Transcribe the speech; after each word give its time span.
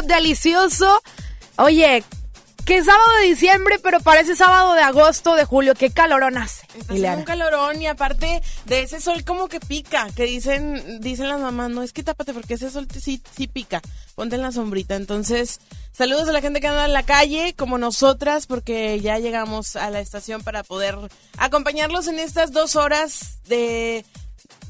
rico, 0.00 0.14
delicioso. 0.14 1.02
Oye, 1.56 2.04
que 2.64 2.84
sábado 2.84 3.10
de 3.22 3.28
diciembre, 3.28 3.78
pero 3.82 3.98
parece 4.00 4.36
sábado 4.36 4.74
de 4.74 4.82
agosto, 4.82 5.34
de 5.34 5.44
julio. 5.44 5.74
Qué 5.74 5.90
calorón 5.90 6.36
hace. 6.36 6.66
Está 6.78 6.92
haciendo 6.92 7.18
un 7.18 7.24
calorón 7.24 7.80
y 7.80 7.86
aparte 7.86 8.42
de 8.66 8.82
ese 8.82 9.00
sol 9.00 9.24
como 9.24 9.48
que 9.48 9.58
pica, 9.58 10.06
que 10.14 10.24
dicen 10.24 11.00
dicen 11.00 11.28
las 11.28 11.40
mamás, 11.40 11.70
no 11.70 11.82
es 11.82 11.92
que 11.92 12.02
tápate 12.02 12.34
porque 12.34 12.54
ese 12.54 12.70
sol 12.70 12.86
sí, 13.00 13.22
sí 13.34 13.46
pica, 13.46 13.80
ponte 14.14 14.36
en 14.36 14.42
la 14.42 14.52
sombrita. 14.52 14.96
Entonces, 14.96 15.60
saludos 15.92 16.28
a 16.28 16.32
la 16.32 16.42
gente 16.42 16.60
que 16.60 16.66
anda 16.68 16.84
en 16.84 16.92
la 16.92 17.04
calle, 17.04 17.54
como 17.56 17.78
nosotras, 17.78 18.46
porque 18.46 19.00
ya 19.00 19.18
llegamos 19.18 19.74
a 19.76 19.90
la 19.90 20.00
estación 20.00 20.42
para 20.42 20.62
poder 20.62 20.96
acompañarlos 21.38 22.06
en 22.06 22.18
estas 22.18 22.52
dos 22.52 22.76
horas 22.76 23.38
de 23.46 24.04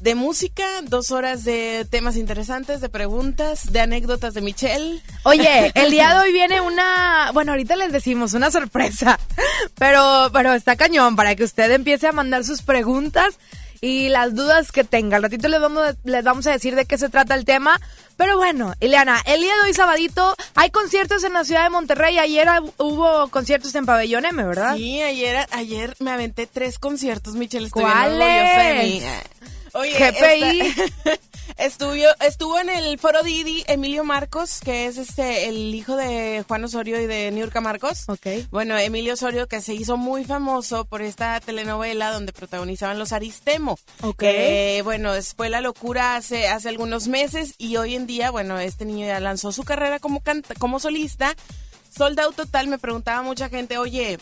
de 0.01 0.15
música, 0.15 0.63
dos 0.83 1.11
horas 1.11 1.43
de 1.43 1.85
temas 1.89 2.15
interesantes, 2.15 2.81
de 2.81 2.89
preguntas, 2.89 3.71
de 3.71 3.81
anécdotas 3.81 4.33
de 4.33 4.41
Michelle. 4.41 5.01
Oye, 5.23 5.71
el 5.75 5.91
día 5.91 6.13
de 6.13 6.21
hoy 6.21 6.31
viene 6.31 6.61
una, 6.61 7.31
bueno, 7.33 7.51
ahorita 7.51 7.75
les 7.75 7.91
decimos 7.91 8.33
una 8.33 8.51
sorpresa, 8.51 9.19
pero, 9.77 10.29
pero 10.33 10.53
está 10.53 10.75
cañón 10.75 11.15
para 11.15 11.35
que 11.35 11.43
usted 11.43 11.71
empiece 11.71 12.07
a 12.07 12.11
mandar 12.11 12.45
sus 12.45 12.61
preguntas 12.61 13.37
y 13.81 14.09
las 14.09 14.35
dudas 14.35 14.71
que 14.71 14.83
tenga. 14.83 15.17
Al 15.17 15.23
ratito 15.23 15.47
les 15.47 15.61
vamos, 15.61 15.95
les 16.03 16.23
vamos 16.23 16.47
a 16.47 16.51
decir 16.51 16.75
de 16.75 16.85
qué 16.85 16.97
se 16.97 17.09
trata 17.09 17.35
el 17.35 17.45
tema. 17.45 17.79
Pero 18.17 18.37
bueno, 18.37 18.73
Ileana, 18.81 19.21
el 19.25 19.39
día 19.39 19.53
de 19.55 19.69
hoy 19.69 19.73
sabadito 19.73 20.35
hay 20.55 20.71
conciertos 20.71 21.23
en 21.23 21.33
la 21.33 21.45
ciudad 21.45 21.63
de 21.63 21.69
Monterrey. 21.69 22.17
Ayer 22.17 22.47
hubo 22.77 23.29
conciertos 23.29 23.73
en 23.75 23.85
Pabellón 23.85 24.25
M, 24.25 24.43
¿verdad? 24.43 24.75
Sí, 24.75 25.01
ayer, 25.01 25.47
ayer 25.51 25.95
me 25.99 26.11
aventé 26.11 26.45
tres 26.45 26.79
conciertos, 26.79 27.35
Michelle. 27.35 27.69
¿Cuáles? 27.69 29.03
Oye, 29.73 29.93
GPI. 29.93 30.73
estuvo, 31.57 31.93
estuvo 32.21 32.59
en 32.59 32.69
el 32.69 32.99
foro 32.99 33.23
Didi 33.23 33.63
Emilio 33.67 34.03
Marcos, 34.03 34.59
que 34.61 34.85
es 34.85 34.97
este 34.97 35.47
el 35.47 35.73
hijo 35.73 35.95
de 35.95 36.43
Juan 36.47 36.63
Osorio 36.63 36.99
y 37.01 37.05
de 37.05 37.31
Niurka 37.31 37.61
Marcos. 37.61 38.07
Ok. 38.07 38.27
Bueno, 38.51 38.77
Emilio 38.77 39.13
Osorio 39.13 39.47
que 39.47 39.61
se 39.61 39.73
hizo 39.73 39.97
muy 39.97 40.25
famoso 40.25 40.85
por 40.85 41.01
esta 41.01 41.39
telenovela 41.39 42.11
donde 42.11 42.33
protagonizaban 42.33 42.99
los 42.99 43.13
Aristemo. 43.13 43.77
Ok. 44.01 44.23
bueno, 44.83 45.11
fue 45.35 45.49
la 45.49 45.61
locura 45.61 46.15
hace, 46.15 46.47
hace 46.47 46.69
algunos 46.69 47.07
meses 47.07 47.55
y 47.57 47.77
hoy 47.77 47.95
en 47.95 48.07
día, 48.07 48.31
bueno, 48.31 48.59
este 48.59 48.85
niño 48.85 49.05
ya 49.07 49.19
lanzó 49.19 49.51
su 49.51 49.63
carrera 49.63 49.99
como, 49.99 50.21
canta, 50.21 50.55
como 50.55 50.79
solista. 50.79 51.35
Soldado 51.95 52.31
total, 52.31 52.67
me 52.67 52.77
preguntaba 52.77 53.23
mucha 53.23 53.49
gente, 53.49 53.77
oye, 53.77 54.19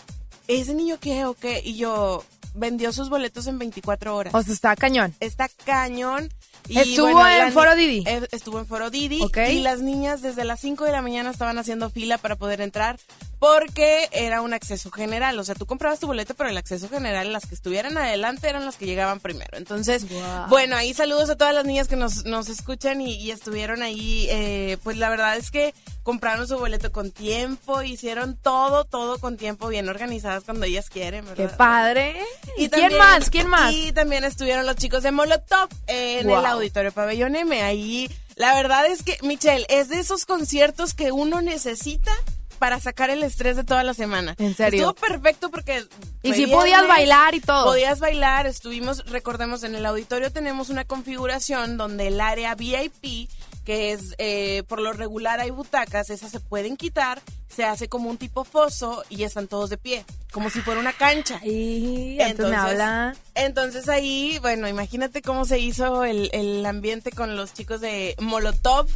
¿ese 0.48 0.74
niño 0.74 0.98
qué 1.00 1.26
o 1.26 1.34
qué? 1.34 1.62
Y 1.64 1.76
yo, 1.76 2.24
vendió 2.58 2.92
sus 2.92 3.10
boletos 3.10 3.48
en 3.48 3.60
24 3.60 4.16
horas. 4.16 4.36
O 4.36 4.42
sea, 4.42 4.54
está 4.54 4.76
cañón. 4.76 5.14
Está 5.20 5.50
cañón. 5.66 6.30
estuvo 6.68 7.26
en 7.26 7.52
Foro 7.54 7.76
Didi. 7.76 8.04
Eh, 8.08 8.28
estuvo 8.32 8.60
en 8.60 8.66
Foro 8.66 8.90
Didi. 8.90 9.22
Y 9.50 9.60
las 9.62 9.82
niñas 9.82 10.22
desde 10.22 10.44
las 10.44 10.60
5 10.60 10.86
de 10.86 10.92
la 10.92 11.02
mañana 11.02 11.30
estaban 11.30 11.58
haciendo 11.58 11.90
fila 11.90 12.18
para 12.18 12.36
poder 12.36 12.62
entrar 12.62 12.98
porque 13.40 14.10
era 14.12 14.42
un 14.42 14.54
acceso 14.54 14.92
general. 14.92 15.38
O 15.40 15.44
sea, 15.44 15.56
tú 15.56 15.66
comprabas 15.66 16.00
tu 16.00 16.08
boleto, 16.08 16.34
pero 16.34 16.50
el 16.50 16.58
acceso 16.58 16.90
general, 16.90 17.32
las 17.32 17.46
que 17.46 17.56
estuvieran 17.56 17.98
adelante 17.98 18.50
eran 18.50 18.66
las 18.66 18.78
que 18.78 18.86
llegaban 18.86 19.20
primero. 19.20 19.58
Entonces, 19.58 20.06
bueno, 20.50 20.76
ahí 20.76 20.94
saludos 20.94 21.30
a 21.30 21.36
todas 21.36 21.54
las 21.54 21.66
niñas 21.66 21.88
que 21.88 21.96
nos, 21.96 22.26
nos 22.26 22.50
escuchan 22.50 23.02
y, 23.02 23.32
estuvieron 23.32 23.82
ahí. 23.82 24.28
Eh, 24.30 24.78
pues 24.84 24.98
la 24.98 25.10
verdad 25.10 25.38
es 25.38 25.52
que 25.52 25.74
compraron 26.04 26.48
su 26.48 26.58
boleto 26.58 26.92
con 26.92 27.12
tiempo, 27.12 27.82
hicieron 27.82 28.38
todo, 28.38 28.86
todo 28.86 29.20
con 29.20 29.38
tiempo, 29.38 29.68
bien 29.68 29.90
organizadas 29.90 30.44
cuando 30.46 30.66
ellas 30.66 30.90
quieren, 30.90 31.26
¿verdad? 31.26 31.50
¡Qué 31.50 31.56
padre! 31.56 32.16
¿Y 32.58 32.70
quién 32.70 32.98
más? 32.98 33.30
¿Quién 33.30 33.48
más? 33.48 33.74
Y 33.74 33.92
también 33.92 34.24
estuvieron 34.24 34.66
los 34.66 34.78
chicos 34.78 35.04
de 35.04 35.12
Molotov 35.12 35.70
en 35.88 36.30
el 36.30 36.46
Auditorio 36.46 36.92
Pabellón 36.92 37.36
M. 37.36 37.62
Ahí, 37.62 38.10
la 38.36 38.56
verdad 38.56 38.86
es 38.88 39.04
que, 39.04 39.18
Michelle, 39.22 39.66
es 39.70 39.90
de 39.90 40.00
esos 40.00 40.26
conciertos 40.26 40.94
que 40.94 41.12
uno 41.12 41.42
necesita 41.42 42.14
para 42.58 42.80
sacar 42.80 43.10
el 43.10 43.24
estrés 43.24 43.56
de 43.56 43.64
toda 43.64 43.84
la 43.84 43.94
semana. 43.94 44.36
En 44.38 44.56
serio. 44.56 44.90
Estuvo 44.90 44.94
perfecto 44.96 45.50
porque... 45.50 45.86
Y 46.24 46.34
si 46.34 46.48
podías 46.48 46.88
bailar 46.88 47.36
y 47.36 47.40
todo. 47.40 47.66
Podías 47.66 48.00
bailar, 48.00 48.48
estuvimos, 48.48 49.06
recordemos, 49.10 49.64
en 49.64 49.76
el 49.76 49.86
auditorio 49.86 50.32
tenemos 50.32 50.70
una 50.70 50.84
configuración 50.86 51.78
donde 51.78 52.08
el 52.08 52.20
área 52.20 52.56
VIP 52.56 53.30
que 53.68 53.92
es 53.92 54.16
eh, 54.18 54.64
por 54.70 54.80
lo 54.80 54.94
regular 54.94 55.42
hay 55.42 55.50
butacas, 55.50 56.10
esas 56.10 56.32
se 56.32 56.40
pueden 56.40 56.78
quitar, 56.78 57.22
se 57.50 57.66
hace 57.66 57.90
como 57.90 58.10
un 58.10 58.16
tipo 58.16 58.46
foso 58.46 59.04
y 59.10 59.24
están 59.24 59.50
todos 59.50 59.70
de 59.70 59.78
pie, 59.78 60.06
como 60.32 60.50
si 60.50 60.62
fuera 60.62 60.80
una 60.80 60.94
cancha. 60.94 61.42
Y 61.44 62.16
entonces, 62.22 62.58
habla. 62.58 63.14
entonces 63.36 63.90
ahí, 63.90 64.40
bueno, 64.40 64.70
imagínate 64.70 65.22
cómo 65.22 65.44
se 65.44 65.60
hizo 65.60 66.06
el, 66.06 66.30
el 66.32 66.66
ambiente 66.66 67.12
con 67.12 67.36
los 67.36 67.54
chicos 67.54 67.82
de 67.82 68.16
Molotov 68.22 68.88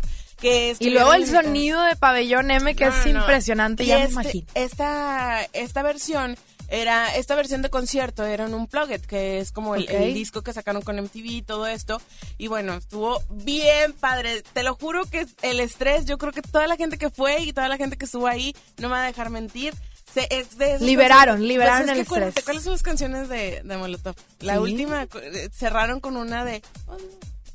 y 0.41 0.89
luego 0.89 1.13
el 1.13 1.27
sonido 1.27 1.81
de 1.83 1.95
Pabellón 1.95 2.51
M 2.51 2.75
que 2.75 2.85
es 2.85 3.05
impresionante, 3.05 3.85
ya 3.85 3.97
me 3.97 4.03
este, 4.03 4.13
imagino. 4.13 4.47
Esta, 4.55 5.43
esta 5.53 5.83
versión 5.83 6.37
era 6.71 7.13
esta 7.17 7.35
versión 7.35 7.61
de 7.61 7.69
concierto 7.69 8.25
era 8.25 8.45
un 8.45 8.53
Unplugged, 8.53 9.01
que 9.01 9.39
es 9.39 9.51
como 9.51 9.75
el, 9.75 10.13
disco 10.13 10.41
que 10.41 10.53
sacaron 10.53 10.81
con 10.81 10.95
MTV 10.95 11.25
y 11.25 11.41
todo 11.41 11.67
esto. 11.67 12.01
Y 12.37 12.47
bueno, 12.47 12.75
estuvo 12.75 13.21
bien 13.29 13.93
padre. 13.93 14.41
Te 14.53 14.63
lo 14.63 14.75
juro 14.75 15.05
que 15.05 15.27
el 15.41 15.59
estrés, 15.59 16.05
yo 16.05 16.17
creo 16.17 16.31
que 16.31 16.41
toda 16.41 16.67
la 16.67 16.77
gente 16.77 16.97
que 16.97 17.09
fue 17.09 17.41
y 17.41 17.51
toda 17.51 17.67
la 17.67 17.77
gente 17.77 17.97
que 17.97 18.05
estuvo 18.05 18.25
ahí, 18.25 18.55
no 18.77 18.87
me 18.87 18.95
va 18.95 19.03
a 19.03 19.07
dejar 19.07 19.29
mentir. 19.29 19.73
Se, 20.13 20.27
liberaron, 20.79 21.45
liberaron 21.45 21.85
pues 21.85 21.97
el 21.97 22.23
estrés. 22.23 22.45
¿Cuáles 22.45 22.63
son 22.63 22.73
las 22.73 22.83
canciones 22.83 23.29
de, 23.29 23.61
de 23.63 23.77
Molotov? 23.77 24.15
La 24.39 24.59
última 24.59 25.03
eh, 25.03 25.49
cerraron 25.53 25.99
con 25.99 26.17
una 26.17 26.43
de... 26.43 26.61
Oh, 26.87 26.97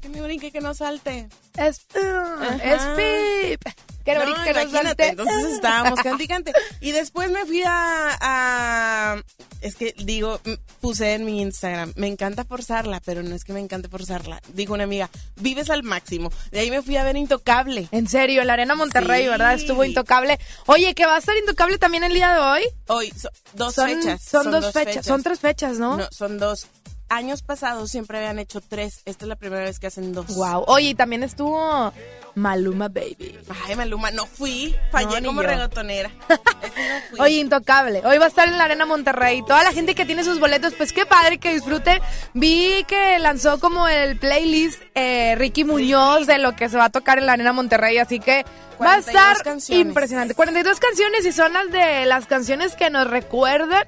que 0.07 0.21
me 0.21 0.23
brinque, 0.23 0.53
que 0.53 0.61
no 0.61 0.75
salte. 0.75 1.29
Es, 1.57 1.87
uh, 1.95 2.43
es 2.63 2.83
pip. 2.97 3.63
Que 4.05 4.15
no, 4.15 4.23
brinque, 4.23 4.45
que 4.45 4.65
no 4.65 4.71
salte. 4.71 5.09
Entonces 5.09 5.45
estábamos 5.55 6.01
canticante. 6.01 6.53
Y 6.81 6.93
después 6.93 7.31
me 7.31 7.45
fui 7.45 7.63
a, 7.67 9.21
Es 9.61 9.75
que 9.75 9.95
digo, 9.99 10.41
puse 10.81 11.15
en 11.15 11.25
mi 11.25 11.43
Instagram, 11.43 11.93
me 11.97 12.07
encanta 12.07 12.45
forzarla, 12.45 13.01
pero 13.05 13.23
no 13.25 13.35
es 13.35 13.45
que 13.45 13.53
me 13.53 13.61
encante 13.61 13.89
forzarla. 13.89 14.41
Dijo 14.53 14.75
una 14.75 14.85
amiga, 14.85 15.11
vives 15.37 15.71
al 15.71 15.83
máximo. 15.83 16.31
De 16.53 16.61
ahí 16.61 16.71
me 16.71 16.83
fui 16.83 16.97
a 16.97 17.05
ver 17.05 17.17
Intocable. 17.17 17.89
En 17.91 18.07
serio, 18.07 18.45
la 18.45 18.53
Arena 18.53 18.77
Monterrey, 18.77 19.27
¿verdad? 19.27 19.55
Estuvo 19.55 19.85
Intocable. 19.85 20.39
Oye, 20.67 20.95
¿que 20.95 21.07
va 21.07 21.17
a 21.17 21.19
estar 21.19 21.37
Intocable 21.37 21.79
también 21.79 22.05
el 22.05 22.13
día 22.13 22.33
de 22.33 22.39
hoy? 22.39 22.63
Hoy, 22.87 23.13
dos 23.55 23.75
fechas. 23.75 24.23
Son, 24.23 24.51
dos, 24.53 24.73
fechas. 24.73 25.05
Son 25.05 25.23
tres 25.25 25.41
fechas, 25.41 25.79
¿no? 25.79 25.97
No, 25.97 26.09
son 26.13 26.39
dos 26.39 26.69
años 27.09 27.43
pasados 27.43 27.91
siempre 27.91 28.19
habían 28.19 28.39
hecho 28.39 28.61
tres. 28.61 29.03
Esta 29.05 29.25
es 29.25 29.29
la 29.29 29.37
primera 29.37 29.63
vez 29.63 29.79
que 29.79 29.87
hacen 29.87 30.13
dos. 30.13 30.35
Wow. 30.35 30.65
Oye, 30.67 30.91
y 30.91 30.95
también 30.95 31.23
estuvo 31.23 31.93
Maluma 32.35 32.89
Baby. 32.89 33.39
Ay, 33.67 33.77
Maluma, 33.77 34.11
no 34.11 34.27
fui. 34.27 34.75
Fallé 34.91 35.25
como 35.25 35.43
reggaetonera. 35.43 36.11
Oye, 37.19 37.37
intocable. 37.37 38.03
Hoy 38.05 38.19
va 38.19 38.27
a 38.27 38.29
estar 38.29 38.49
en 38.49 38.59
la 38.59 38.65
Arena 38.65 38.87
Monterrey. 38.87 39.43
Toda 39.43 39.65
la 39.65 39.73
gente 39.73 39.95
que 39.95 40.05
tiene 40.05 40.25
sus 40.25 40.39
boletos, 40.39 40.75
pues 40.75 40.93
qué 40.93 41.07
padre 41.07 41.39
que 41.39 41.55
disfrute. 41.55 42.01
Vi 42.35 42.85
que 42.87 43.19
lanzó 43.19 43.59
como 43.59 43.89
el 43.89 44.19
playlist 44.19 44.83
eh, 44.95 45.35
Ricky 45.37 45.65
Muñoz 45.65 46.27
de 46.27 46.39
lo 46.39 46.55
que 46.57 46.69
se 46.69 46.77
va 46.77 46.87
a 46.87 46.91
tocar 46.91 47.19
en 47.19 47.27
la 47.27 47.33
Arena 47.33 47.53
Monterrey. 47.53 47.99
Así 47.99 48.21
que 48.21 48.45
va 48.83 48.95
a 48.95 48.99
estar 48.99 49.37
impresionante. 49.69 50.35
42 50.35 50.79
canciones 50.79 51.25
y 51.25 51.33
son 51.33 51.53
las 51.53 51.71
de 51.71 52.05
las 52.07 52.27
canciones 52.27 52.75
que 52.75 52.91
nos 52.91 53.07
recuerdan, 53.07 53.85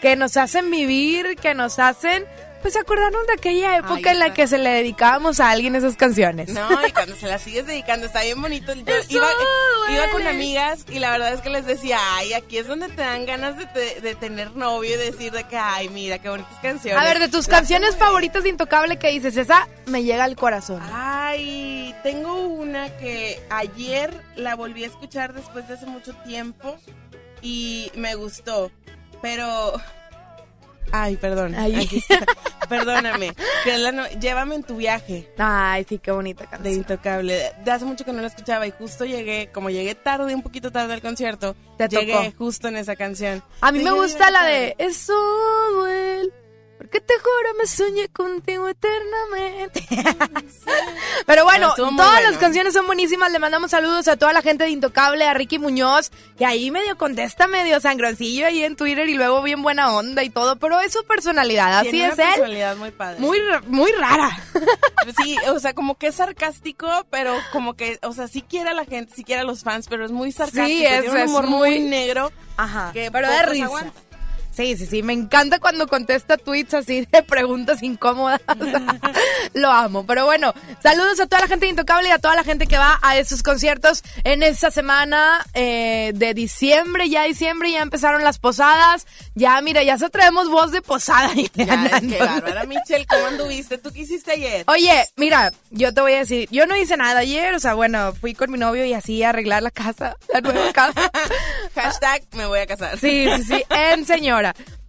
que 0.00 0.16
nos 0.16 0.36
hacen 0.36 0.70
vivir, 0.70 1.36
que 1.36 1.54
nos 1.54 1.78
hacen 1.78 2.24
pues 2.62 2.76
acordarnos 2.76 3.26
de 3.26 3.34
aquella 3.34 3.76
época 3.76 4.12
en 4.12 4.20
la 4.20 4.32
que 4.32 4.46
se 4.46 4.56
le 4.56 4.70
dedicábamos 4.70 5.40
a 5.40 5.50
alguien 5.50 5.74
esas 5.74 5.96
canciones. 5.96 6.50
No, 6.50 6.86
y 6.86 6.92
cuando 6.92 7.16
se 7.16 7.26
las 7.26 7.42
sigues 7.42 7.66
dedicando, 7.66 8.06
está 8.06 8.22
bien 8.22 8.40
bonito. 8.40 8.72
Yo 8.72 8.82
iba, 9.08 9.26
iba, 9.90 10.08
con 10.12 10.26
amigas 10.26 10.86
y 10.88 11.00
la 11.00 11.10
verdad 11.10 11.34
es 11.34 11.40
que 11.40 11.50
les 11.50 11.66
decía, 11.66 11.98
ay, 12.14 12.32
aquí 12.32 12.58
es 12.58 12.68
donde 12.68 12.88
te 12.88 13.02
dan 13.02 13.26
ganas 13.26 13.56
de, 13.58 14.14
tener 14.14 14.54
novio 14.54 14.94
y 14.94 14.96
decir 14.96 15.32
de 15.32 15.44
que, 15.44 15.56
ay, 15.56 15.88
mira, 15.88 16.18
qué 16.18 16.28
bonitas 16.28 16.58
canciones. 16.62 17.00
A 17.00 17.04
ver, 17.04 17.18
de 17.18 17.28
tus 17.28 17.48
canciones 17.48 17.96
favoritas 17.96 18.44
de 18.44 18.50
Intocable 18.50 18.98
que 18.98 19.08
dices, 19.08 19.36
esa 19.36 19.68
me 19.86 20.04
llega 20.04 20.24
al 20.24 20.36
corazón. 20.36 20.80
Ay, 20.92 21.94
tengo 22.02 22.34
una 22.34 22.96
que 22.98 23.44
ayer 23.50 24.14
la 24.36 24.54
volví 24.54 24.84
a 24.84 24.86
escuchar 24.86 25.32
después 25.32 25.66
de 25.66 25.74
hace 25.74 25.86
mucho 25.86 26.14
tiempo 26.24 26.76
y 27.40 27.90
me 27.96 28.14
gustó, 28.14 28.70
pero 29.20 29.80
Ay, 30.90 31.16
perdón. 31.16 31.54
Perdóname. 32.68 33.34
Llévame 34.20 34.54
en 34.54 34.62
tu 34.62 34.76
viaje. 34.76 35.28
Ay, 35.36 35.84
sí, 35.88 35.98
qué 35.98 36.10
bonita 36.10 36.44
canción. 36.44 36.62
De 36.62 36.72
Intocable. 36.72 37.52
De 37.64 37.70
hace 37.70 37.84
mucho 37.84 38.04
que 38.04 38.12
no 38.12 38.20
la 38.20 38.28
escuchaba 38.28 38.66
y 38.66 38.70
justo 38.70 39.04
llegué, 39.04 39.50
como 39.52 39.70
llegué 39.70 39.94
tarde, 39.94 40.34
un 40.34 40.42
poquito 40.42 40.72
tarde 40.72 40.94
al 40.94 41.02
concierto, 41.02 41.54
Te 41.76 41.88
llegué 41.88 42.32
justo 42.36 42.68
en 42.68 42.76
esa 42.76 42.96
canción. 42.96 43.42
A 43.60 43.72
mí 43.72 43.80
me 43.80 43.92
gusta 43.92 44.30
la 44.30 44.44
de 44.44 44.74
Eso 44.78 45.12
duele 45.74 46.41
porque 46.92 47.00
te 47.06 47.14
juro 47.18 47.54
me 47.58 47.66
soñé 47.66 48.08
contigo 48.08 48.68
eternamente. 48.68 49.86
Pero 51.26 51.44
bueno, 51.44 51.72
bueno, 51.76 51.96
todas 51.96 52.22
las 52.22 52.36
canciones 52.38 52.74
son 52.74 52.86
buenísimas. 52.86 53.32
Le 53.32 53.38
mandamos 53.38 53.70
saludos 53.70 54.08
a 54.08 54.16
toda 54.16 54.32
la 54.34 54.42
gente 54.42 54.64
de 54.64 54.70
Intocable, 54.70 55.24
a 55.24 55.32
Ricky 55.32 55.58
Muñoz, 55.58 56.10
que 56.36 56.44
ahí 56.44 56.70
medio 56.70 56.98
contesta, 56.98 57.46
medio 57.46 57.80
sangroncillo 57.80 58.46
ahí 58.46 58.62
en 58.62 58.76
Twitter 58.76 59.08
y 59.08 59.14
luego 59.14 59.40
bien 59.42 59.62
buena 59.62 59.92
onda 59.94 60.22
y 60.22 60.28
todo, 60.30 60.56
pero 60.56 60.80
es 60.80 60.92
su 60.92 61.02
personalidad, 61.04 61.78
así 61.78 61.92
Tiene 61.92 62.08
es 62.08 62.14
una 62.14 62.22
él. 62.24 62.28
personalidad 62.30 62.76
muy 62.76 62.90
padre. 62.90 63.20
Muy, 63.20 63.38
muy 63.68 63.92
rara. 63.92 64.30
Sí, 65.20 65.36
o 65.48 65.58
sea, 65.58 65.74
como 65.74 65.96
que 65.96 66.06
es 66.08 66.14
sarcástico, 66.14 66.88
pero 67.10 67.34
como 67.50 67.74
que, 67.74 67.98
o 68.02 68.12
sea, 68.12 68.28
sí 68.28 68.40
quiere 68.42 68.70
a 68.70 68.74
la 68.74 68.84
gente, 68.84 69.12
sí 69.16 69.24
quiere 69.24 69.40
a 69.42 69.44
los 69.44 69.62
fans, 69.64 69.86
pero 69.88 70.04
es 70.04 70.12
muy 70.12 70.30
sarcástico. 70.30 70.64
Sí, 70.68 70.86
es- 70.86 71.00
tiene 71.02 71.10
un 71.10 71.16
es 71.18 71.28
humor 71.28 71.46
muy- 71.48 71.70
muy 71.70 71.80
negro. 71.80 72.30
Ajá. 72.56 72.90
que 72.92 73.10
pero 73.10 73.28
de 73.28 73.42
risa. 73.42 73.92
Sí, 74.54 74.76
sí, 74.76 74.86
sí. 74.86 75.02
Me 75.02 75.12
encanta 75.12 75.58
cuando 75.58 75.86
contesta 75.86 76.36
tweets 76.36 76.74
así 76.74 77.06
de 77.10 77.22
preguntas 77.22 77.82
incómodas. 77.82 78.40
Lo 79.54 79.70
amo. 79.70 80.04
Pero 80.06 80.24
bueno, 80.26 80.52
saludos 80.82 81.20
a 81.20 81.26
toda 81.26 81.40
la 81.42 81.48
gente 81.48 81.66
de 81.66 81.70
Intocable 81.70 82.08
y 82.08 82.12
a 82.12 82.18
toda 82.18 82.34
la 82.36 82.44
gente 82.44 82.66
que 82.66 82.78
va 82.78 82.98
a 83.02 83.16
esos 83.16 83.42
conciertos 83.42 84.02
en 84.24 84.42
esta 84.42 84.70
semana 84.70 85.44
eh, 85.54 86.12
de 86.14 86.34
diciembre. 86.34 87.08
Ya 87.08 87.24
diciembre, 87.24 87.72
ya 87.72 87.80
empezaron 87.82 88.24
las 88.24 88.38
posadas. 88.38 89.06
Ya, 89.34 89.60
mira, 89.62 89.82
ya 89.82 89.98
se 89.98 90.10
traemos 90.10 90.48
voz 90.50 90.70
de 90.72 90.82
posada. 90.82 91.30
Ya, 91.54 91.74
es 91.74 91.90
que 91.90 91.96
Entonces- 91.96 92.18
bárbara, 92.18 92.64
Michelle, 92.64 93.06
¿cómo 93.06 93.26
anduviste? 93.26 93.78
¿Tú 93.78 93.92
qué 93.92 94.00
hiciste 94.00 94.32
ayer? 94.32 94.64
Oye, 94.68 95.06
mira, 95.16 95.52
yo 95.70 95.92
te 95.92 96.00
voy 96.00 96.12
a 96.14 96.18
decir, 96.18 96.48
yo 96.50 96.66
no 96.66 96.76
hice 96.76 96.96
nada 96.96 97.20
ayer, 97.20 97.54
o 97.54 97.60
sea, 97.60 97.74
bueno, 97.74 98.12
fui 98.20 98.34
con 98.34 98.50
mi 98.50 98.58
novio 98.58 98.84
y 98.84 98.94
así 98.94 99.22
a 99.22 99.30
arreglar 99.30 99.62
la 99.62 99.70
casa, 99.70 100.16
la 100.32 100.40
nueva 100.40 100.72
casa. 100.72 101.10
Hashtag 101.74 102.22
me 102.32 102.46
voy 102.46 102.60
a 102.60 102.66
casar. 102.66 102.98
Sí, 102.98 103.26
sí, 103.36 103.44
sí, 103.44 103.64
en 103.70 104.04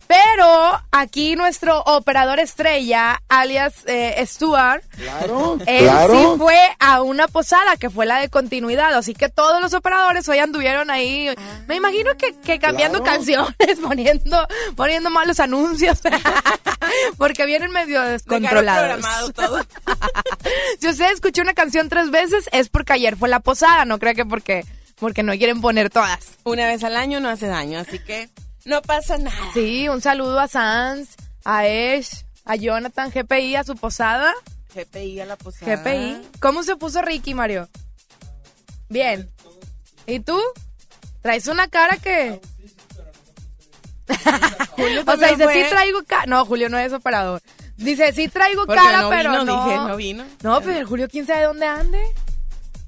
Pero 0.05 0.79
aquí 0.91 1.35
nuestro 1.37 1.79
operador 1.83 2.39
estrella, 2.39 3.21
alias 3.29 3.73
eh, 3.87 4.21
Stuart, 4.27 4.83
Claro, 4.97 5.57
él 5.65 5.85
claro. 5.85 6.13
sí 6.33 6.37
fue 6.37 6.59
a 6.79 7.01
una 7.01 7.27
posada 7.29 7.77
que 7.77 7.89
fue 7.89 8.05
la 8.05 8.19
de 8.19 8.29
continuidad. 8.29 8.93
Así 8.93 9.13
que 9.15 9.29
todos 9.29 9.61
los 9.61 9.73
operadores 9.73 10.27
hoy 10.27 10.39
anduvieron 10.39 10.91
ahí. 10.91 11.33
Me 11.67 11.75
imagino 11.77 12.15
que, 12.17 12.35
que 12.41 12.59
cambiando 12.59 13.01
Claro. 13.01 13.17
canciones, 13.17 13.79
poniendo, 13.81 14.45
poniendo 14.75 15.09
malos 15.09 15.39
anuncios. 15.39 16.01
Porque 17.17 17.45
vienen 17.45 17.71
medio 17.71 18.01
descontrolados. 18.01 19.03
todo. 19.33 19.61
si 20.79 20.89
usted 20.89 21.11
escuchó 21.11 21.41
una 21.41 21.53
canción 21.53 21.87
tres 21.89 22.11
veces, 22.11 22.49
es 22.51 22.69
porque 22.69 22.93
ayer 22.93 23.15
fue 23.15 23.29
la 23.29 23.39
posada, 23.39 23.85
no 23.85 23.97
creo 23.99 24.13
que 24.13 24.25
porque, 24.25 24.65
porque 24.99 25.23
no 25.23 25.31
quieren 25.33 25.61
poner 25.61 25.89
todas. 25.89 26.33
Una 26.43 26.67
vez 26.67 26.83
al 26.83 26.97
año 26.97 27.19
no 27.19 27.29
hace 27.29 27.47
daño, 27.47 27.79
así 27.79 27.99
que 27.99 28.29
no 28.65 28.81
pasa 28.81 29.17
nada. 29.17 29.35
Sí, 29.53 29.87
un 29.89 30.01
saludo 30.01 30.39
a 30.39 30.47
Sans, 30.47 31.15
a 31.43 31.67
Esh, 31.67 32.25
a 32.45 32.55
Jonathan, 32.55 33.11
GPI, 33.11 33.55
a 33.55 33.63
su 33.63 33.75
posada. 33.75 34.33
GPI 34.75 35.21
a 35.21 35.25
la 35.25 35.35
posada. 35.35 35.75
GPI. 35.75 36.21
¿Cómo 36.39 36.63
se 36.63 36.75
puso 36.75 37.01
Ricky, 37.01 37.33
Mario? 37.33 37.69
Bien. 38.89 39.29
¿Y 40.07 40.19
tú? 40.19 40.39
Traes 41.21 41.47
una 41.47 41.67
cara 41.67 41.97
que... 41.97 42.41
Julio 44.71 45.03
o 45.05 45.17
sea, 45.17 45.29
dice, 45.29 45.43
fue. 45.45 45.53
sí 45.53 45.69
traigo 45.69 46.03
cara... 46.05 46.25
No, 46.25 46.45
Julio 46.45 46.69
no 46.69 46.77
es 46.77 46.91
operador. 46.91 47.41
Dice, 47.77 48.11
sí 48.13 48.27
traigo 48.27 48.65
Porque 48.65 48.81
cara, 48.81 49.01
no 49.01 49.09
pero 49.09 49.31
vino, 49.31 49.45
no. 49.45 49.65
dije, 49.65 49.77
no 49.77 49.95
vino. 49.95 50.25
No, 50.43 50.61
pero 50.61 50.79
el 50.79 50.85
Julio, 50.85 51.07
¿quién 51.09 51.25
sabe 51.25 51.43
dónde 51.43 51.65
ande? 51.65 52.01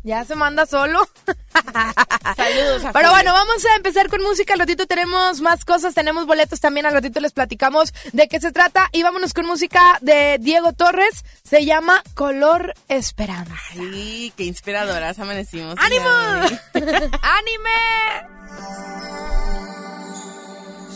Ya 0.05 0.23
se 0.23 0.35
manda 0.35 0.67
solo. 0.67 0.99
Saludos 2.35 2.85
a 2.85 2.93
Pero 2.93 3.09
bueno, 3.09 3.33
vamos 3.33 3.65
a 3.65 3.75
empezar 3.75 4.07
con 4.07 4.21
música. 4.21 4.53
Al 4.53 4.59
ratito 4.59 4.85
tenemos 4.85 5.41
más 5.41 5.65
cosas, 5.65 5.95
tenemos 5.95 6.27
boletos 6.27 6.59
también. 6.59 6.85
Al 6.85 6.93
ratito 6.93 7.19
les 7.19 7.31
platicamos 7.31 7.91
de 8.13 8.27
qué 8.27 8.39
se 8.39 8.51
trata. 8.51 8.87
Y 8.91 9.01
vámonos 9.01 9.33
con 9.33 9.47
música 9.47 9.97
de 10.01 10.37
Diego 10.39 10.73
Torres. 10.73 11.25
Se 11.43 11.65
llama 11.65 12.03
Color 12.13 12.75
Esperanza. 12.87 13.55
Sí, 13.73 14.31
qué 14.37 14.43
inspiradoras 14.43 15.17
amanecimos. 15.17 15.73
¡Ánimo! 15.79 16.05
Ya, 16.05 16.69
¡Anime! 17.39 17.71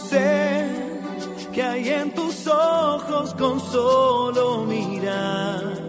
Sé 0.07 0.67
que 1.51 1.63
hay 1.63 1.89
en 1.89 2.13
tus 2.13 2.45
ojos 2.45 3.33
con 3.33 3.59
solo 3.59 4.65
mirar 4.65 5.88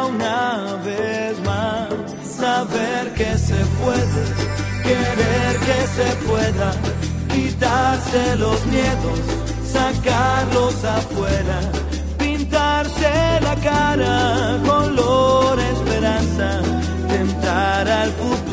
una 0.00 0.76
vez 0.84 1.38
más 1.44 1.88
saber 2.24 3.12
que 3.14 3.36
se 3.38 3.60
puede, 3.80 4.22
querer 4.82 5.52
que 5.68 5.80
se 5.96 6.08
pueda, 6.26 6.70
quitarse 7.32 8.36
los 8.36 8.64
miedos, 8.66 9.20
sacarlos 9.64 10.84
afuera, 10.84 11.60
pintarse 12.18 13.12
la 13.42 13.56
cara 13.56 14.58
color 14.66 15.58
esperanza, 15.60 16.60
tentar 17.08 17.88
al 17.88 18.10
futuro 18.12 18.51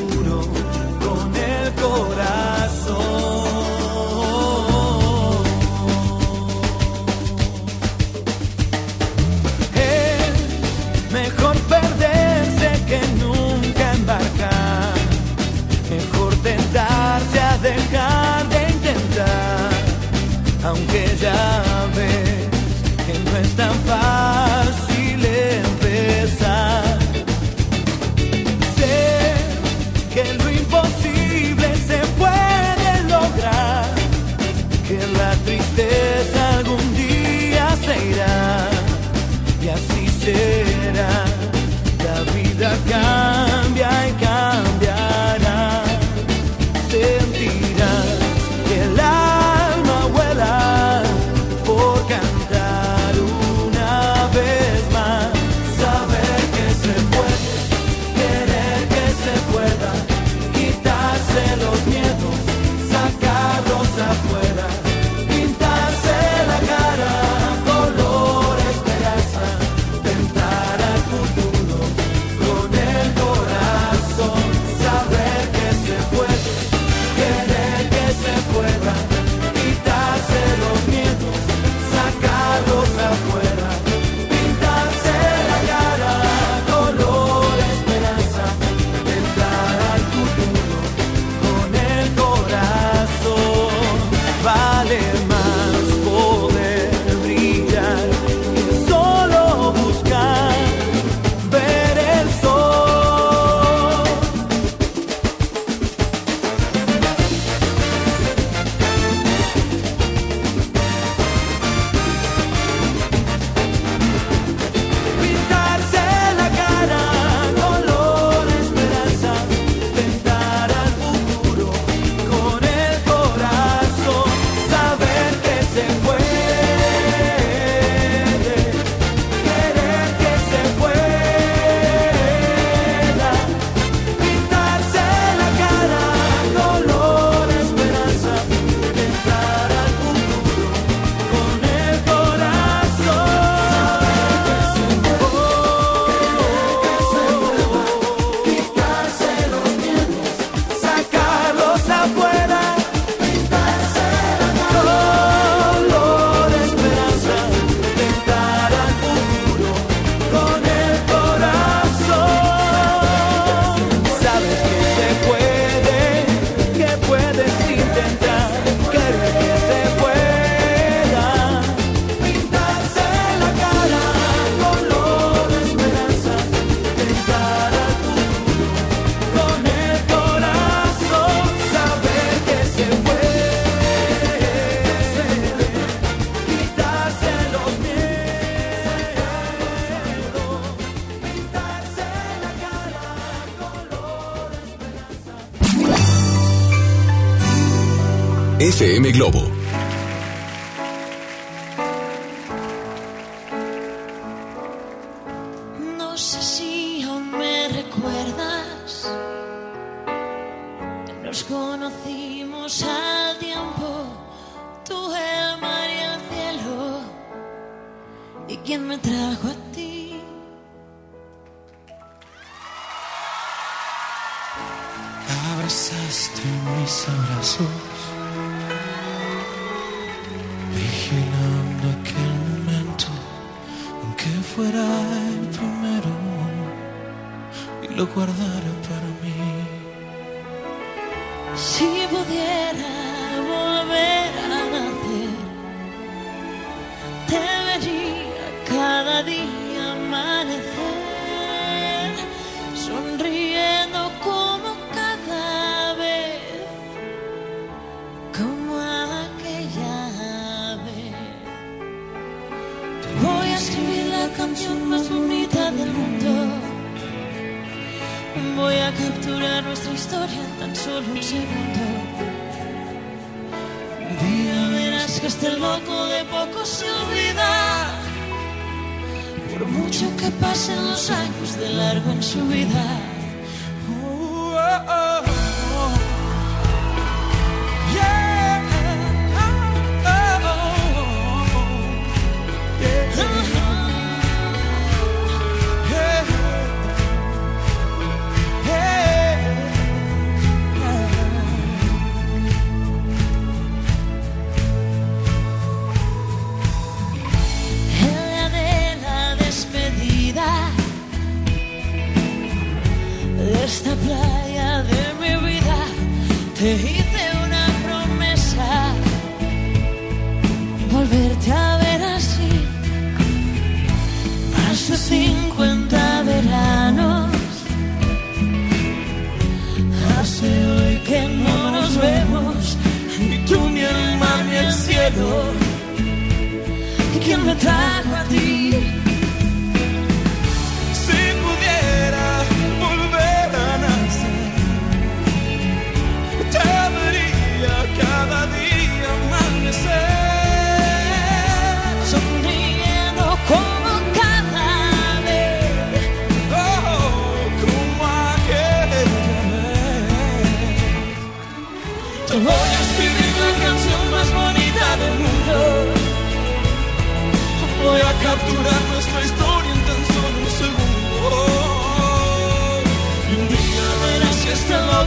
FM 198.99 199.13
Globo 199.13 199.48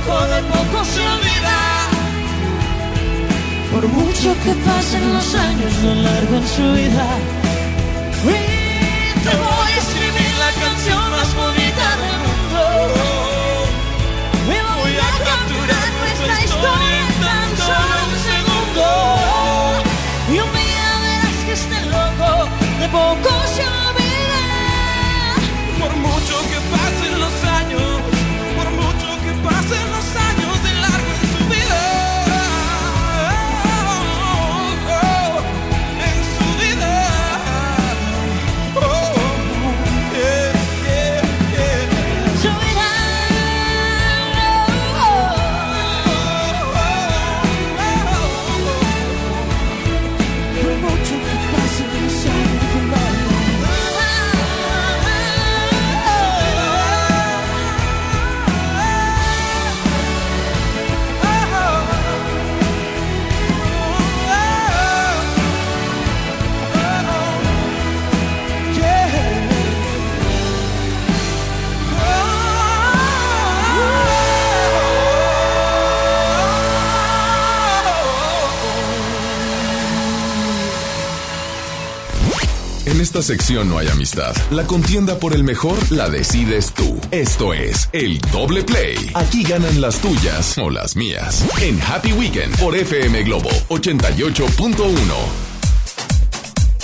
loco 0.06 0.26
de 0.26 0.42
poco 0.42 0.84
se 0.84 1.00
olvida. 1.00 1.58
Por 3.72 3.88
mucho 3.88 4.34
que 4.44 4.52
pasen 4.66 5.12
los 5.12 5.34
años, 5.34 5.72
no 5.82 5.94
largo 5.94 6.36
en 6.36 6.48
su 6.48 6.72
vida. 6.72 7.06
Y 8.24 9.20
te 9.24 9.36
voy 9.36 9.72
a 9.72 9.78
escribir 9.78 10.32
la 10.38 10.50
canción 10.64 11.10
más 11.10 11.34
bonita 11.34 11.96
del 12.02 12.18
mundo. 12.26 12.62
Me 14.48 14.62
voy 14.62 14.94
a 14.96 15.10
capturar 15.24 15.88
segundo. 18.30 18.86
Y 20.32 20.38
un 20.38 20.52
verás 20.52 21.36
que 21.46 21.52
este 21.52 21.80
loco 21.86 22.48
de 22.80 22.88
poco 22.88 23.31
esta 83.12 83.34
sección 83.34 83.68
no 83.68 83.76
hay 83.76 83.88
amistad. 83.88 84.34
La 84.50 84.66
contienda 84.66 85.18
por 85.18 85.34
el 85.34 85.44
mejor 85.44 85.76
la 85.92 86.08
decides 86.08 86.72
tú. 86.72 86.98
Esto 87.10 87.52
es 87.52 87.90
el 87.92 88.18
doble 88.32 88.64
play. 88.64 88.96
Aquí 89.12 89.42
ganan 89.42 89.82
las 89.82 89.98
tuyas 89.98 90.56
o 90.56 90.70
las 90.70 90.96
mías. 90.96 91.44
En 91.60 91.78
Happy 91.82 92.14
Weekend 92.14 92.58
por 92.58 92.74
FM 92.74 93.22
Globo 93.24 93.50
88.1. 93.68 94.96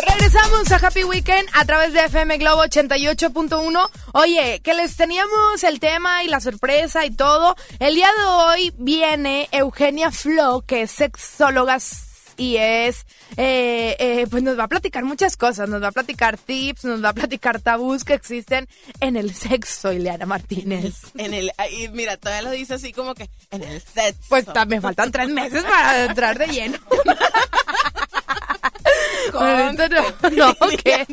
Regresamos 0.07 0.71
a 0.71 0.77
Happy 0.87 1.05
Weekend 1.05 1.49
a 1.55 1.65
través 1.65 1.95
de 1.95 2.05
FM 2.05 2.37
Globo 2.37 2.63
88.1. 2.63 3.91
Oye, 4.13 4.61
que 4.63 4.75
les 4.75 4.97
teníamos 4.97 5.65
el 5.65 5.81
tema 5.81 6.25
y 6.25 6.29
la 6.29 6.41
sorpresa 6.41 7.07
y 7.07 7.11
todo. 7.11 7.57
El 7.79 7.95
día 7.95 8.11
de 8.19 8.25
hoy 8.27 8.75
viene 8.77 9.49
Eugenia 9.51 10.11
Flo, 10.11 10.63
que 10.67 10.83
es 10.83 10.91
sexóloga 10.91 11.79
y 12.39 12.57
es, 12.57 13.05
eh, 13.37 13.97
eh, 13.99 14.27
pues 14.31 14.43
nos 14.43 14.59
va 14.59 14.65
a 14.65 14.69
platicar 14.69 15.05
muchas 15.05 15.37
cosas, 15.37 15.69
nos 15.69 15.83
va 15.83 15.89
a 15.89 15.93
platicar 15.93 16.39
tips, 16.39 16.85
nos 16.85 17.05
va 17.05 17.11
a 17.11 17.13
platicar 17.13 17.61
tabús 17.61 18.05
que 18.05 18.15
existen 18.15 18.69
en 19.01 19.17
el 19.17 19.35
sexo, 19.35 19.93
Ileana 19.93 20.25
Martínez. 20.25 20.95
En 21.17 21.35
el, 21.35 21.53
y 21.73 21.89
mira, 21.89 22.17
todavía 22.17 22.49
lo 22.49 22.51
dice 22.53 22.75
así 22.75 22.93
como 22.93 23.15
que 23.15 23.29
en 23.51 23.65
el 23.65 23.83
sexo. 23.83 24.21
Pues 24.29 24.47
me 24.69 24.81
faltan 24.81 25.11
tres 25.11 25.29
meses 25.29 25.65
para 25.65 26.05
entrar 26.07 26.39
de 26.39 26.47
lleno. 26.47 26.79
Ahorita 29.35 29.89
no, 29.89 30.03
no, 30.31 30.55
¿qué? 30.83 31.07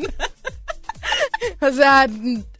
O 1.60 1.70
sea, 1.72 2.08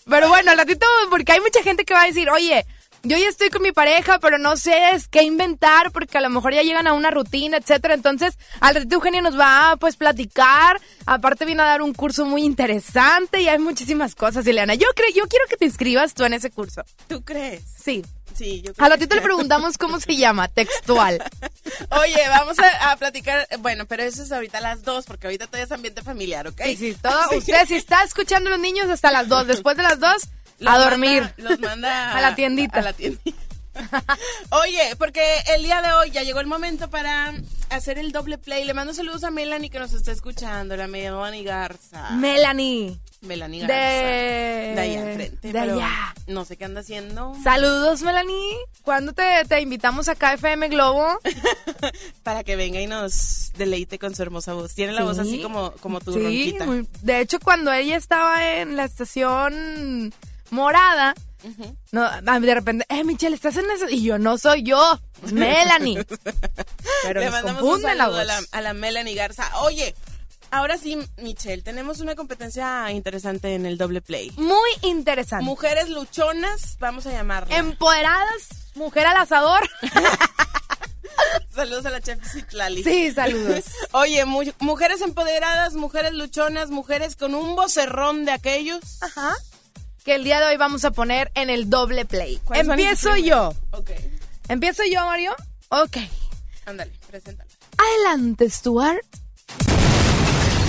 pero 0.08 0.28
bueno, 0.28 0.50
al 0.50 0.58
ratito, 0.58 0.86
porque 1.08 1.32
hay 1.32 1.40
mucha 1.40 1.62
gente 1.62 1.84
que 1.84 1.94
va 1.94 2.02
a 2.02 2.06
decir, 2.06 2.28
oye, 2.30 2.66
yo 3.06 3.16
ya 3.16 3.28
estoy 3.28 3.50
con 3.50 3.62
mi 3.62 3.72
pareja, 3.72 4.18
pero 4.18 4.38
no 4.38 4.56
sé 4.56 4.74
qué 5.10 5.22
inventar 5.22 5.92
porque 5.92 6.18
a 6.18 6.20
lo 6.20 6.30
mejor 6.30 6.54
ya 6.54 6.62
llegan 6.62 6.86
a 6.86 6.92
una 6.92 7.10
rutina, 7.10 7.56
etcétera. 7.56 7.94
Entonces, 7.94 8.38
al 8.60 8.74
ratito 8.74 8.96
Eugenia 8.96 9.22
nos 9.22 9.38
va 9.38 9.72
a 9.72 9.76
pues 9.76 9.96
platicar. 9.96 10.80
Aparte 11.06 11.44
viene 11.44 11.62
a 11.62 11.66
dar 11.66 11.82
un 11.82 11.94
curso 11.94 12.24
muy 12.24 12.42
interesante 12.42 13.40
y 13.40 13.48
hay 13.48 13.58
muchísimas 13.58 14.14
cosas, 14.14 14.46
Ileana. 14.46 14.74
Yo 14.74 14.88
creo, 14.94 15.08
yo 15.14 15.28
quiero 15.28 15.46
que 15.48 15.56
te 15.56 15.64
inscribas 15.64 16.14
tú 16.14 16.24
en 16.24 16.34
ese 16.34 16.50
curso. 16.50 16.82
¿Tú 17.08 17.22
crees? 17.24 17.62
Sí. 17.82 18.04
Sí, 18.34 18.60
yo 18.60 18.74
creo. 18.74 18.84
Al 18.84 18.92
ratito 18.92 19.14
le 19.14 19.22
preguntamos 19.22 19.78
cómo 19.78 19.98
se 19.98 20.14
llama, 20.14 20.48
textual. 20.48 21.24
Oye, 21.90 22.28
vamos 22.28 22.58
a, 22.58 22.92
a, 22.92 22.96
platicar, 22.96 23.48
bueno, 23.60 23.86
pero 23.86 24.02
eso 24.02 24.22
es 24.22 24.30
ahorita 24.30 24.58
a 24.58 24.60
las 24.60 24.82
dos, 24.82 25.06
porque 25.06 25.26
ahorita 25.26 25.46
todavía 25.46 25.64
es 25.64 25.72
ambiente 25.72 26.02
familiar, 26.02 26.46
¿ok? 26.46 26.60
Sí, 26.66 26.76
sí, 26.76 26.96
todo, 27.00 27.18
usted 27.38 27.66
si 27.66 27.76
está 27.76 28.02
escuchando 28.04 28.48
a 28.48 28.52
los 28.52 28.60
niños 28.60 28.90
hasta 28.90 29.10
las 29.10 29.28
dos, 29.28 29.46
después 29.46 29.78
de 29.78 29.84
las 29.84 29.98
dos, 30.00 30.28
a 30.64 30.78
dormir. 30.78 31.32
los 31.36 31.58
manda 31.60 32.12
a 32.16 32.20
la 32.20 32.34
tiendita. 32.34 32.78
A 32.78 32.82
la 32.82 32.92
tiendita. 32.92 33.46
Oye, 34.50 34.96
porque 34.98 35.22
el 35.54 35.62
día 35.62 35.82
de 35.82 35.92
hoy 35.92 36.10
ya 36.10 36.22
llegó 36.22 36.40
el 36.40 36.46
momento 36.46 36.88
para 36.88 37.34
hacer 37.70 37.98
el 37.98 38.12
doble 38.12 38.38
play. 38.38 38.64
Le 38.64 38.74
mando 38.74 38.94
saludos 38.94 39.24
a 39.24 39.30
Melanie 39.30 39.70
que 39.70 39.78
nos 39.78 39.92
está 39.92 40.12
escuchando, 40.12 40.76
la 40.76 40.86
Melanie 40.86 41.42
Garza. 41.42 42.10
Melanie. 42.10 42.98
Melanie 43.22 43.60
Garza. 43.60 43.74
De, 43.74 44.72
de 44.74 44.80
allá 44.80 45.10
enfrente. 45.10 45.52
De 45.52 45.58
allá. 45.58 46.14
No 46.26 46.44
sé 46.44 46.56
qué 46.56 46.64
anda 46.64 46.80
haciendo. 46.80 47.34
Saludos, 47.42 48.02
Melanie. 48.02 48.56
¿Cuándo 48.82 49.12
te, 49.12 49.44
te 49.48 49.60
invitamos 49.60 50.08
acá 50.08 50.30
a 50.30 50.34
FM 50.34 50.68
Globo? 50.68 51.18
Para 52.22 52.44
que 52.44 52.56
venga 52.56 52.80
y 52.80 52.86
nos 52.86 53.52
deleite 53.56 53.98
con 53.98 54.14
su 54.14 54.22
hermosa 54.22 54.52
voz. 54.52 54.74
Tiene 54.74 54.92
la 54.92 55.02
voz 55.02 55.18
así 55.18 55.42
como, 55.42 55.72
como 55.80 56.00
tu 56.00 56.12
sí, 56.12 56.56
de 57.02 57.20
hecho, 57.20 57.40
cuando 57.40 57.72
ella 57.72 57.96
estaba 57.96 58.58
en 58.58 58.76
la 58.76 58.84
estación 58.84 60.12
morada, 60.50 61.14
no, 61.92 62.40
de 62.40 62.54
repente, 62.54 62.86
eh, 62.88 63.04
Michelle, 63.04 63.34
¿estás 63.34 63.56
en 63.56 63.70
eso? 63.70 63.88
Y 63.88 64.02
yo, 64.02 64.18
no 64.18 64.38
soy 64.38 64.62
yo, 64.62 65.00
Melanie. 65.32 66.04
Pero 67.04 67.20
Le 67.20 67.30
mandamos 67.30 67.62
un 67.62 67.80
saludo 67.80 68.18
a, 68.18 68.24
la, 68.24 68.40
a 68.50 68.60
la 68.60 68.74
Melanie 68.74 69.14
Garza. 69.14 69.50
Oye, 69.60 69.94
Ahora 70.50 70.78
sí, 70.78 70.96
Michelle, 71.18 71.62
tenemos 71.62 71.98
una 72.00 72.14
competencia 72.14 72.90
interesante 72.92 73.54
en 73.54 73.66
el 73.66 73.76
doble 73.78 74.00
play. 74.00 74.30
Muy 74.36 74.70
interesante. 74.82 75.44
Mujeres 75.44 75.88
luchonas, 75.88 76.76
vamos 76.78 77.04
a 77.06 77.10
llamarlas. 77.10 77.58
Empoderadas, 77.58 78.48
mujer 78.76 79.06
al 79.06 79.16
asador. 79.16 79.68
saludos 81.54 81.84
a 81.86 81.90
la 81.90 82.00
chef 82.00 82.20
Citlali. 82.24 82.84
Sí, 82.84 83.10
saludos. 83.10 83.64
Oye, 83.92 84.24
mujeres 84.24 85.00
empoderadas, 85.00 85.74
mujeres 85.74 86.12
luchonas, 86.12 86.70
mujeres 86.70 87.16
con 87.16 87.34
un 87.34 87.56
vocerrón 87.56 88.24
de 88.24 88.30
aquellos. 88.30 89.02
Ajá. 89.02 89.34
Que 90.06 90.14
el 90.14 90.22
día 90.22 90.38
de 90.38 90.46
hoy 90.46 90.56
vamos 90.56 90.84
a 90.84 90.92
poner 90.92 91.32
en 91.34 91.50
el 91.50 91.68
doble 91.68 92.04
play. 92.04 92.40
Empiezo 92.54 93.16
yo. 93.16 93.52
Ok. 93.72 93.90
¿Empiezo 94.46 94.84
yo, 94.88 95.04
Mario? 95.04 95.34
Ok. 95.70 95.96
Ándale, 96.64 96.92
preséntala. 97.10 97.50
Adelante, 97.76 98.48
Stuart. 98.48 99.04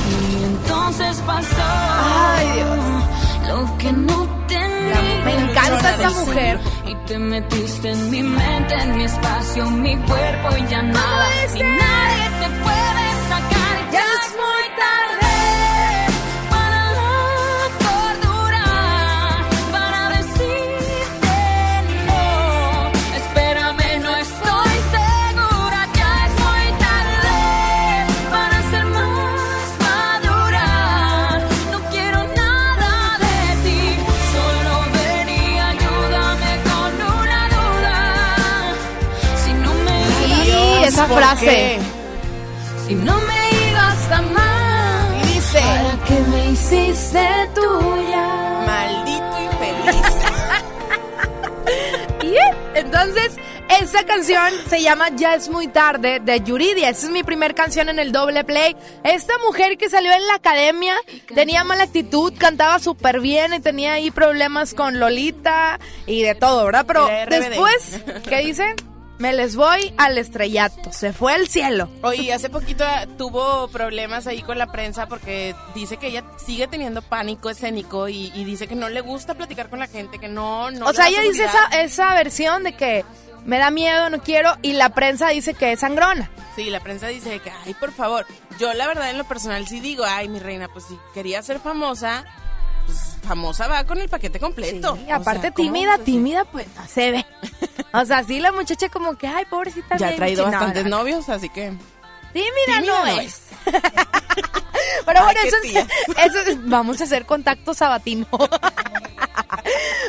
Y 0.09 0.43
entonces 0.43 1.17
pasó. 1.17 1.55
Ay, 1.59 2.47
Dios. 2.55 3.47
Lo 3.47 3.77
que 3.77 3.91
no 3.91 4.47
tenía. 4.47 5.21
Me 5.25 5.35
encanta 5.35 5.91
esta 5.91 6.09
mujer. 6.09 6.59
Y 6.87 6.95
te 7.05 7.19
metiste 7.19 7.91
en 7.91 8.09
mi 8.09 8.23
mente, 8.23 8.73
en 8.73 8.97
mi 8.97 9.03
espacio, 9.03 9.69
mi 9.69 9.95
cuerpo 9.97 10.57
y 10.57 10.67
ya 10.67 10.81
nada. 10.81 11.27
Y 11.53 11.61
nadie 11.61 12.36
esa 41.07 41.13
¿Por 41.13 41.17
frase. 41.23 41.79
si 42.87 42.95
no 42.95 43.15
me 43.21 43.69
ibas 43.69 44.11
a 44.11 44.17
amar. 44.17 45.23
Y 45.23 45.33
dice, 45.33 45.59
¿Para 45.59 46.03
qué 46.05 46.19
me 46.29 46.49
hiciste 46.51 47.27
tuya? 47.55 48.63
maldito 48.65 49.37
infeliz. 49.43 50.13
Y 52.23 52.29
eh, 52.35 52.39
entonces, 52.75 53.37
esa 53.81 54.03
canción 54.05 54.51
se 54.69 54.81
llama 54.81 55.09
Ya 55.15 55.35
es 55.35 55.49
muy 55.49 55.67
tarde 55.67 56.19
de 56.19 56.41
Yuridia. 56.41 56.89
Esa 56.89 57.07
es 57.07 57.11
mi 57.11 57.23
primer 57.23 57.55
canción 57.55 57.89
en 57.89 57.99
el 57.99 58.11
doble 58.11 58.43
play. 58.43 58.75
Esta 59.03 59.33
mujer 59.45 59.77
que 59.77 59.89
salió 59.89 60.11
en 60.13 60.25
la 60.27 60.35
academia 60.35 60.95
tenía 61.33 61.63
mala 61.63 61.83
actitud, 61.83 62.33
cantaba 62.37 62.79
súper 62.79 63.19
bien 63.19 63.53
y 63.53 63.59
tenía 63.59 63.93
ahí 63.93 64.11
problemas 64.11 64.73
con 64.73 64.99
Lolita 64.99 65.79
y 66.05 66.23
de 66.23 66.35
todo, 66.35 66.65
¿verdad? 66.65 66.85
Pero 66.87 67.07
después, 67.29 68.01
¿qué 68.27 68.37
dice? 68.39 68.75
Me 69.19 69.33
les 69.33 69.55
voy 69.55 69.93
al 69.97 70.17
estrellato. 70.17 70.91
Se 70.91 71.11
fue 71.11 71.33
al 71.33 71.47
cielo. 71.47 71.89
Oye, 72.03 72.31
hace 72.33 72.49
poquito 72.49 72.83
ah, 72.85 73.07
tuvo 73.17 73.67
problemas 73.69 74.27
ahí 74.27 74.43
con 74.43 74.57
la 74.57 74.71
prensa 74.71 75.07
porque 75.07 75.55
dice 75.73 75.97
que 75.97 76.07
ella 76.07 76.23
sigue 76.37 76.67
teniendo 76.67 77.01
pánico 77.01 77.49
escénico 77.49 78.07
y, 78.09 78.31
y 78.35 78.43
dice 78.43 78.67
que 78.67 78.75
no 78.75 78.89
le 78.89 79.01
gusta 79.01 79.33
platicar 79.33 79.69
con 79.69 79.79
la 79.79 79.87
gente, 79.87 80.19
que 80.19 80.27
no, 80.27 80.69
no. 80.69 80.85
o 80.85 80.93
sea, 80.93 81.07
ella 81.07 81.21
dice 81.21 81.45
esa, 81.45 81.81
esa 81.81 82.13
versión 82.13 82.63
de 82.63 82.75
que 82.75 83.05
me 83.45 83.57
da 83.57 83.71
miedo, 83.71 84.09
no 84.09 84.21
quiero, 84.21 84.55
y 84.61 84.73
la 84.73 84.89
prensa 84.89 85.29
dice 85.29 85.53
que 85.53 85.71
es 85.71 85.79
sangrona. 85.79 86.29
Sí, 86.55 86.69
la 86.69 86.81
prensa 86.81 87.07
dice 87.07 87.39
que, 87.39 87.51
ay, 87.65 87.73
por 87.75 87.93
favor. 87.93 88.25
Yo, 88.59 88.73
la 88.73 88.87
verdad, 88.87 89.09
en 89.09 89.17
lo 89.17 89.23
personal 89.23 89.67
sí 89.67 89.79
digo, 89.79 90.03
ay, 90.05 90.27
mi 90.27 90.39
reina, 90.39 90.67
pues 90.67 90.85
si 90.85 90.97
quería 91.13 91.41
ser 91.41 91.59
famosa, 91.59 92.25
pues 92.85 93.17
famosa 93.21 93.67
va 93.67 93.83
con 93.85 93.99
el 93.99 94.09
paquete 94.09 94.39
completo. 94.39 94.95
Sí, 94.95 95.09
aparte 95.09 95.41
sea, 95.41 95.51
¿cómo 95.51 95.65
tímida, 95.65 95.97
tímida, 95.99 96.45
pues 96.45 96.67
se 96.87 97.11
ve. 97.11 97.25
O 97.93 98.05
sea, 98.05 98.23
sí 98.23 98.39
la 98.39 98.51
muchacha 98.51 98.89
como 98.89 99.17
que, 99.17 99.27
ay, 99.27 99.45
pobrecita. 99.45 99.97
Ya 99.97 100.09
ha 100.09 100.15
traído 100.15 100.43
chinona. 100.45 100.57
bastantes 100.59 100.85
novios, 100.89 101.29
así 101.29 101.49
que. 101.49 101.71
Tímida, 102.33 102.51
Tímida 102.81 102.81
no, 102.81 103.05
no 103.05 103.19
es. 103.21 103.41
Pero 105.05 105.23
bueno, 105.23 105.39
Ay, 105.41 105.47
eso 105.47 105.57
es, 105.63 105.85
eso 106.25 106.39
es- 106.41 106.69
vamos 106.69 106.99
a 107.01 107.05
hacer 107.05 107.25
contacto 107.25 107.73
sabatino. 107.73 108.27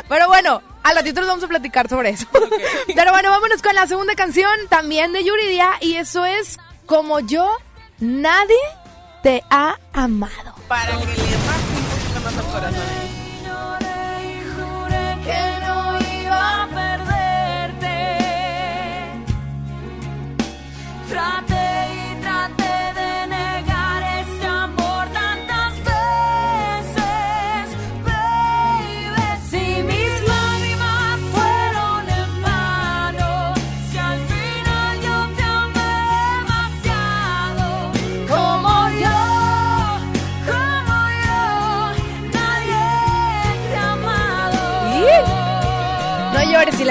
Pero 0.09 0.27
bueno, 0.29 0.63
al 0.83 0.97
ratito 0.97 1.21
nos 1.21 1.29
vamos 1.29 1.45
a 1.45 1.49
platicar 1.49 1.89
sobre 1.89 2.11
eso. 2.11 2.27
Pero 2.95 3.13
bueno, 3.13 3.31
vámonos 3.31 3.63
con 3.63 3.75
la 3.75 3.87
segunda 3.87 4.15
canción, 4.15 4.51
también 4.69 5.13
de 5.13 5.25
Yuridia, 5.25 5.73
y 5.81 5.95
eso 5.95 6.25
es 6.25 6.59
Como 6.87 7.21
yo, 7.21 7.51
nadie 7.99 8.57
te 9.23 9.43
ha 9.51 9.77
amado. 9.93 10.55
Para 10.69 10.93
que 10.99 11.07
le 11.07 11.13
rasque 11.15 11.77
un 11.77 11.85
poquito 11.85 12.21
más 12.25 12.37
al 12.37 12.45
corazón. 12.53 13.08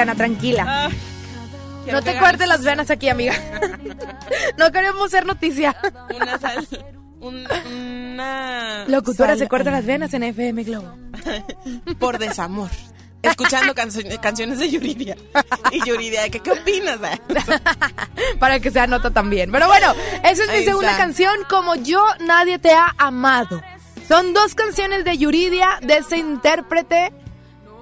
Tranquila. 0.05 0.65
Ah, 0.67 0.89
quiero 1.83 1.99
No 1.99 2.03
te 2.03 2.17
cortes 2.17 2.47
las 2.47 2.63
venas 2.63 2.89
aquí, 2.89 3.09
amiga. 3.09 3.33
No 4.57 4.71
queremos 4.71 5.09
ser 5.11 5.25
noticia. 5.25 5.75
Una 6.15 6.37
sal. 6.37 6.67
un- 7.19 7.47
una. 7.71 8.85
Locutora 8.87 9.29
sal- 9.31 9.39
se 9.39 9.47
corta 9.47 9.71
las 9.71 9.85
venas 9.85 10.13
en 10.13 10.23
FM 10.23 10.63
Globo. 10.63 10.93
Por 11.99 12.17
desamor. 12.19 12.69
escuchando 13.23 13.73
canciones 13.75 14.59
de 14.59 14.69
Yuridia. 14.69 15.17
Y 15.71 15.83
Yuridia, 15.85 16.29
¿qué, 16.29 16.39
qué 16.39 16.51
opinas? 16.51 16.97
Para 18.39 18.59
que 18.59 18.71
sea 18.71 18.87
nota 18.87 19.11
también. 19.11 19.51
Pero 19.51 19.67
bueno, 19.67 19.93
esa 20.23 20.43
es 20.43 20.49
mi 20.59 20.63
segunda 20.63 20.95
canción, 20.97 21.35
Como 21.49 21.75
yo 21.75 22.03
nadie 22.25 22.57
te 22.59 22.71
ha 22.71 22.93
amado. 22.97 23.61
Son 24.07 24.33
dos 24.33 24.55
canciones 24.55 25.03
de 25.03 25.17
Yuridia, 25.17 25.79
de 25.81 25.97
ese 25.97 26.17
intérprete 26.17 27.11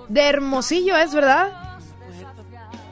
de 0.07 0.21
Hermosillo, 0.21 0.97
¿es 0.97 1.13
verdad? 1.13 1.51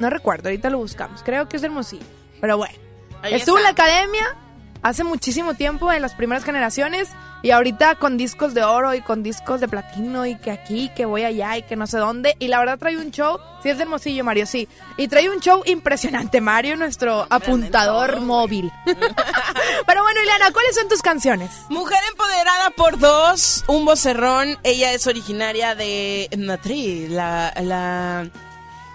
No 0.03 0.09
recuerdo, 0.09 0.49
ahorita 0.49 0.69
lo 0.69 0.79
buscamos. 0.79 1.23
Creo 1.23 1.47
que 1.47 1.55
es 1.55 1.61
de 1.61 1.69
Hermosillo. 1.69 2.03
Pero 2.41 2.57
bueno. 2.57 2.75
Estuvo 3.23 3.57
en 3.57 3.63
la 3.63 3.69
academia 3.69 4.35
hace 4.81 5.05
muchísimo 5.05 5.53
tiempo 5.53 5.93
en 5.93 6.01
las 6.01 6.13
primeras 6.13 6.43
generaciones 6.43 7.07
y 7.41 7.51
ahorita 7.51 7.95
con 7.95 8.17
discos 8.17 8.53
de 8.53 8.65
oro 8.65 8.93
y 8.93 8.99
con 8.99 9.23
discos 9.23 9.61
de 9.61 9.69
platino 9.69 10.25
y 10.25 10.35
que 10.35 10.51
aquí, 10.51 10.91
que 10.93 11.05
voy 11.05 11.23
allá 11.23 11.55
y 11.55 11.63
que 11.63 11.77
no 11.77 11.87
sé 11.87 11.99
dónde. 11.99 12.35
Y 12.39 12.49
la 12.49 12.59
verdad 12.59 12.77
trae 12.77 12.97
un 12.97 13.11
show, 13.11 13.39
sí 13.61 13.69
es 13.69 13.77
de 13.77 13.83
Hermosillo, 13.83 14.25
Mario, 14.25 14.45
sí. 14.45 14.67
Y 14.97 15.07
trae 15.07 15.29
un 15.29 15.39
show 15.39 15.63
impresionante, 15.67 16.41
Mario, 16.41 16.75
nuestro 16.75 17.25
apuntador 17.29 18.19
móvil. 18.19 18.73
Pero 18.85 20.03
bueno, 20.03 20.21
Ileana, 20.21 20.51
¿cuáles 20.51 20.75
son 20.75 20.89
tus 20.89 21.01
canciones? 21.01 21.49
Mujer 21.69 21.99
empoderada 22.09 22.71
por 22.71 22.99
dos, 22.99 23.63
un 23.67 23.85
vocerrón. 23.85 24.59
Ella 24.63 24.91
es 24.91 25.07
originaria 25.07 25.75
de 25.75 26.27
Madrid, 26.37 27.07
la... 27.09 27.53
la 27.61 28.29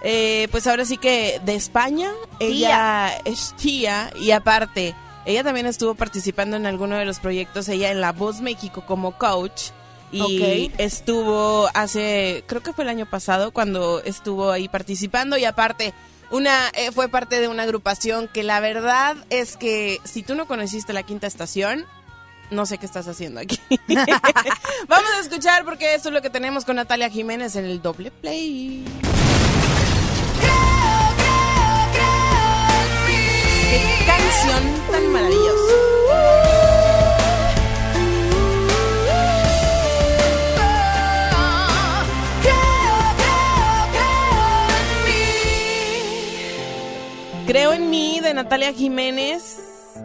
eh, 0.02 0.48
pues 0.50 0.66
ahora 0.66 0.84
sí 0.84 0.96
que 0.98 1.40
de 1.44 1.54
España. 1.54 2.10
Ella 2.40 3.10
es 3.24 3.54
tía 3.56 4.10
y 4.20 4.30
aparte 4.30 4.94
ella 5.28 5.44
también 5.44 5.66
estuvo 5.66 5.94
participando 5.94 6.56
en 6.56 6.64
alguno 6.64 6.96
de 6.96 7.04
los 7.04 7.18
proyectos, 7.20 7.68
ella 7.68 7.90
en 7.90 8.00
La 8.00 8.12
Voz 8.12 8.40
México 8.40 8.84
como 8.86 9.12
coach. 9.18 9.70
Y 10.10 10.72
estuvo 10.78 11.68
hace, 11.74 12.42
creo 12.46 12.62
que 12.62 12.72
fue 12.72 12.84
el 12.84 12.88
año 12.88 13.04
pasado 13.04 13.50
cuando 13.50 14.00
estuvo 14.02 14.50
ahí 14.50 14.66
participando 14.66 15.36
y 15.36 15.44
aparte 15.44 15.92
una 16.30 16.70
eh, 16.70 16.92
fue 16.92 17.08
parte 17.08 17.40
de 17.40 17.48
una 17.48 17.64
agrupación 17.64 18.26
que 18.26 18.42
la 18.42 18.60
verdad 18.60 19.16
es 19.28 19.58
que 19.58 20.00
si 20.04 20.22
tú 20.22 20.34
no 20.34 20.46
conociste 20.46 20.94
la 20.94 21.02
quinta 21.02 21.26
estación, 21.26 21.84
no 22.50 22.64
sé 22.64 22.78
qué 22.78 22.86
estás 22.86 23.06
haciendo 23.06 23.40
aquí. 23.40 23.60
Vamos 24.88 25.10
a 25.14 25.20
escuchar 25.20 25.66
porque 25.66 25.94
eso 25.94 26.08
es 26.08 26.14
lo 26.14 26.22
que 26.22 26.30
tenemos 26.30 26.64
con 26.64 26.76
Natalia 26.76 27.10
Jiménez 27.10 27.54
en 27.56 27.66
el 27.66 27.82
doble 27.82 28.10
play. 28.10 28.82
Canción 34.08 34.62
tan 34.90 35.12
maravillosa. 35.12 35.74
Creo 47.46 47.72
en 47.72 47.88
mí 47.88 48.20
de 48.20 48.34
Natalia 48.34 48.72
Jiménez 48.74 49.58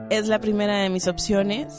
es 0.10 0.28
la 0.28 0.39
primera 0.39 0.78
de 0.78 0.89
mis 0.89 1.08
opciones. 1.08 1.74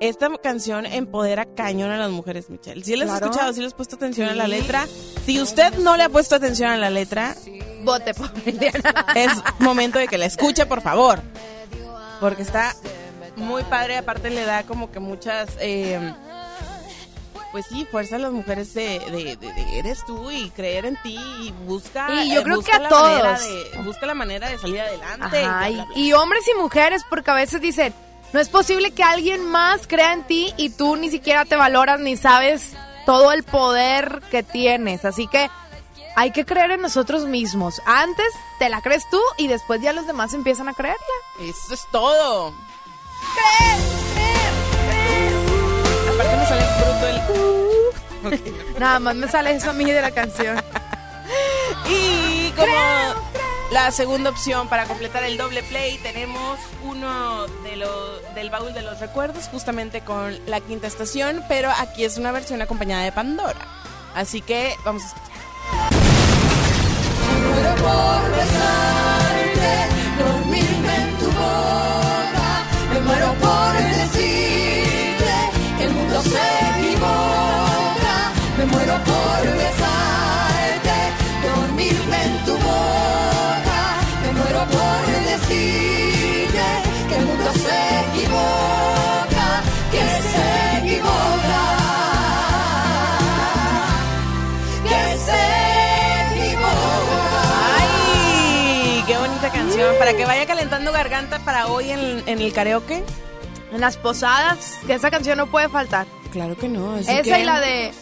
Esta 0.00 0.30
canción 0.38 0.86
empodera 0.86 1.46
cañón 1.46 1.90
a 1.90 1.98
las 1.98 2.10
mujeres, 2.10 2.50
Michelle. 2.50 2.82
Si 2.84 2.96
les 2.96 3.08
has 3.08 3.22
escuchado, 3.22 3.52
si 3.52 3.60
les 3.60 3.68
has 3.68 3.74
puesto 3.74 3.96
atención 3.96 4.28
a 4.28 4.34
la 4.34 4.48
letra. 4.48 4.86
Si 5.24 5.40
usted 5.40 5.74
no 5.78 5.96
le 5.96 6.02
ha 6.02 6.08
puesto 6.08 6.34
atención 6.34 6.70
a 6.70 6.76
la 6.76 6.90
letra, 6.90 7.34
Vote 7.84 8.14
por 8.14 8.30
Es 9.14 9.32
momento 9.58 9.98
de 9.98 10.08
que 10.08 10.18
la 10.18 10.26
escuche, 10.26 10.66
por 10.66 10.80
favor. 10.80 11.22
Porque 12.20 12.42
está 12.42 12.74
muy 13.36 13.62
padre. 13.64 13.98
Aparte, 13.98 14.30
le 14.30 14.44
da 14.44 14.64
como 14.64 14.90
que 14.90 15.00
muchas. 15.00 15.50
Eh, 15.60 16.12
pues 17.52 17.66
sí, 17.66 17.86
fuerza 17.88 18.16
a 18.16 18.18
las 18.18 18.32
mujeres 18.32 18.74
de, 18.74 19.38
eres 19.74 20.04
tú 20.04 20.28
y 20.30 20.50
creer 20.50 20.86
en 20.86 20.96
ti 21.02 21.16
y 21.40 21.52
busca. 21.66 22.24
Y 22.24 22.34
yo 22.34 22.42
creo 22.42 22.62
que 22.62 22.72
a 22.72 22.88
todos. 22.88 23.40
busca 23.84 24.06
la 24.06 24.14
manera 24.14 24.48
de 24.48 24.58
salir 24.58 24.80
adelante. 24.80 25.44
y, 25.94 26.12
hombres 26.14 26.42
y 26.48 26.60
mujeres, 26.60 27.02
porque 27.08 27.30
a 27.30 27.34
veces 27.34 27.60
dicen. 27.60 27.94
No 28.32 28.40
es 28.40 28.48
posible 28.48 28.90
que 28.90 29.04
alguien 29.04 29.48
más 29.48 29.86
crea 29.86 30.12
en 30.12 30.24
ti 30.24 30.52
y 30.56 30.70
tú 30.70 30.96
ni 30.96 31.08
siquiera 31.08 31.44
te 31.44 31.54
valoras 31.54 32.00
ni 32.00 32.16
sabes 32.16 32.72
todo 33.06 33.30
el 33.30 33.44
poder 33.44 34.22
que 34.32 34.42
tienes. 34.42 35.04
Así 35.04 35.28
que 35.28 35.48
hay 36.16 36.30
que 36.30 36.44
creer 36.44 36.72
en 36.72 36.82
nosotros 36.82 37.26
mismos. 37.26 37.82
Antes 37.86 38.26
te 38.58 38.68
la 38.68 38.80
crees 38.80 39.08
tú 39.10 39.20
y 39.36 39.48
después 39.48 39.80
ya 39.80 39.92
los 39.92 40.06
demás 40.06 40.34
empiezan 40.34 40.68
a 40.68 40.74
creerla. 40.74 41.00
Eso 41.40 41.74
es 41.74 41.86
todo. 41.90 42.54
Creer, 43.34 43.80
creer, 44.14 44.52
creer. 44.88 46.14
Aparte 46.14 46.36
me 46.36 46.46
sale 46.46 46.64
bruto 46.80 47.08
el... 47.08 48.78
Nada 48.78 48.98
más 49.00 49.14
me 49.16 49.28
sale 49.28 49.52
eso 49.52 49.70
a 49.70 49.72
mí 49.72 49.90
de 49.90 50.00
la 50.00 50.10
canción. 50.12 50.62
y 51.88 52.50
como 52.52 52.74
la 53.72 53.90
segunda 53.90 54.30
opción 54.30 54.68
para 54.68 54.86
completar 54.86 55.24
el 55.24 55.36
doble 55.36 55.62
play 55.64 55.98
tenemos 55.98 56.60
uno 56.84 57.46
de 57.64 57.76
los 57.76 58.34
del 58.34 58.50
baúl 58.50 58.72
de 58.72 58.82
los 58.82 59.00
recuerdos 59.00 59.48
justamente 59.48 60.02
con 60.02 60.38
la 60.46 60.60
quinta 60.60 60.86
estación, 60.86 61.42
pero 61.48 61.70
aquí 61.78 62.04
es 62.04 62.16
una 62.16 62.30
versión 62.30 62.62
acompañada 62.62 63.02
de 63.02 63.12
Pandora. 63.12 63.58
Así 64.14 64.40
que 64.40 64.74
vamos 64.84 65.02
a 65.02 65.06
escuchar 65.06 66.03
muero 67.54 67.74
por 67.76 68.20
besarte, 68.36 69.72
dormirme 70.18 70.94
en 71.02 71.18
tu 71.18 71.26
boca, 71.26 72.48
me 72.92 73.00
muero 73.00 73.34
por 73.44 73.72
decirte 74.00 75.34
que 75.78 75.84
el 75.84 75.92
mundo 75.92 76.22
se 76.22 76.44
equivoca, 76.72 78.16
me 78.58 78.64
muero 78.66 78.94
por 79.04 79.42
besarte, 79.56 79.83
para 100.14 100.18
que 100.18 100.26
vaya 100.26 100.46
calentando 100.46 100.92
garganta 100.92 101.38
para 101.40 101.66
hoy 101.66 101.90
en, 101.90 102.22
el 102.26 102.52
karaoke. 102.52 103.02
En 103.72 103.80
las 103.80 103.96
posadas, 103.96 104.78
que 104.86 104.94
esa 104.94 105.10
canción 105.10 105.38
no 105.38 105.48
puede 105.48 105.68
faltar. 105.68 106.06
Claro 106.30 106.56
que 106.56 106.68
no. 106.68 106.96
esa 106.96 107.38
y 107.38 107.44
la 107.44 107.60
de... 107.60 107.92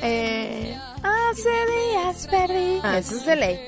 Eh, 0.00 0.78
hace 1.02 1.48
días 1.48 2.26
perdí. 2.28 2.80
Ah, 2.82 2.98
esa 2.98 3.14
es 3.16 3.26
de 3.26 3.36
ley. 3.36 3.60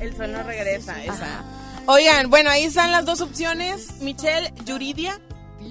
El 0.00 0.16
sol 0.16 0.32
no 0.32 0.42
regresa, 0.42 1.04
esa. 1.04 1.44
Oigan, 1.86 2.30
bueno, 2.30 2.50
ahí 2.50 2.64
están 2.64 2.90
las 2.90 3.04
dos 3.04 3.20
opciones. 3.20 4.00
Michelle, 4.00 4.52
Yuridia. 4.64 5.20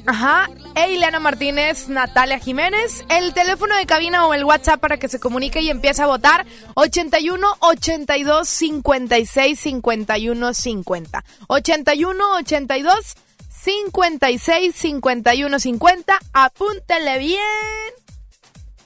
Ajá, 0.05 0.49
e 0.75 1.19
Martínez, 1.19 1.87
Natalia 1.87 2.37
Jiménez, 2.37 3.05
el 3.07 3.33
teléfono 3.33 3.75
de 3.75 3.85
cabina 3.85 4.25
o 4.25 4.33
el 4.33 4.43
WhatsApp 4.43 4.81
para 4.81 4.97
que 4.97 5.07
se 5.07 5.19
comunique 5.19 5.61
y 5.61 5.69
empiece 5.69 6.01
a 6.01 6.07
votar 6.07 6.45
81 6.73 7.47
82 7.59 8.49
56 8.49 9.59
51 9.59 10.53
50. 10.53 11.23
81 11.47 12.35
82 12.35 13.15
56 13.49 14.75
51 14.75 15.59
50. 15.59 16.19
Apúntele 16.33 17.17
bien. 17.19 17.39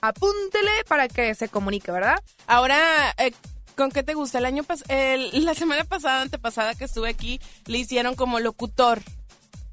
Apúntele 0.01 0.83
para 0.87 1.07
que 1.07 1.33
se 1.33 1.49
comunique, 1.49 1.91
¿verdad? 1.91 2.21
Ahora, 2.45 2.77
eh, 3.17 3.33
¿con 3.75 3.89
qué 3.89 4.03
te 4.03 4.13
gusta? 4.13 4.37
El 4.37 4.45
año 4.45 4.63
pas 4.63 4.83
la 4.87 5.55
semana 5.55 5.83
pasada, 5.83 6.21
antepasada 6.21 6.75
que 6.75 6.85
estuve 6.85 7.09
aquí, 7.09 7.41
le 7.65 7.79
hicieron 7.79 8.13
como 8.13 8.39
locutor. 8.39 9.01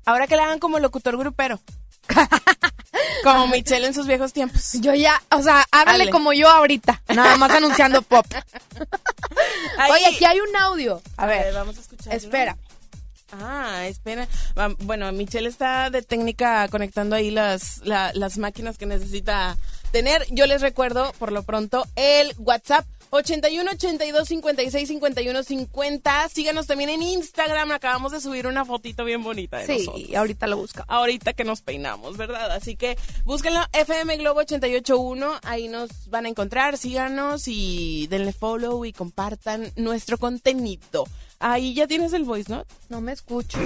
Ahora 0.05 0.27
que 0.27 0.37
le 0.37 0.43
hagan 0.43 0.59
como 0.59 0.79
locutor 0.79 1.17
grupero. 1.17 1.61
como 3.23 3.47
Michelle 3.49 3.87
en 3.87 3.95
sus 3.95 4.07
viejos 4.07 4.33
tiempos. 4.33 4.73
Yo 4.75 4.95
ya, 4.95 5.23
o 5.31 5.43
sea, 5.43 5.65
hágale 5.71 6.11
como 6.11 6.33
yo 6.33 6.49
ahorita, 6.49 7.03
nada 7.15 7.37
más 7.37 7.51
anunciando 7.51 8.03
pop. 8.03 8.27
Oye, 9.91 10.07
aquí 10.07 10.25
hay 10.25 10.41
un 10.41 10.55
audio. 10.57 11.01
A, 11.17 11.27
ver, 11.27 11.55
vamos 11.55 11.79
a 11.79 11.81
escuchar. 11.81 12.15
Espera. 12.15 12.57
Ah, 13.33 13.87
espera. 13.87 14.29
Bueno, 14.81 15.11
Michelle 15.13 15.49
está 15.49 15.91
de 15.91 16.03
técnica 16.03 16.69
conectando 16.69 17.17
ahí 17.17 17.31
las, 17.31 17.81
las 17.85 18.39
máquinas 18.39 18.79
que 18.79 18.87
necesita 18.87 19.57
tener. 19.91 20.25
Yo 20.31 20.47
les 20.47 20.61
recuerdo, 20.61 21.13
por 21.19 21.33
lo 21.33 21.43
pronto, 21.43 21.87
el 21.97 22.35
WhatsApp 22.39 22.87
81 23.15 23.71
82 23.73 24.29
56 24.29 24.89
51 24.89 25.43
50. 25.43 26.29
Síganos 26.29 26.67
también 26.67 26.91
en 26.91 27.03
Instagram. 27.03 27.73
Acabamos 27.73 28.13
de 28.13 28.21
subir 28.21 28.47
una 28.47 28.65
fotito 28.65 29.05
bien 29.05 29.23
bonita 29.23 29.59
de 29.59 29.67
sí, 29.67 29.87
nosotros. 29.87 30.15
ahorita 30.17 30.47
lo 30.47 30.57
busca. 30.57 30.85
Ahorita 30.89 31.33
que 31.33 31.45
nos 31.45 31.63
peinamos, 31.63 32.17
¿verdad? 32.17 32.51
Así 32.53 32.77
que 32.77 32.99
búsquenlo 33.25 33.61
FM 33.73 34.17
Globo 34.17 34.41
881. 34.41 35.41
Ahí 35.45 35.69
nos 35.69 36.11
van 36.11 36.27
a 36.27 36.29
encontrar. 36.29 36.77
Síganos 36.77 37.45
y 37.47 38.07
denle 38.09 38.33
follow 38.33 38.85
y 38.85 38.93
compartan 38.93 39.73
nuestro 39.77 40.19
contenido. 40.19 41.07
Ahí 41.41 41.75
ya 41.75 41.87
tienes 41.87 42.13
el 42.15 42.25
voice, 42.25 42.51
¿no? 42.51 42.65
No 42.89 43.01
me 43.01 43.13
escucho. 43.13 43.59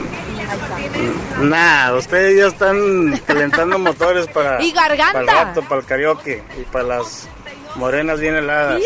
Nada, 1.40 1.96
ustedes 1.96 2.37
ya 2.37 2.46
están 2.48 3.16
calentando 3.26 3.78
motores 3.78 4.26
para, 4.28 4.61
y 4.64 4.72
garganta. 4.72 5.12
para 5.12 5.40
el 5.40 5.46
rato, 5.46 5.62
para 5.68 5.80
el 5.80 5.87
karaoke 5.87 6.42
y 6.61 6.62
para 6.64 6.84
las 6.84 7.28
morenas 7.76 8.20
bien 8.20 8.34
heladas. 8.34 8.80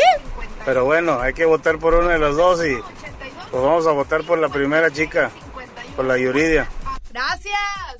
Pero 0.64 0.84
bueno, 0.84 1.20
hay 1.20 1.32
que 1.34 1.44
votar 1.44 1.78
por 1.78 1.94
uno 1.94 2.08
de 2.08 2.18
los 2.18 2.36
dos 2.36 2.64
y 2.64 2.76
pues 3.50 3.62
vamos 3.62 3.86
a 3.86 3.92
votar 3.92 4.24
por 4.24 4.38
la 4.38 4.48
primera 4.48 4.90
chica, 4.90 5.30
por 5.96 6.04
la 6.04 6.16
Yuridia. 6.18 6.68
Gracias. 7.10 7.52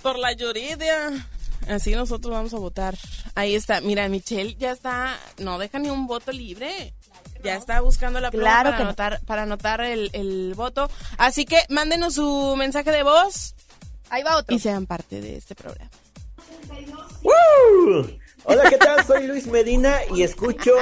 Por 0.02 0.18
la 0.18 0.32
Yuridia. 0.32 1.26
Así 1.68 1.94
nosotros 1.94 2.32
vamos 2.34 2.54
a 2.54 2.58
votar. 2.58 2.96
Ahí 3.34 3.54
está. 3.54 3.80
Mira, 3.80 4.08
Michelle 4.08 4.54
ya 4.58 4.72
está. 4.72 5.16
No 5.38 5.58
deja 5.58 5.78
ni 5.78 5.90
un 5.90 6.06
voto 6.06 6.32
libre. 6.32 6.94
Ya 7.44 7.56
está 7.56 7.80
buscando 7.80 8.20
la 8.20 8.30
pluma 8.30 8.44
Claro 8.44 8.70
para, 8.70 8.76
que 8.76 8.82
anotar, 8.84 9.20
para 9.26 9.42
anotar 9.42 9.80
el, 9.80 10.10
el 10.12 10.54
voto. 10.54 10.88
Así 11.18 11.44
que 11.44 11.58
mándenos 11.68 12.14
su 12.14 12.54
mensaje 12.56 12.92
de 12.92 13.02
voz 13.02 13.54
Ahí 14.10 14.22
va 14.22 14.36
otro. 14.36 14.54
y 14.54 14.60
sean 14.60 14.86
parte 14.86 15.20
de 15.20 15.36
este 15.36 15.54
programa. 15.56 15.90
¡Woo! 17.22 18.06
Hola, 18.44 18.68
¿qué 18.68 18.76
tal? 18.76 19.04
Soy 19.04 19.28
Luis 19.28 19.46
Medina 19.46 20.00
y 20.12 20.22
escucho 20.22 20.72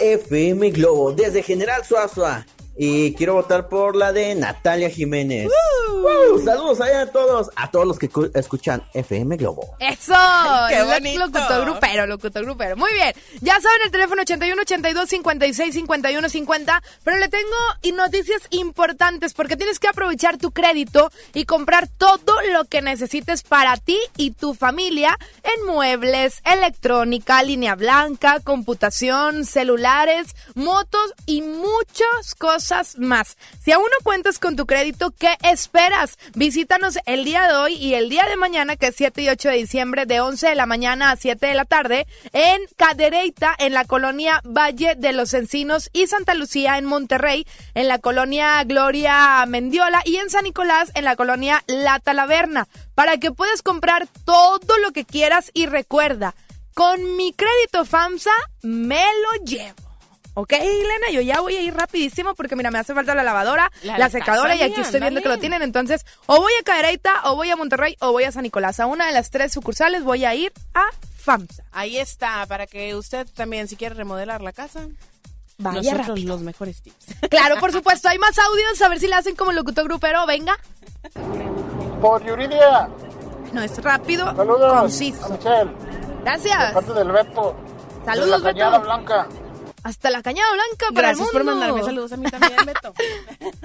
FM 0.00 0.70
Globo 0.70 1.12
desde 1.12 1.42
General 1.42 1.84
Suazua. 1.84 2.46
Y 2.80 3.12
quiero 3.14 3.34
votar 3.34 3.68
por 3.68 3.96
la 3.96 4.12
de 4.12 4.36
Natalia 4.36 4.88
Jiménez. 4.88 5.48
¡Woo! 5.48 6.40
Saludos 6.44 6.80
allá 6.80 7.00
a 7.02 7.06
todos, 7.10 7.50
a 7.56 7.70
todos 7.72 7.84
los 7.86 7.98
que 7.98 8.08
cu- 8.08 8.30
escuchan 8.34 8.84
FM 8.94 9.36
Globo. 9.36 9.74
Eso, 9.80 10.14
qué 10.68 10.84
bonito. 10.84 11.18
locutor 11.26 11.64
grupero, 11.64 12.06
locutor 12.06 12.44
grupero. 12.44 12.76
Muy 12.76 12.92
bien, 12.92 13.12
ya 13.40 13.54
saben 13.60 13.80
el 13.84 13.90
teléfono 13.90 14.22
81 14.22 14.62
82 14.62 15.08
56 15.08 15.74
51 15.74 16.28
50, 16.28 16.82
pero 17.02 17.16
le 17.18 17.28
tengo 17.28 17.56
y 17.82 17.90
noticias 17.90 18.42
importantes 18.50 19.34
porque 19.34 19.56
tienes 19.56 19.80
que 19.80 19.88
aprovechar 19.88 20.38
tu 20.38 20.52
crédito 20.52 21.10
y 21.34 21.46
comprar 21.46 21.88
todo 21.88 22.36
lo 22.52 22.64
que 22.66 22.80
necesites 22.80 23.42
para 23.42 23.76
ti 23.76 23.98
y 24.16 24.30
tu 24.30 24.54
familia 24.54 25.18
en 25.42 25.66
muebles, 25.66 26.40
electrónica, 26.44 27.42
línea 27.42 27.74
blanca, 27.74 28.38
computación, 28.44 29.44
celulares, 29.44 30.28
motos 30.54 31.12
y 31.26 31.42
muchas 31.42 32.36
cosas 32.38 32.67
más. 32.98 33.36
Si 33.62 33.72
aún 33.72 33.84
no 33.84 34.04
cuentas 34.04 34.38
con 34.38 34.56
tu 34.56 34.66
crédito, 34.66 35.10
¿qué 35.18 35.36
esperas? 35.42 36.18
Visítanos 36.34 36.98
el 37.06 37.24
día 37.24 37.48
de 37.48 37.54
hoy 37.54 37.74
y 37.74 37.94
el 37.94 38.10
día 38.10 38.26
de 38.26 38.36
mañana, 38.36 38.76
que 38.76 38.88
es 38.88 38.96
7 38.96 39.22
y 39.22 39.28
8 39.30 39.48
de 39.48 39.56
diciembre, 39.56 40.04
de 40.06 40.20
11 40.20 40.48
de 40.48 40.54
la 40.54 40.66
mañana 40.66 41.10
a 41.10 41.16
7 41.16 41.46
de 41.46 41.54
la 41.54 41.64
tarde, 41.64 42.06
en 42.32 42.60
Cadereyta, 42.76 43.54
en 43.58 43.72
la 43.72 43.84
colonia 43.84 44.42
Valle 44.44 44.96
de 44.96 45.12
los 45.12 45.32
Encinos 45.32 45.88
y 45.92 46.06
Santa 46.08 46.34
Lucía, 46.34 46.76
en 46.76 46.84
Monterrey, 46.84 47.46
en 47.74 47.88
la 47.88 47.98
colonia 47.98 48.62
Gloria 48.64 49.44
Mendiola 49.46 50.02
y 50.04 50.16
en 50.16 50.28
San 50.28 50.44
Nicolás, 50.44 50.90
en 50.94 51.04
la 51.04 51.16
colonia 51.16 51.64
La 51.66 52.00
Talaverna, 52.00 52.68
para 52.94 53.16
que 53.16 53.32
puedas 53.32 53.62
comprar 53.62 54.08
todo 54.24 54.78
lo 54.82 54.92
que 54.92 55.04
quieras 55.04 55.50
y 55.54 55.66
recuerda, 55.66 56.34
con 56.74 57.16
mi 57.16 57.32
crédito 57.32 57.84
FAMSA 57.84 58.32
me 58.62 59.04
lo 59.22 59.44
llevo. 59.44 59.87
¿Ok, 60.40 60.52
Elena? 60.52 61.10
Yo 61.12 61.20
ya 61.20 61.40
voy 61.40 61.56
a 61.56 61.60
ir 61.62 61.74
rapidísimo 61.74 62.34
porque, 62.36 62.54
mira, 62.54 62.70
me 62.70 62.78
hace 62.78 62.94
falta 62.94 63.12
la 63.16 63.24
lavadora, 63.24 63.72
la, 63.82 63.98
La 63.98 64.08
secadora 64.08 64.54
y 64.54 64.62
aquí 64.62 64.80
estoy 64.80 65.00
viendo 65.00 65.20
que 65.20 65.28
lo 65.28 65.38
tienen. 65.38 65.62
Entonces, 65.62 66.06
o 66.26 66.36
voy 66.40 66.52
a 66.60 66.64
Cadereyta, 66.64 67.22
o 67.24 67.34
voy 67.34 67.50
a 67.50 67.56
Monterrey, 67.56 67.96
o 68.00 68.12
voy 68.12 68.22
a 68.22 68.30
San 68.30 68.44
Nicolás. 68.44 68.78
A 68.78 68.86
una 68.86 69.06
de 69.06 69.12
las 69.12 69.30
tres 69.30 69.52
sucursales 69.52 70.04
voy 70.04 70.24
a 70.24 70.36
ir 70.36 70.52
a 70.74 70.84
FAMSA. 71.18 71.64
Ahí 71.72 71.98
está, 71.98 72.46
para 72.46 72.68
que 72.68 72.94
usted 72.94 73.26
también, 73.34 73.66
si 73.66 73.74
quiere 73.74 73.96
remodelar 73.96 74.40
la 74.40 74.52
casa, 74.52 74.86
Vaya 75.58 75.80
nosotros 75.80 76.06
rápido. 76.06 76.28
los 76.34 76.42
mejores 76.42 76.82
tips. 76.82 77.06
Claro, 77.30 77.56
por 77.58 77.72
supuesto. 77.72 78.08
Hay 78.08 78.18
más 78.20 78.38
audios. 78.38 78.80
A 78.80 78.88
ver 78.88 79.00
si 79.00 79.08
le 79.08 79.16
hacen 79.16 79.34
como 79.34 79.50
locutor 79.50 79.84
grupero. 79.86 80.24
Venga. 80.26 80.56
Por 82.00 82.24
Yuridia, 82.24 82.88
No, 83.52 83.60
es 83.62 83.76
rápido, 83.82 84.24
saludos 84.36 84.72
conciso. 84.80 85.26
a 85.26 85.28
Michelle, 85.30 85.70
Gracias. 86.22 86.72
parte 86.74 86.92
del 86.92 87.10
Beto, 87.10 87.56
Saludos, 88.04 88.30
de 88.30 88.38
la 88.38 88.44
Cañada 88.52 88.78
Beto. 88.78 88.84
Blanca. 88.84 89.28
Hasta 89.84 90.10
la 90.10 90.22
cañada 90.22 90.50
blanca 90.52 90.86
para 90.94 91.08
Gracias 91.08 91.28
el 91.28 91.32
por 91.32 91.44
mundo. 91.44 91.60
mandarme 91.60 91.84
saludos 91.84 92.12
a 92.12 92.16
mí 92.16 92.28
también, 92.30 92.56
Beto. 92.66 92.92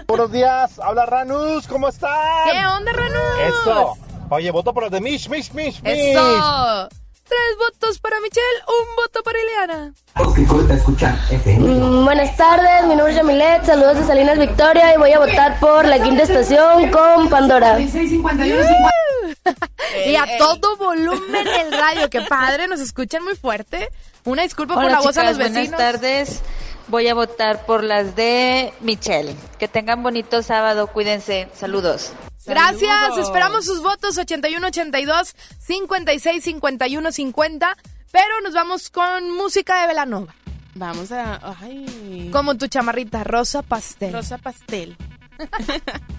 Buenos 0.08 0.32
días, 0.32 0.80
habla 0.80 1.06
Ranus, 1.06 1.68
¿cómo 1.68 1.90
están? 1.90 2.50
¿Qué 2.52 2.66
onda, 2.66 2.92
Ranus? 2.94 3.40
Eso. 3.48 3.94
Oye, 4.30 4.52
voto 4.52 4.74
por 4.74 4.84
los 4.84 4.92
de 4.92 5.02
Mish, 5.02 5.28
Mish, 5.30 5.52
Mish, 5.54 5.82
Mish. 5.82 5.94
Eso. 6.12 6.90
Tres 7.26 7.58
votos 7.58 8.00
para 8.00 8.20
Michelle, 8.20 8.44
un 8.68 8.96
voto 8.98 9.24
para 9.24 9.40
Ileana. 9.42 9.94
Mm, 11.58 12.04
Buenas 12.06 12.36
tardes, 12.36 12.84
mi 12.84 12.90
nombre 12.96 13.12
es 13.12 13.16
Yamilet, 13.16 13.66
saludos 13.66 13.96
de 13.98 14.04
Salinas 14.06 14.38
Victoria 14.38 14.94
y 14.94 14.98
voy 14.98 15.14
a 15.14 15.20
votar 15.20 15.58
por 15.60 15.86
la 15.86 16.04
quinta 16.04 16.24
estación 16.24 16.92
con 16.92 17.30
Pandora. 17.30 17.80
y 20.06 20.16
a 20.16 20.38
todo 20.38 20.78
volumen 20.78 21.48
el 21.48 21.72
radio. 21.72 22.10
Qué 22.10 22.22
padre, 22.22 22.68
nos 22.68 22.80
escuchan 22.82 23.24
muy 23.24 23.36
fuerte. 23.36 23.90
Una 24.26 24.44
disculpa 24.44 24.76
por 24.76 24.90
la 24.90 25.00
voz 25.02 25.18
a 25.18 25.24
los 25.26 25.38
vecinos. 25.38 25.70
buenas 25.70 25.78
tardes. 25.78 26.42
Voy 26.88 27.08
a 27.08 27.14
votar 27.14 27.66
por 27.66 27.84
las 27.84 28.16
de 28.16 28.74
Michelle. 28.82 29.36
Que 29.58 29.68
tengan 29.68 30.04
bonito 30.04 30.42
sábado, 30.44 30.88
cuídense. 30.88 31.48
Saludos. 31.56 32.12
Gracias, 32.46 32.92
Saludos. 32.92 33.26
esperamos 33.28 33.66
sus 33.66 33.82
votos 33.82 34.18
81 34.18 34.68
82 34.68 35.34
56 35.60 36.44
51 36.44 37.12
50, 37.12 37.78
pero 38.12 38.42
nos 38.44 38.54
vamos 38.54 38.90
con 38.90 39.32
música 39.32 39.82
de 39.82 39.88
Velanova, 39.88 40.36
Vamos 40.76 41.12
a... 41.14 41.40
Ay. 41.62 42.30
como 42.34 42.56
tu 42.58 42.68
chamarrita 42.68 43.24
rosa 43.24 43.62
pastel. 43.62 44.12
Rosa 44.12 44.38
pastel. 44.40 44.98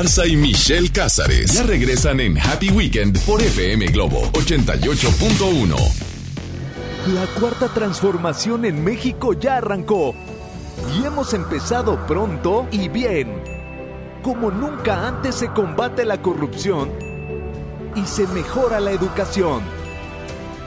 Y 0.00 0.36
Michelle 0.36 0.92
Cázares 0.92 1.54
ya 1.54 1.64
regresan 1.64 2.20
en 2.20 2.38
Happy 2.38 2.70
Weekend 2.70 3.18
por 3.24 3.42
FM 3.42 3.86
Globo 3.86 4.30
88.1. 4.34 5.74
La 7.08 7.26
cuarta 7.40 7.66
transformación 7.66 8.64
en 8.64 8.84
México 8.84 9.32
ya 9.32 9.56
arrancó 9.56 10.14
y 10.94 11.04
hemos 11.04 11.34
empezado 11.34 12.06
pronto 12.06 12.68
y 12.70 12.88
bien. 12.88 13.42
Como 14.22 14.52
nunca 14.52 15.08
antes 15.08 15.34
se 15.34 15.48
combate 15.48 16.04
la 16.04 16.22
corrupción 16.22 16.92
y 17.96 18.06
se 18.06 18.24
mejora 18.28 18.78
la 18.78 18.92
educación. 18.92 19.62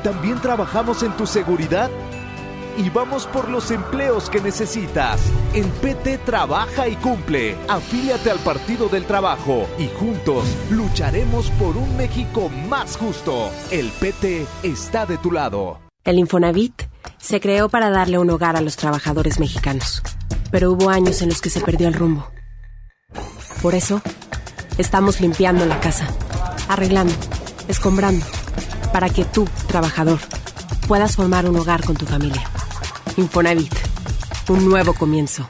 También 0.03 0.41
trabajamos 0.41 1.03
en 1.03 1.15
tu 1.15 1.25
seguridad 1.25 1.89
y 2.77 2.89
vamos 2.89 3.27
por 3.27 3.47
los 3.47 3.71
empleos 3.71 4.29
que 4.29 4.41
necesitas. 4.41 5.21
En 5.53 5.69
PT 5.69 6.19
trabaja 6.19 6.87
y 6.87 6.95
cumple. 6.95 7.57
Afíliate 7.67 8.31
al 8.31 8.39
Partido 8.39 8.87
del 8.87 9.03
Trabajo 9.03 9.67
y 9.77 9.89
juntos 9.99 10.45
lucharemos 10.69 11.49
por 11.51 11.75
un 11.75 11.97
México 11.97 12.49
más 12.69 12.95
justo. 12.95 13.49
El 13.69 13.89
PT 13.89 14.45
está 14.63 15.05
de 15.05 15.17
tu 15.17 15.29
lado. 15.29 15.81
El 16.05 16.19
Infonavit 16.19 16.83
se 17.17 17.41
creó 17.41 17.67
para 17.67 17.89
darle 17.89 18.17
un 18.17 18.29
hogar 18.29 18.55
a 18.55 18.61
los 18.61 18.77
trabajadores 18.77 19.41
mexicanos, 19.41 20.01
pero 20.51 20.71
hubo 20.71 20.89
años 20.89 21.21
en 21.21 21.27
los 21.27 21.41
que 21.41 21.49
se 21.49 21.59
perdió 21.59 21.89
el 21.89 21.95
rumbo. 21.95 22.31
Por 23.61 23.75
eso, 23.75 24.01
estamos 24.77 25.19
limpiando 25.19 25.65
la 25.65 25.81
casa, 25.81 26.07
arreglando, 26.69 27.13
escombrando, 27.67 28.25
para 28.93 29.09
que 29.09 29.25
tú, 29.25 29.49
trabajador, 29.67 30.19
puedas 30.87 31.17
formar 31.17 31.47
un 31.47 31.57
hogar 31.57 31.83
con 31.83 31.97
tu 31.97 32.05
familia. 32.05 32.49
Infonavit, 33.17 33.80
un 34.51 34.69
nuevo 34.69 34.93
comienzo. 34.93 35.49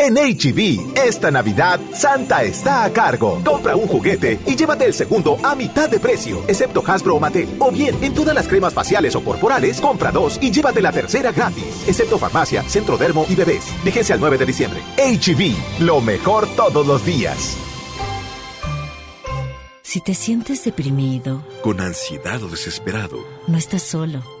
En 0.03 0.15
HB, 0.15 0.97
esta 0.97 1.29
Navidad, 1.29 1.79
Santa 1.93 2.41
está 2.41 2.85
a 2.85 2.91
cargo. 2.91 3.39
Compra 3.45 3.75
un 3.75 3.85
juguete 3.85 4.39
y 4.47 4.55
llévate 4.55 4.85
el 4.85 4.95
segundo 4.95 5.37
a 5.43 5.53
mitad 5.53 5.87
de 5.87 5.99
precio, 5.99 6.43
excepto 6.47 6.81
Hasbro 6.83 7.17
o 7.17 7.19
Mattel. 7.19 7.47
O 7.59 7.71
bien, 7.71 7.95
en 8.03 8.11
todas 8.11 8.33
las 8.33 8.47
cremas 8.47 8.73
faciales 8.73 9.15
o 9.15 9.23
corporales, 9.23 9.79
compra 9.79 10.11
dos 10.11 10.39
y 10.41 10.49
llévate 10.49 10.81
la 10.81 10.91
tercera 10.91 11.31
gratis, 11.31 11.83
excepto 11.87 12.17
farmacia, 12.17 12.63
centro 12.63 12.97
dermo 12.97 13.27
y 13.29 13.35
bebés. 13.35 13.63
Fíjense 13.83 14.13
al 14.13 14.19
9 14.19 14.39
de 14.39 14.45
diciembre. 14.47 14.81
HB, 14.97 15.83
lo 15.85 16.01
mejor 16.01 16.47
todos 16.55 16.87
los 16.87 17.05
días. 17.05 17.55
Si 19.83 20.01
te 20.01 20.15
sientes 20.15 20.63
deprimido, 20.63 21.45
Con 21.61 21.79
ansiedad 21.79 22.41
o 22.41 22.47
desesperado, 22.47 23.19
no 23.45 23.55
estás 23.55 23.83
solo. 23.83 24.40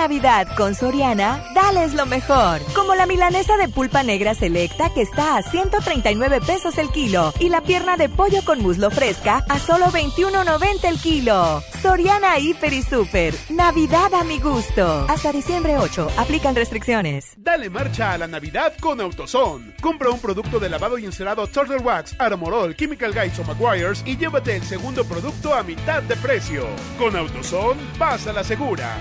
Navidad 0.00 0.48
con 0.56 0.74
Soriana, 0.74 1.44
dales 1.54 1.92
lo 1.92 2.06
mejor. 2.06 2.62
Como 2.74 2.94
la 2.94 3.04
milanesa 3.04 3.58
de 3.58 3.68
pulpa 3.68 4.02
negra 4.02 4.34
selecta 4.34 4.88
que 4.94 5.02
está 5.02 5.36
a 5.36 5.42
139 5.42 6.40
pesos 6.40 6.78
el 6.78 6.88
kilo 6.88 7.34
y 7.38 7.50
la 7.50 7.60
pierna 7.60 7.98
de 7.98 8.08
pollo 8.08 8.42
con 8.46 8.62
muslo 8.62 8.90
fresca 8.90 9.44
a 9.46 9.58
solo 9.58 9.88
21.90 9.88 10.84
el 10.88 10.98
kilo. 10.98 11.62
Soriana 11.82 12.38
Hiper 12.38 12.72
y 12.72 12.82
Super. 12.82 13.34
Navidad 13.50 14.14
a 14.14 14.24
mi 14.24 14.40
gusto. 14.40 15.04
Hasta 15.06 15.32
diciembre 15.32 15.76
8. 15.76 16.12
Aplican 16.16 16.56
restricciones. 16.56 17.34
Dale 17.36 17.68
marcha 17.68 18.12
a 18.12 18.18
la 18.18 18.26
Navidad 18.26 18.72
con 18.80 19.02
AutoZone. 19.02 19.74
Compra 19.82 20.08
un 20.08 20.18
producto 20.18 20.58
de 20.58 20.70
lavado 20.70 20.96
y 20.96 21.04
encerado 21.04 21.46
Turtle 21.46 21.76
Wax, 21.76 22.16
Armorol, 22.18 22.74
Chemical 22.74 23.12
Guys 23.12 23.38
o 23.38 23.44
McGuire's 23.44 24.02
y 24.06 24.16
llévate 24.16 24.56
el 24.56 24.62
segundo 24.62 25.04
producto 25.04 25.52
a 25.52 25.62
mitad 25.62 26.02
de 26.02 26.16
precio. 26.16 26.64
Con 26.98 27.14
AutoZone, 27.16 27.78
vas 27.98 28.26
a 28.26 28.32
la 28.32 28.42
segura. 28.42 28.96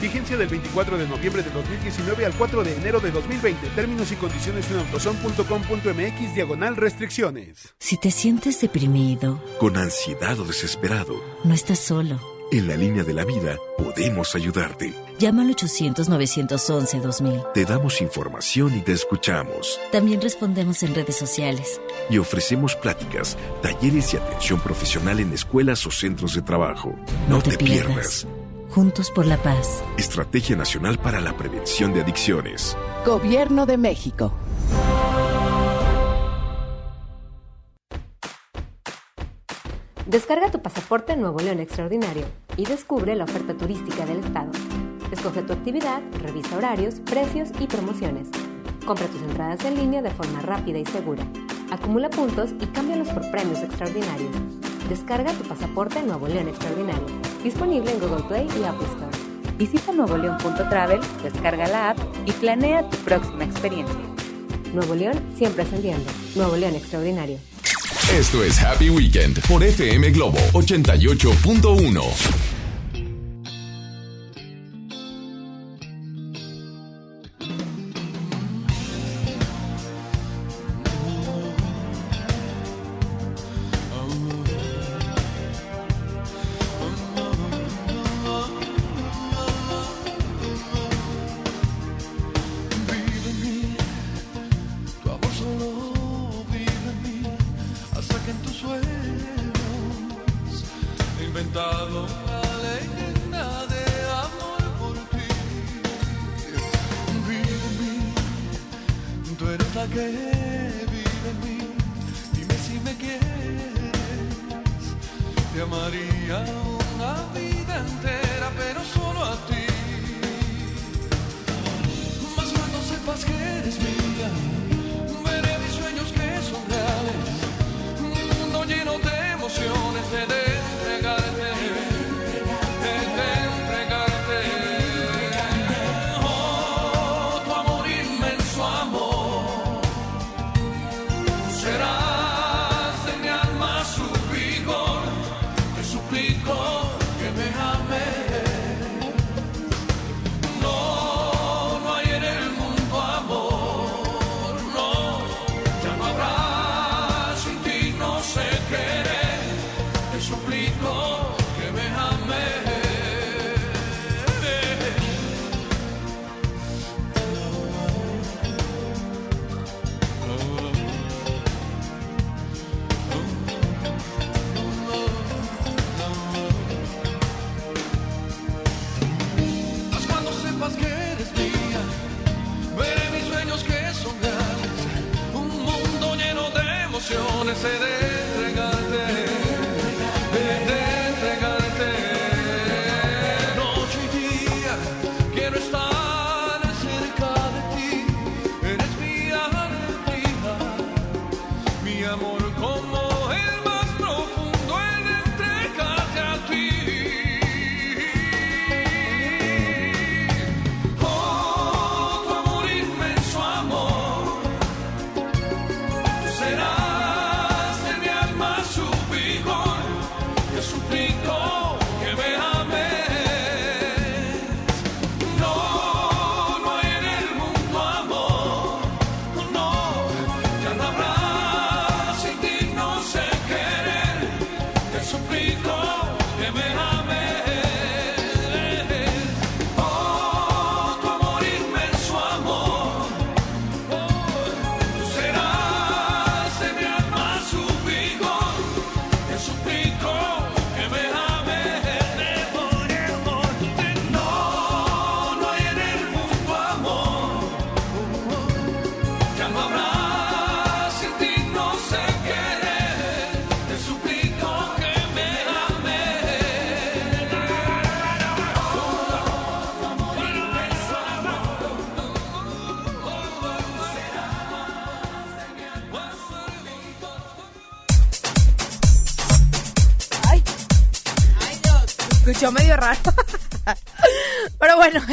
Vigencia 0.00 0.36
del 0.36 0.48
24 0.48 0.98
de 0.98 1.08
noviembre 1.08 1.42
de 1.42 1.50
2019 1.50 2.26
al 2.26 2.34
4 2.34 2.62
de 2.64 2.76
enero 2.76 3.00
de 3.00 3.10
2020. 3.10 3.68
Términos 3.74 4.12
y 4.12 4.16
condiciones 4.16 4.70
en 4.70 4.78
autozone.com.mx 4.78 6.34
diagonal 6.34 6.76
restricciones. 6.76 7.74
Si 7.78 7.96
te 7.96 8.10
sientes 8.10 8.60
deprimido, 8.60 9.42
Con 9.58 9.76
ansiedad 9.76 10.38
o 10.40 10.44
desesperado, 10.44 11.14
no 11.44 11.54
estás 11.54 11.78
solo. 11.78 12.20
en 12.52 12.68
la 12.68 12.76
línea 12.76 13.02
de 13.02 13.14
la 13.14 13.24
vida 13.24 13.56
podemos 13.78 14.34
ayudarte. 14.36 14.92
Llama 15.18 15.42
al 15.42 15.54
800-911-2000. 15.54 17.52
Te 17.52 17.64
damos 17.64 18.00
información 18.00 18.76
y 18.76 18.80
te 18.80 18.92
escuchamos. 18.92 19.80
También 19.92 20.20
respondemos 20.20 20.82
en 20.82 20.94
redes 20.94 21.16
sociales. 21.16 21.80
Y 22.10 22.18
ofrecemos 22.18 22.74
pláticas, 22.76 23.36
talleres 23.62 24.12
y 24.14 24.16
atención 24.18 24.60
profesional 24.60 25.20
en 25.20 25.32
escuelas 25.32 25.86
o 25.86 25.90
centros 25.90 26.34
de 26.34 26.42
trabajo. 26.42 26.94
No, 27.28 27.40
te, 27.42 27.56
pierdas. 27.56 28.26
Juntos 28.74 29.08
por 29.12 29.24
la 29.24 29.40
paz. 29.40 29.84
Estrategia 29.96 30.56
Nacional 30.56 30.98
para 30.98 31.20
la 31.20 31.36
Prevención 31.36 31.94
de 31.94 32.00
Adicciones. 32.00 32.76
Gobierno 33.06 33.66
de 33.66 33.76
México. 33.76 34.32
Descarga 40.06 40.50
tu 40.50 40.60
pasaporte 40.60 41.16
Nuevo 41.16 41.38
León 41.38 41.60
Extraordinario 41.60 42.24
y 42.56 42.64
descubre 42.64 43.14
la 43.14 43.22
oferta 43.22 43.56
turística 43.56 44.04
del 44.06 44.18
estado. 44.18 44.50
Escoge 45.12 45.42
tu 45.42 45.52
actividad, 45.52 46.02
revisa 46.20 46.56
horarios, 46.56 46.96
precios 46.98 47.50
y 47.60 47.68
promociones. 47.68 48.26
Compra 48.84 49.06
tus 49.06 49.22
entradas 49.22 49.64
en 49.64 49.76
línea 49.76 50.02
de 50.02 50.10
forma 50.10 50.40
rápida 50.40 50.80
y 50.80 50.86
segura. 50.86 51.24
Acumula 51.70 52.10
puntos 52.10 52.50
y 52.60 52.66
cámbialos 52.66 53.08
por 53.10 53.30
premios 53.30 53.60
extraordinarios. 53.60 54.63
Descarga 54.88 55.32
tu 55.32 55.44
pasaporte 55.44 56.02
Nuevo 56.02 56.28
León 56.28 56.48
Extraordinario. 56.48 57.06
Disponible 57.42 57.90
en 57.90 58.00
Google 58.00 58.22
Play 58.28 58.46
y 58.60 58.64
Apple 58.64 58.86
Store. 58.86 59.56
Visita 59.56 59.92
nuevoleón.travel, 59.92 61.00
descarga 61.22 61.66
la 61.68 61.90
app 61.90 61.98
y 62.26 62.32
planea 62.32 62.88
tu 62.90 62.96
próxima 62.98 63.44
experiencia. 63.44 63.96
Nuevo 64.74 64.94
León 64.94 65.18
siempre 65.36 65.62
ascendiendo. 65.62 66.10
Nuevo 66.34 66.56
León 66.56 66.74
Extraordinario. 66.74 67.38
Esto 68.12 68.44
es 68.44 68.62
Happy 68.62 68.90
Weekend 68.90 69.40
por 69.48 69.64
FM 69.64 70.10
Globo 70.10 70.38
88.1. 70.52 72.02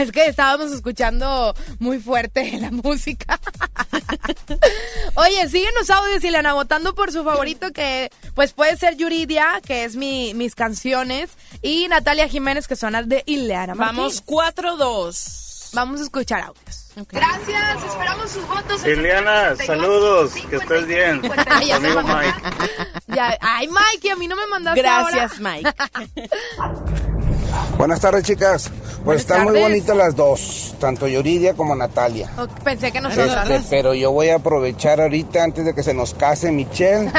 es 0.01 0.11
que 0.11 0.25
estábamos 0.27 0.71
escuchando 0.71 1.53
muy 1.79 1.99
fuerte 1.99 2.57
la 2.59 2.71
música. 2.71 3.39
Oye, 5.15 5.49
síguenos 5.49 5.89
audios, 5.89 6.23
Ileana, 6.23 6.53
votando 6.53 6.95
por 6.95 7.11
su 7.11 7.23
favorito 7.23 7.71
que 7.71 8.11
pues 8.33 8.53
puede 8.53 8.77
ser 8.77 8.97
Yuridia, 8.97 9.61
que 9.65 9.83
es 9.83 9.95
mi, 9.95 10.33
mis 10.33 10.55
canciones, 10.55 11.31
y 11.61 11.87
Natalia 11.87 12.27
Jiménez, 12.27 12.67
que 12.67 12.75
son 12.75 12.93
las 12.93 13.07
de 13.07 13.23
Ileana. 13.25 13.73
Vamos 13.75 14.25
4-2. 14.25 15.71
Vamos 15.73 16.01
a 16.01 16.03
escuchar 16.03 16.41
audios. 16.41 16.81
Gracias, 17.09 17.83
esperamos 17.83 18.29
sus 18.29 18.45
votos. 18.47 18.83
Liliana, 18.83 19.55
saludos, 19.55 20.33
que 20.49 20.57
estés 20.57 20.85
bien. 20.85 21.21
Amigo. 21.73 22.03
Mike. 22.03 22.33
Ya, 23.07 23.37
ay, 23.39 23.69
Mike, 23.69 24.11
a 24.11 24.15
mí 24.17 24.27
no 24.27 24.35
me 24.35 24.47
mandaste 24.47 24.81
Gracias, 24.81 25.31
ahora. 25.39 25.55
Mike. 25.55 25.73
Buenas 27.77 28.01
tardes, 28.01 28.23
chicas. 28.23 28.69
Pues 29.03 29.21
están 29.21 29.45
muy 29.45 29.59
bonitas 29.59 29.97
las 29.97 30.15
dos, 30.15 30.75
tanto 30.79 31.07
Yuridia 31.07 31.53
como 31.53 31.75
Natalia. 31.75 32.29
Oh, 32.37 32.47
Pensé 32.63 32.91
que 32.91 33.01
nosotros. 33.01 33.49
Este, 33.49 33.67
pero 33.69 33.93
yo 33.93 34.11
voy 34.11 34.29
a 34.29 34.35
aprovechar 34.35 35.01
ahorita 35.01 35.43
antes 35.43 35.65
de 35.65 35.73
que 35.73 35.83
se 35.83 35.93
nos 35.93 36.13
case 36.13 36.51
Michelle. 36.51 37.11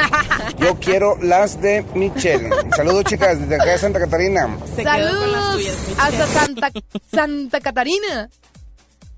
Yo 0.57 0.75
quiero 0.79 1.17
las 1.21 1.61
de 1.61 1.83
Michelle. 1.93 2.49
Saludos, 2.75 3.03
chicas, 3.05 3.39
desde 3.39 3.55
acá 3.55 3.71
de 3.71 3.77
Santa 3.77 3.99
Catarina. 3.99 4.57
Saludos 4.81 5.93
hasta 5.97 6.27
Santa, 6.27 6.71
Santa 7.11 7.59
Catarina. 7.59 8.29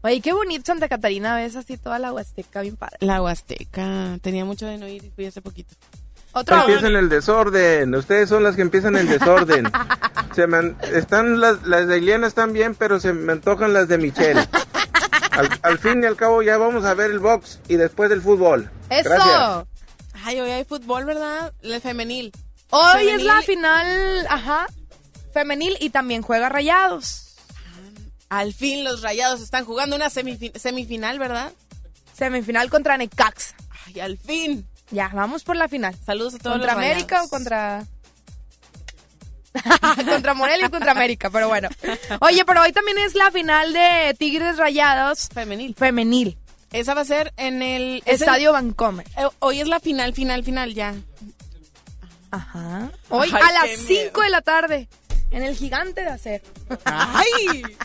Oye, 0.01 0.21
qué 0.21 0.33
bonito 0.33 0.63
Santa 0.67 0.87
Catarina, 0.87 1.35
ves 1.35 1.55
así 1.55 1.77
toda 1.77 1.97
la 1.97 2.13
Huasteca, 2.13 2.61
bien 2.61 2.75
padre. 2.75 2.97
La 2.99 3.23
Huasteca. 3.23 4.19
Tenía 4.21 4.45
mucho 4.45 4.67
de 4.67 4.77
no 4.77 4.87
ir 4.87 5.03
y 5.03 5.09
fui 5.09 5.25
hace 5.25 5.41
poquito. 5.41 5.73
Otro 6.37 6.59
Empiezan 6.59 6.95
el 6.97 7.07
desorden. 7.07 7.95
Ustedes 7.95 8.27
son 8.27 8.43
las 8.43 8.55
que 8.57 8.61
empiezan 8.61 8.95
el 8.97 9.07
desorden. 9.07 9.71
Se 10.35 10.47
me 10.47 10.57
an- 10.57 10.77
están 10.93 11.39
las, 11.39 11.63
las 11.63 11.87
de 11.87 11.97
Ileana 11.97 12.27
están 12.27 12.51
bien, 12.51 12.75
pero 12.75 12.99
se 12.99 13.13
me 13.13 13.31
antojan 13.31 13.71
las 13.71 13.87
de 13.87 13.97
Michelle. 13.97 14.45
Al, 15.31 15.49
al 15.63 15.79
fin 15.79 16.03
y 16.03 16.05
al 16.05 16.17
cabo 16.17 16.41
ya 16.41 16.57
vamos 16.57 16.83
a 16.83 16.93
ver 16.93 17.09
el 17.11 17.19
box 17.19 17.59
y 17.69 17.77
después 17.77 18.11
el 18.11 18.21
fútbol. 18.21 18.69
¡Eso! 18.89 19.09
Gracias. 19.09 19.65
Ay, 20.25 20.41
hoy 20.41 20.51
hay 20.51 20.65
fútbol, 20.65 21.05
¿verdad? 21.05 21.53
El 21.61 21.79
femenil. 21.79 22.33
Hoy 22.69 23.07
es 23.07 23.23
la 23.23 23.41
final, 23.43 24.27
ajá, 24.29 24.67
femenil 25.33 25.77
y 25.79 25.89
también 25.91 26.21
juega 26.21 26.49
Rayados. 26.49 27.35
Al 28.27 28.53
fin 28.53 28.83
los 28.83 29.01
rayados 29.03 29.39
están 29.41 29.63
jugando 29.63 29.95
una 29.95 30.07
semifi- 30.09 30.53
semifinal, 30.57 31.17
¿verdad? 31.17 31.53
Semifinal 32.13 32.69
contra 32.69 32.97
Necaxa. 32.97 33.55
Ay, 33.85 34.01
al 34.01 34.17
fin. 34.17 34.67
Ya, 34.91 35.09
vamos 35.13 35.43
por 35.43 35.55
la 35.55 35.67
final. 35.67 35.95
Saludos 36.05 36.35
a 36.35 36.37
todos 36.39 36.57
¿Contra 36.57 36.73
los 36.73 36.83
América 36.83 37.15
rayados. 37.15 37.27
o 37.27 37.29
contra...? 37.29 37.85
contra 40.11 40.33
Morelia 40.33 40.67
y 40.67 40.69
contra 40.69 40.91
América, 40.91 41.29
pero 41.29 41.47
bueno. 41.47 41.69
Oye, 42.19 42.43
pero 42.45 42.61
hoy 42.61 42.73
también 42.73 42.97
es 42.99 43.15
la 43.15 43.31
final 43.31 43.71
de 43.73 44.13
Tigres 44.19 44.57
Rayados. 44.57 45.29
Femenil. 45.33 45.73
Femenil. 45.75 46.37
Esa 46.73 46.93
va 46.93 47.01
a 47.01 47.05
ser 47.05 47.33
en 47.37 47.61
el... 47.61 48.03
es 48.05 48.19
Estadio 48.19 48.49
en- 48.49 48.53
Vancomer. 48.67 49.07
eh, 49.17 49.27
Hoy 49.39 49.61
es 49.61 49.67
la 49.69 49.79
final, 49.79 50.13
final, 50.13 50.43
final, 50.43 50.73
ya. 50.73 50.93
Ajá. 52.31 52.91
Hoy 53.09 53.29
Ay, 53.33 53.41
a 53.41 53.51
las 53.53 53.63
qué 53.63 53.77
5 53.77 54.21
de 54.21 54.29
la 54.29 54.41
tarde. 54.41 54.89
En 55.31 55.41
el 55.43 55.55
gigante 55.55 56.01
de 56.01 56.09
acero. 56.09 56.43
¡Ay! 56.83 57.63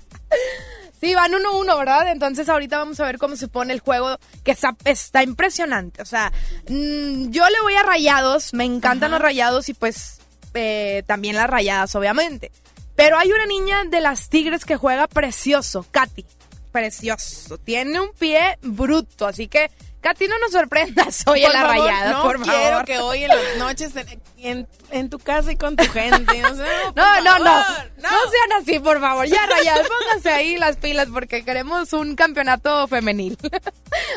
Sí, 1.01 1.15
van 1.15 1.33
1-1, 1.33 1.79
¿verdad? 1.79 2.13
Entonces 2.13 2.49
ahorita 2.49 2.79
vamos 2.79 3.01
a 3.01 3.07
ver 3.07 3.17
cómo 3.17 3.35
se 3.37 3.49
pone 3.49 3.73
el 3.73 3.81
juego, 3.81 4.19
que 4.45 4.51
está, 4.51 4.77
está 4.85 5.23
impresionante. 5.23 6.03
O 6.03 6.05
sea, 6.05 6.31
mm, 6.69 7.31
yo 7.31 7.49
le 7.49 7.61
voy 7.63 7.75
a 7.75 7.83
rayados, 7.83 8.53
me 8.53 8.65
encantan 8.65 9.11
los 9.11 9.21
rayados 9.21 9.69
y 9.71 9.75
pues 9.75 10.21
eh, 10.53 11.03
también 11.07 11.37
las 11.37 11.49
rayadas, 11.49 11.95
obviamente. 11.95 12.53
Pero 12.97 13.19
hay 13.19 13.33
una 13.33 13.47
niña 13.47 13.85
de 13.85 14.01
las 14.03 14.29
Tigres 14.29 14.67
que 14.67 14.77
juega 14.77 15.07
precioso, 15.07 15.87
Katy. 15.91 16.27
Precioso. 16.71 17.57
Tiene 17.57 17.99
un 17.99 18.13
pie 18.13 18.59
bruto, 18.61 19.27
así 19.27 19.49
que, 19.49 19.71
Katy, 20.01 20.29
no 20.29 20.39
nos 20.39 20.53
sorprendas 20.53 21.25
hoy 21.27 21.45
en 21.45 21.53
la 21.53 21.61
favor, 21.61 21.77
rayada, 21.87 22.11
no 22.13 22.23
por 22.23 22.41
quiero 22.43 22.69
favor. 22.71 22.85
que 22.87 22.99
hoy 22.99 23.23
en 23.25 23.29
las 23.29 23.57
noches 23.59 23.95
en, 23.97 24.23
en- 24.39 24.69
en 24.91 25.11
tu 25.11 25.19
casa 25.19 25.53
y 25.53 25.57
con 25.57 25.77
tu 25.77 25.85
gente. 25.91 26.43
O 26.47 26.55
sea, 26.55 26.67
por 26.87 26.97
No, 26.97 27.21
no, 27.21 27.39
no, 27.39 27.45
favor, 27.45 27.91
no. 27.99 28.09
sean 28.09 28.53
así, 28.63 28.79
por 28.81 28.99
favor. 29.01 29.27
Ya, 29.27 29.47
rayadas, 29.47 29.87
pónganse 29.89 30.31
ahí 30.31 30.57
las 30.57 30.77
pilas 30.77 31.09
porque 31.13 31.45
queremos 31.45 31.93
un 31.93 32.17
campeonato 32.17 32.89
femenil. 32.89 33.37
Los 33.43 33.53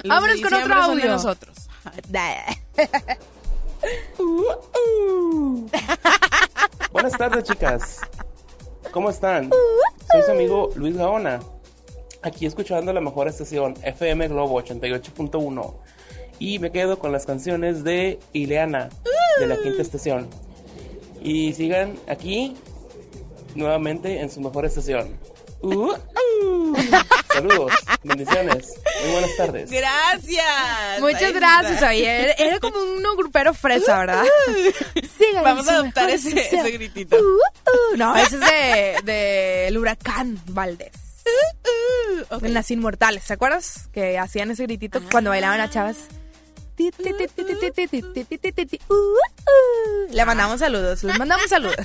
Vámonos 0.10 0.38
con 0.42 0.46
otro 0.54 0.58
diciembre 0.60 0.82
son 0.84 0.96
de 0.98 1.04
audio. 1.04 1.12
nosotros. 1.12 1.58
Buenas 6.92 7.14
tardes, 7.18 7.44
chicas. 7.44 8.00
¿Cómo 8.92 9.10
están? 9.10 9.50
Soy 10.12 10.22
su 10.24 10.32
amigo 10.32 10.70
Luis 10.76 10.96
Gaona. 10.96 11.40
Aquí 12.24 12.46
escuchando 12.46 12.94
la 12.94 13.02
mejor 13.02 13.28
estación 13.28 13.76
FM 13.84 14.30
Globo 14.30 14.62
88.1. 14.62 15.76
Y 16.40 16.58
me 16.60 16.72
quedo 16.72 16.98
con 16.98 17.12
las 17.12 17.26
canciones 17.26 17.84
de 17.84 18.18
Ileana, 18.32 18.90
de 19.40 19.48
la 19.48 19.58
quinta 19.58 19.82
estación. 19.82 20.30
Y 21.22 21.54
sigan 21.54 22.00
aquí 22.08 22.56
nuevamente 23.56 24.22
en 24.22 24.32
su 24.32 24.40
mejor 24.40 24.66
estación. 24.66 25.18
Uh, 25.62 25.92
uh. 25.92 26.76
Saludos, 27.34 27.74
bendiciones, 28.04 28.74
muy 29.02 29.12
buenas 29.12 29.36
tardes. 29.36 29.72
Gracias. 29.72 31.00
Muchas 31.00 31.24
Ahí 31.24 31.34
gracias, 31.34 31.84
oye. 31.84 32.36
Era 32.38 32.60
como 32.60 32.80
un 32.80 33.04
grupero 33.18 33.54
fresa, 33.54 34.00
¿verdad? 34.00 34.24
Sigan 35.18 35.44
Vamos 35.44 35.66
su 35.66 35.72
a 35.72 35.76
adoptar 35.76 36.10
ese 36.10 36.72
gritito. 36.72 37.18
Uh, 37.18 37.20
uh. 37.20 37.98
No, 37.98 38.16
ese 38.16 38.36
es 38.36 38.42
de, 38.42 39.12
de 39.12 39.68
el 39.68 39.78
huracán 39.78 40.40
Valdés 40.48 41.03
uh, 42.32 42.46
en 42.46 42.54
Las 42.54 42.72
Inmortales, 42.72 43.24
¿se 43.24 43.34
acuerdas? 43.34 43.90
Que 43.94 44.18
hacían 44.18 44.52
ese 44.52 44.64
gritito 44.64 45.02
cuando 45.12 45.30
bailaban 45.30 45.62
a 45.62 45.70
chavas. 45.70 46.08
Le 50.10 50.26
mandamos 50.26 50.60
saludos, 50.60 51.04
les 51.04 51.18
mandamos 51.20 51.48
saludos. 51.48 51.76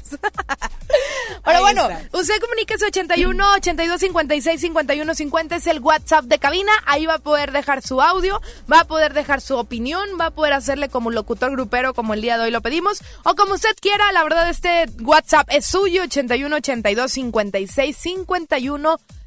Ahora 1.43 1.61
bueno, 1.61 1.89
usted 2.13 2.41
comuníquese 2.41 2.87
81 2.87 3.53
82 3.57 4.01
56 4.01 4.61
51 4.61 5.15
50 5.15 5.57
es 5.57 5.67
el 5.67 5.81
WhatsApp 5.81 6.25
de 6.25 6.39
cabina, 6.39 6.73
ahí 6.87 7.07
va 7.07 7.15
a 7.15 7.19
poder 7.19 7.53
dejar 7.53 7.83
su 7.83 8.01
audio, 8.01 8.41
va 8.71 8.81
a 8.81 8.85
poder 8.85 9.13
dejar 9.13 9.41
su 9.41 9.57
opinión, 9.57 10.09
va 10.21 10.27
a 10.27 10.31
poder 10.31 10.55
hacerle 10.55 10.89
como 10.89 11.11
locutor 11.11 11.53
grupero 11.53 11.93
como 11.95 12.15
el 12.15 12.23
día 12.23 12.39
de 12.39 12.45
hoy 12.45 12.51
lo 12.51 12.63
pedimos 12.63 13.03
o 13.25 13.35
como 13.35 13.55
usted 13.55 13.77
quiera, 13.81 14.11
la 14.13 14.25
verdad 14.25 14.49
este 14.49 14.87
WhatsApp 15.03 15.49
es 15.51 15.67
suyo 15.67 16.03
81 16.05 16.57
82 16.57 17.13
56 17.13 17.97
51 17.97 18.99
50. 18.99 19.18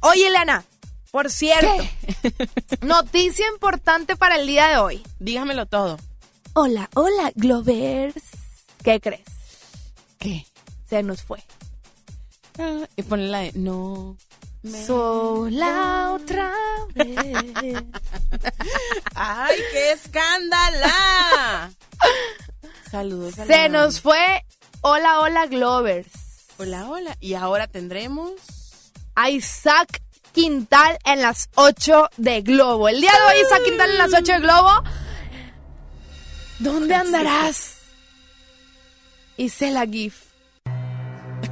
Oye, 0.00 0.26
Elena, 0.28 0.64
por 1.10 1.30
cierto, 1.30 1.72
noticia 2.82 3.46
importante 3.48 4.16
para 4.16 4.36
el 4.36 4.46
día 4.46 4.68
de 4.68 4.76
hoy. 4.78 5.02
Dígamelo 5.18 5.66
todo. 5.66 5.98
Hola, 6.54 6.88
hola, 6.94 7.32
Glovers. 7.34 8.22
¿Qué 8.82 9.00
crees? 9.00 9.22
¿Qué? 10.18 10.46
Se 10.88 11.02
nos 11.02 11.22
fue. 11.22 11.42
Ah, 12.58 12.86
y 12.96 13.02
ponle 13.02 13.28
la 13.28 13.40
de 13.40 13.52
no. 13.54 14.16
me- 14.62 14.86
Sola 14.86 16.12
otra 16.12 16.52
vez. 16.94 17.16
¡Ay, 19.14 19.58
qué 19.72 19.92
escándala! 19.92 21.72
Saludos. 22.90 23.34
Se 23.34 23.68
nos 23.68 24.00
fue 24.00 24.44
Hola, 24.82 25.20
hola, 25.20 25.46
Glovers. 25.46 26.08
Hola, 26.58 26.88
hola. 26.90 27.16
Y 27.20 27.34
ahora 27.34 27.66
tendremos. 27.66 28.32
A 29.14 29.30
Isaac 29.30 30.02
Quintal 30.32 30.98
en 31.04 31.22
las 31.22 31.48
8 31.54 32.10
de 32.16 32.42
Globo. 32.42 32.88
El 32.88 33.00
día 33.00 33.12
de 33.12 33.18
hoy, 33.34 33.46
Isaac 33.46 33.62
Quintal 33.64 33.90
en 33.90 33.98
las 33.98 34.12
8 34.12 34.32
de 34.32 34.40
Globo. 34.40 34.82
¿Dónde 36.58 36.94
andarás? 36.94 37.78
Isela 39.36 39.86
GIF. 39.86 40.22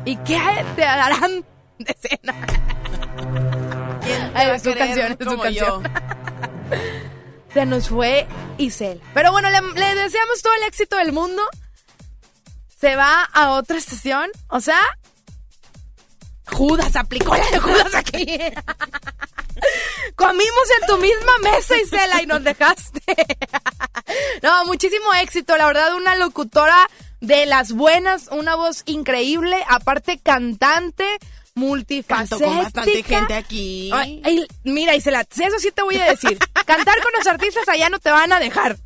¿Y 0.05 0.17
qué 0.17 0.41
te 0.75 0.83
darán 0.83 1.45
de 1.79 1.97
cena? 2.01 2.35
¿Quién 4.03 4.33
te 4.33 4.39
Ay, 4.39 4.49
va 4.49 4.59
su 4.59 4.75
canción, 4.75 5.13
es 5.13 5.19
su 5.21 5.25
como 5.25 5.43
canción. 5.43 5.83
yo? 5.85 5.91
Se 7.55 7.67
nos 7.67 7.89
fue 7.89 8.27
Isel. 8.59 9.01
Pero 9.15 9.31
bueno, 9.31 9.51
le, 9.51 9.61
le 9.61 9.95
deseamos 9.95 10.41
todo 10.43 10.55
el 10.55 10.63
éxito 10.65 10.97
del 10.97 11.13
mundo. 11.13 11.43
Se 12.81 12.97
va 12.97 13.23
a 13.33 13.51
otra 13.51 13.77
estación. 13.77 14.31
O 14.49 14.61
sea, 14.61 14.81
Judas 16.53 16.97
aplicó 16.97 17.35
la 17.35 17.47
de 17.51 17.59
Judas 17.59 17.95
aquí. 17.95 18.27
Comimos 20.17 20.69
en 20.81 20.87
tu 20.87 20.99
misma 20.99 21.33
mesa, 21.43 21.77
Isela, 21.77 22.23
y 22.23 22.27
nos 22.27 22.43
dejaste. 22.45 23.01
no, 24.43 24.65
muchísimo 24.67 25.13
éxito. 25.15 25.57
La 25.57 25.67
verdad, 25.67 25.95
una 25.95 26.17
locutora 26.17 26.89
de 27.21 27.47
las 27.47 27.73
buenas, 27.73 28.29
una 28.31 28.55
voz 28.57 28.83
increíble, 28.87 29.57
aparte 29.69 30.19
cantante, 30.19 31.19
multifacética. 31.55 32.39
Canto 32.39 32.45
con 32.45 32.65
bastante 32.65 33.03
gente 33.03 33.35
aquí. 33.35 33.91
Ay, 33.93 34.21
ay, 34.25 34.47
mira, 34.65 34.95
Isela, 34.95 35.21
eso 35.31 35.59
sí 35.59 35.71
te 35.71 35.83
voy 35.83 35.97
a 35.97 36.05
decir. 36.05 36.39
Cantar 36.67 37.01
con 37.03 37.13
los 37.17 37.27
artistas 37.27 37.69
allá 37.69 37.89
no 37.89 37.99
te 37.99 38.11
van 38.11 38.33
a 38.33 38.41
dejar. 38.41 38.77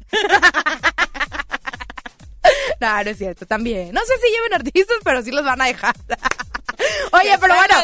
no, 2.80 3.04
no 3.04 3.10
es 3.10 3.18
cierto, 3.18 3.46
también. 3.46 3.92
No 3.92 4.00
sé 4.02 4.14
si 4.18 4.32
lleven 4.32 4.54
artistas, 4.54 4.96
pero 5.04 5.22
sí 5.22 5.30
los 5.30 5.44
van 5.44 5.60
a 5.60 5.66
dejar. 5.66 5.94
Oye, 7.12 7.36
pero 7.40 7.54
bueno, 7.54 7.74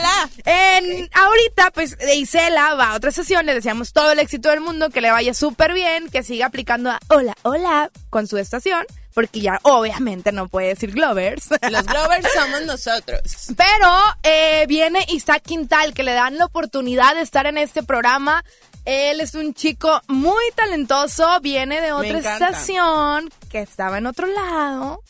en, 0.44 1.08
ahorita, 1.12 1.70
pues, 1.70 1.96
Isela 2.14 2.74
va 2.74 2.90
a 2.90 2.96
otra 2.96 3.10
sesión. 3.10 3.46
Le 3.46 3.54
deseamos 3.54 3.92
todo 3.92 4.12
el 4.12 4.18
éxito 4.18 4.50
del 4.50 4.60
mundo, 4.60 4.90
que 4.90 5.00
le 5.00 5.10
vaya 5.10 5.34
súper 5.34 5.72
bien, 5.72 6.08
que 6.10 6.22
siga 6.22 6.46
aplicando 6.46 6.90
a 6.90 6.98
hola, 7.08 7.34
hola 7.42 7.90
con 8.10 8.26
su 8.26 8.36
estación, 8.36 8.84
porque 9.14 9.40
ya 9.40 9.60
obviamente 9.62 10.32
no 10.32 10.48
puede 10.48 10.68
decir 10.68 10.92
Glovers. 10.92 11.48
Los 11.70 11.86
Glovers 11.86 12.28
somos 12.34 12.62
nosotros. 12.62 13.20
Pero 13.56 13.88
eh, 14.22 14.66
viene 14.68 15.04
Isaac 15.08 15.42
Quintal, 15.42 15.94
que 15.94 16.02
le 16.02 16.12
dan 16.12 16.36
la 16.38 16.46
oportunidad 16.46 17.14
de 17.14 17.22
estar 17.22 17.46
en 17.46 17.58
este 17.58 17.82
programa. 17.82 18.44
Él 18.84 19.20
es 19.20 19.34
un 19.34 19.54
chico 19.54 20.00
muy 20.08 20.42
talentoso, 20.56 21.38
viene 21.40 21.80
de 21.80 21.92
otra 21.92 22.18
estación 22.18 23.30
que 23.48 23.60
estaba 23.60 23.98
en 23.98 24.06
otro 24.06 24.26
lado. 24.26 25.02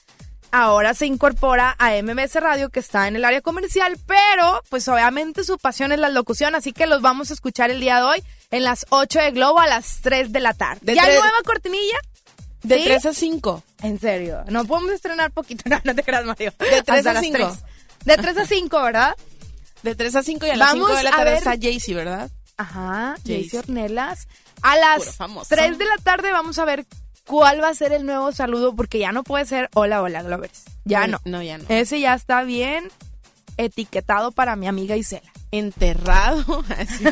Ahora 0.55 0.93
se 0.93 1.07
incorpora 1.07 1.75
a 1.79 1.93
MBS 2.03 2.35
Radio, 2.41 2.69
que 2.69 2.81
está 2.81 3.09
en 3.09 3.17
el 3.17 3.25
área 3.25 3.41
comercial, 3.41 3.97
pero 4.07 4.63
pues 4.69 4.87
obviamente 4.89 5.45
su 5.45 5.57
pasión 5.57 5.93
es 5.93 5.99
la 5.99 6.11
locución, 6.11 6.55
así 6.55 6.75
que 6.75 6.87
los 6.87 7.01
vamos 7.01 7.31
a 7.31 7.35
escuchar 7.35 7.71
el 7.71 7.81
día 7.81 7.97
de 7.97 8.03
hoy 8.03 8.25
en 8.51 8.65
las 8.65 8.85
8 8.91 9.19
de 9.21 9.31
Globo 9.31 9.61
a 9.61 9.67
las 9.67 10.01
3 10.03 10.31
de 10.31 10.41
la 10.41 10.53
tarde. 10.53 10.81
De 10.83 10.95
¿Ya 10.95 11.05
tres- 11.05 11.19
nueva 11.21 11.39
cortinilla? 11.47 11.97
De 12.63 12.77
¿Sí? 12.77 12.85
3 12.85 13.07
a 13.07 13.15
5. 13.15 13.63
En 13.83 13.99
serio, 13.99 14.45
no 14.49 14.67
podemos 14.67 14.93
estrenar 14.93 15.31
poquito, 15.31 15.63
no, 15.71 15.81
no 15.83 15.95
te 15.95 16.03
creas, 16.03 16.27
Mario. 16.27 16.53
De 16.59 16.83
tres 16.83 16.99
Hasta 16.99 17.11
a 17.11 17.15
las 17.15 17.23
cinco. 17.25 17.39
tres. 17.39 17.65
De 18.05 18.17
3 18.17 18.37
a 18.37 18.45
5, 18.47 18.83
¿verdad? 18.83 19.17
De 19.85 19.95
3 19.95 20.17
a 20.17 20.23
5 20.23 20.47
y 20.47 20.51
a 20.51 20.57
las 20.57 20.69
Vamos 20.69 20.87
5 20.89 20.97
de 20.99 21.03
la 21.05 21.11
a 21.11 21.13
tarde 21.17 21.25
ver- 21.31 21.39
está 21.39 21.51
Jaycee, 21.53 21.95
¿verdad? 21.95 22.31
Ajá. 22.57 23.17
Jaycee 23.27 23.59
Ornelas. 23.59 24.29
A 24.63 24.77
las 24.77 25.17
famoso. 25.17 25.49
3 25.55 25.79
de 25.79 25.85
la 25.85 25.97
tarde 26.03 26.31
vamos 26.33 26.59
a 26.59 26.65
ver 26.65 26.87
cuál 27.27 27.63
va 27.63 27.69
a 27.69 27.75
ser 27.75 27.93
el 27.93 28.05
nuevo 28.07 28.31
saludo, 28.33 28.75
porque 28.77 28.99
ya 28.99 29.13
no 29.13 29.25
puede 29.25 29.45
ser 29.45 29.69
hola, 29.75 30.03
hola, 30.03 30.23
Glovers. 30.23 30.65
Ya 30.85 31.07
no. 31.07 31.21
No, 31.25 31.43
ya 31.43 31.59
no. 31.59 31.65
Ese 31.69 31.99
ya 32.01 32.15
está 32.15 32.43
bien 32.45 32.89
etiquetado 33.57 34.33
para 34.33 34.57
mi 34.57 34.67
amiga 34.67 34.97
Isela. 34.97 35.31
Enterrado. 35.51 36.65
Así. 36.79 37.05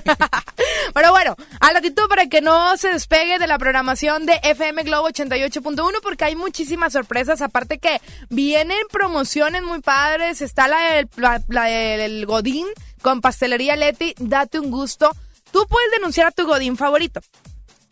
Pero 0.95 1.11
bueno, 1.13 1.37
al 1.61 1.75
ratito 1.75 2.09
para 2.09 2.27
que 2.27 2.41
no 2.41 2.77
se 2.77 2.89
despegue 2.89 3.39
de 3.39 3.47
la 3.47 3.59
programación 3.59 4.27
de 4.27 4.41
FM 4.43 4.83
Globo 4.85 5.09
88.1 5.11 6.01
porque 6.03 6.25
hay 6.25 6.37
muchísimas 6.37 6.93
sorpresas. 6.95 7.43
Aparte 7.43 7.79
que 7.79 8.01
vienen 8.31 8.79
promociones 8.91 9.63
muy 9.63 9.81
padres. 9.81 10.41
Está 10.43 10.69
la 10.69 10.79
del, 10.95 11.09
la- 11.17 11.43
la 11.49 11.65
del 11.65 12.25
Godín 12.27 12.67
con 13.03 13.21
Pastelería 13.21 13.77
Leti. 13.77 14.15
Date 14.19 14.59
un 14.59 14.71
gusto. 14.71 15.11
Tú 15.53 15.67
puedes 15.69 15.91
denunciar 15.93 16.27
a 16.27 16.31
tu 16.31 16.47
Godín 16.47 16.77
favorito. 16.77 17.21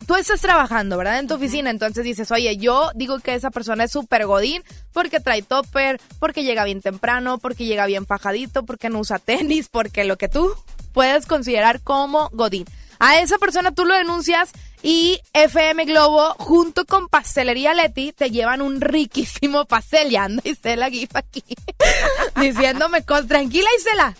Tú 0.07 0.15
estás 0.15 0.41
trabajando, 0.41 0.97
¿verdad? 0.97 1.19
En 1.19 1.27
tu 1.27 1.35
oficina, 1.35 1.69
entonces 1.69 2.03
dices, 2.03 2.31
oye, 2.31 2.57
yo 2.57 2.89
digo 2.95 3.19
que 3.19 3.35
esa 3.35 3.51
persona 3.51 3.83
es 3.83 3.91
súper 3.91 4.25
godín 4.25 4.63
porque 4.91 5.19
trae 5.19 5.43
topper, 5.43 6.01
porque 6.19 6.43
llega 6.43 6.63
bien 6.63 6.81
temprano, 6.81 7.37
porque 7.37 7.65
llega 7.65 7.85
bien 7.85 8.07
fajadito, 8.07 8.65
porque 8.65 8.89
no 8.89 8.99
usa 8.99 9.19
tenis, 9.19 9.67
porque 9.69 10.05
lo 10.05 10.17
que 10.17 10.27
tú 10.27 10.51
puedes 10.93 11.27
considerar 11.27 11.81
como 11.81 12.29
godín. 12.31 12.65
A 12.97 13.19
esa 13.19 13.37
persona 13.37 13.71
tú 13.71 13.85
lo 13.85 13.93
denuncias 13.93 14.51
y 14.81 15.21
FM 15.33 15.85
Globo 15.85 16.33
junto 16.39 16.85
con 16.85 17.07
Pastelería 17.07 17.73
Leti 17.73 18.11
te 18.11 18.29
llevan 18.29 18.61
un 18.61 18.81
riquísimo 18.81 19.65
pastel. 19.65 20.11
Y 20.11 20.15
anda 20.15 20.41
Isela 20.45 20.89
Gif 20.89 21.15
aquí 21.15 21.43
diciéndome, 22.35 23.03
cos, 23.03 23.27
tranquila 23.27 23.69
Isela. 23.77 24.15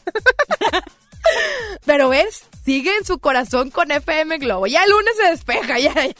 Pero 1.86 2.10
ves, 2.10 2.44
sigue 2.70 2.96
en 2.96 3.04
su 3.04 3.18
corazón 3.18 3.72
con 3.72 3.90
FM 3.90 4.38
Globo. 4.38 4.68
Ya 4.68 4.84
el 4.84 4.92
lunes 4.92 5.16
se 5.18 5.32
despeja, 5.32 5.80
ya, 5.80 5.92
ya. 6.06 6.14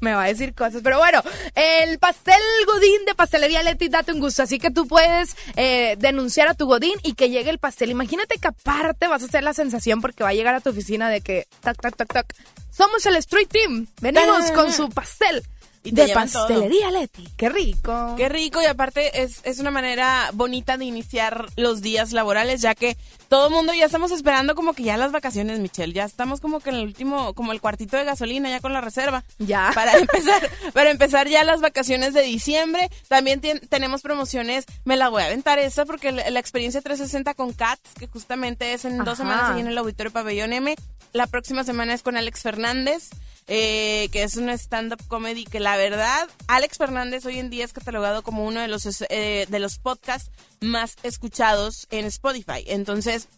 Me 0.00 0.14
va 0.14 0.22
a 0.22 0.26
decir 0.28 0.54
cosas, 0.54 0.82
pero 0.84 0.98
bueno, 0.98 1.20
el 1.56 1.98
pastel 1.98 2.40
Godín 2.64 3.04
de 3.06 3.16
Pastelería 3.16 3.64
Leti, 3.64 3.88
date 3.88 4.12
un 4.12 4.20
gusto. 4.20 4.44
Así 4.44 4.60
que 4.60 4.70
tú 4.70 4.86
puedes 4.86 5.34
eh, 5.56 5.96
denunciar 5.98 6.46
a 6.46 6.54
tu 6.54 6.66
Godín 6.66 6.94
y 7.02 7.14
que 7.14 7.28
llegue 7.28 7.50
el 7.50 7.58
pastel. 7.58 7.90
Imagínate 7.90 8.38
que 8.38 8.46
aparte 8.46 9.08
vas 9.08 9.22
a 9.22 9.26
hacer 9.26 9.42
la 9.42 9.52
sensación 9.52 10.00
porque 10.00 10.22
va 10.22 10.30
a 10.30 10.34
llegar 10.34 10.54
a 10.54 10.60
tu 10.60 10.70
oficina 10.70 11.10
de 11.10 11.20
que, 11.20 11.48
tac, 11.60 11.80
tac, 11.82 11.96
tac, 11.96 12.12
tac. 12.12 12.34
Somos 12.70 13.04
el 13.04 13.16
Street 13.16 13.48
Team. 13.48 13.88
Venimos 14.00 14.52
con 14.52 14.72
su 14.72 14.90
pastel 14.90 15.42
Y 15.88 15.92
te 15.92 16.02
de 16.02 16.08
todo. 16.08 16.14
Pastelería 16.14 16.90
Leti. 16.90 17.28
Qué 17.36 17.48
rico. 17.48 18.14
Qué 18.16 18.28
rico 18.28 18.62
y 18.62 18.66
aparte 18.66 19.22
es, 19.22 19.40
es 19.44 19.58
una 19.58 19.70
manera 19.70 20.30
bonita 20.32 20.76
de 20.76 20.84
iniciar 20.84 21.46
los 21.56 21.82
días 21.82 22.12
laborales, 22.12 22.60
ya 22.60 22.74
que 22.74 22.96
todo 23.28 23.48
el 23.48 23.54
mundo 23.54 23.74
ya 23.74 23.86
estamos 23.86 24.10
esperando 24.10 24.54
como 24.54 24.72
que 24.72 24.82
ya 24.82 24.96
las 24.96 25.12
vacaciones, 25.12 25.58
Michelle. 25.60 25.92
Ya 25.92 26.04
estamos 26.04 26.40
como 26.40 26.60
que 26.60 26.70
en 26.70 26.76
el 26.76 26.84
último, 26.84 27.34
como 27.34 27.52
el 27.52 27.60
cuartito 27.60 27.96
de 27.96 28.04
gasolina 28.04 28.48
ya 28.50 28.60
con 28.60 28.72
la 28.72 28.80
reserva. 28.80 29.24
Ya. 29.38 29.70
Para 29.74 29.96
empezar, 29.96 30.50
para 30.72 30.90
empezar 30.90 31.28
ya 31.28 31.44
las 31.44 31.60
vacaciones 31.60 32.14
de 32.14 32.22
diciembre. 32.22 32.90
También 33.08 33.40
tenemos 33.40 34.02
promociones, 34.02 34.64
me 34.84 34.96
la 34.96 35.08
voy 35.08 35.22
a 35.22 35.26
aventar 35.26 35.58
esa 35.58 35.84
porque 35.84 36.12
la, 36.12 36.28
la 36.30 36.40
experiencia 36.40 36.80
360 36.80 37.34
con 37.34 37.52
Cats, 37.52 37.94
que 37.98 38.06
justamente 38.06 38.72
es 38.72 38.84
en 38.84 38.98
dos 39.04 39.18
semanas 39.18 39.50
ahí 39.50 39.60
en 39.60 39.68
el 39.68 39.78
Auditorio 39.78 40.12
Pabellón 40.12 40.52
M. 40.52 40.74
La 41.12 41.26
próxima 41.26 41.64
semana 41.64 41.94
es 41.94 42.02
con 42.02 42.16
Alex 42.16 42.42
Fernández. 42.42 43.10
Eh, 43.48 44.08
que 44.12 44.22
es 44.22 44.36
una 44.36 44.52
stand-up 44.52 45.02
comedy 45.08 45.44
que 45.44 45.58
la 45.58 45.76
verdad, 45.76 46.28
Alex 46.46 46.76
Fernández 46.76 47.24
hoy 47.24 47.38
en 47.38 47.48
día 47.48 47.64
es 47.64 47.72
catalogado 47.72 48.22
como 48.22 48.44
uno 48.44 48.60
de 48.60 48.68
los, 48.68 48.86
eh, 49.08 49.46
de 49.48 49.58
los 49.58 49.78
podcasts 49.78 50.30
más 50.60 50.96
escuchados 51.02 51.86
en 51.90 52.04
Spotify. 52.04 52.64
Entonces, 52.66 53.28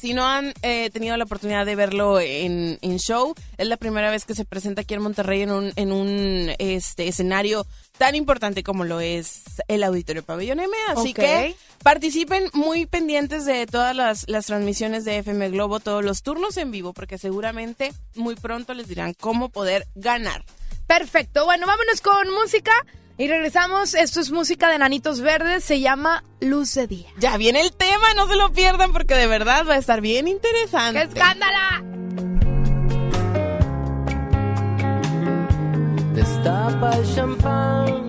si 0.00 0.14
no 0.14 0.26
han 0.26 0.54
eh, 0.62 0.88
tenido 0.90 1.16
la 1.18 1.24
oportunidad 1.24 1.66
de 1.66 1.76
verlo 1.76 2.18
en, 2.18 2.78
en, 2.80 2.98
show, 2.98 3.34
es 3.58 3.66
la 3.66 3.76
primera 3.76 4.10
vez 4.10 4.24
que 4.24 4.34
se 4.34 4.46
presenta 4.46 4.80
aquí 4.80 4.94
en 4.94 5.02
Monterrey 5.02 5.42
en 5.42 5.50
un, 5.50 5.72
en 5.76 5.92
un 5.92 6.54
este, 6.58 7.06
escenario 7.06 7.66
tan 8.00 8.14
importante 8.14 8.62
como 8.62 8.84
lo 8.84 8.98
es 9.00 9.42
el 9.68 9.84
Auditorio 9.84 10.22
Pabellón 10.22 10.58
M. 10.58 10.74
Así 10.88 11.12
que 11.12 11.54
participen 11.82 12.44
muy 12.54 12.86
pendientes 12.86 13.44
de 13.44 13.66
todas 13.66 13.94
las, 13.94 14.24
las 14.26 14.46
transmisiones 14.46 15.04
de 15.04 15.18
FM 15.18 15.50
Globo, 15.50 15.80
todos 15.80 16.02
los 16.02 16.22
turnos 16.22 16.56
en 16.56 16.70
vivo, 16.70 16.94
porque 16.94 17.18
seguramente 17.18 17.92
muy 18.14 18.36
pronto 18.36 18.72
les 18.72 18.88
dirán 18.88 19.12
cómo 19.12 19.50
poder 19.50 19.86
ganar. 19.94 20.46
Perfecto. 20.86 21.44
Bueno, 21.44 21.66
vámonos 21.66 22.00
con 22.00 22.32
música 22.32 22.72
y 23.18 23.28
regresamos. 23.28 23.92
Esto 23.92 24.20
es 24.20 24.30
música 24.30 24.70
de 24.70 24.78
Nanitos 24.78 25.20
Verdes. 25.20 25.62
Se 25.62 25.80
llama 25.80 26.24
Luz 26.40 26.72
de 26.72 26.86
Día. 26.86 27.08
Ya 27.18 27.36
viene 27.36 27.60
el 27.60 27.74
tema, 27.74 28.14
no 28.16 28.26
se 28.28 28.36
lo 28.36 28.50
pierdan 28.50 28.94
porque 28.94 29.14
de 29.14 29.26
verdad 29.26 29.66
va 29.68 29.74
a 29.74 29.78
estar 29.78 30.00
bien 30.00 30.26
interesante. 30.26 31.00
¡Qué 31.00 31.06
escándala! 31.06 31.99
Destapa 36.14 36.90
el 36.98 37.14
champán, 37.14 38.08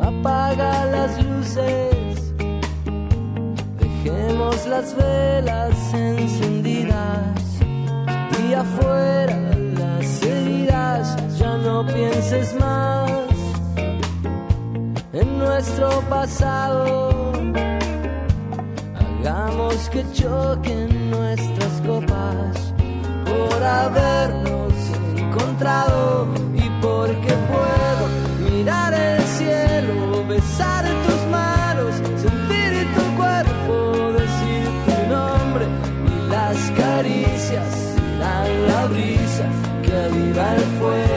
apaga 0.00 0.84
las 0.86 1.24
luces, 1.24 2.34
dejemos 3.80 4.66
las 4.66 4.94
velas 4.94 5.94
encendidas 5.94 7.42
y 8.46 8.52
afuera 8.52 9.36
las 9.78 10.22
heridas, 10.22 11.16
ya 11.38 11.56
no 11.56 11.86
pienses 11.86 12.54
más 12.60 13.10
en 15.12 15.38
nuestro 15.38 15.88
pasado. 16.10 17.32
Hagamos 19.20 19.88
que 19.88 20.04
choquen 20.12 21.10
nuestras 21.10 21.80
copas 21.86 22.74
por 23.24 23.62
habernos 23.62 24.61
encontrado 25.32 26.28
y 26.54 26.68
porque 26.82 27.32
puedo 27.50 28.50
mirar 28.50 28.92
el 28.92 29.22
cielo, 29.22 30.24
besar 30.28 30.84
tus 31.06 31.30
manos, 31.30 31.94
sentir 32.20 32.86
tu 32.94 33.16
cuerpo, 33.16 34.12
decir 34.12 34.68
tu 34.86 35.14
nombre 35.14 35.66
y 36.06 36.30
las 36.30 36.56
caricias 36.76 37.96
dan 38.18 38.66
la 38.68 38.86
brisa 38.86 39.46
que 39.82 39.92
aviva 39.92 40.54
el 40.54 40.62
fuego 40.78 41.11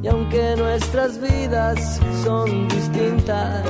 y 0.00 0.06
aunque 0.06 0.54
nuestras 0.56 1.20
vidas 1.20 2.00
son 2.22 2.68
distintas, 2.68 3.66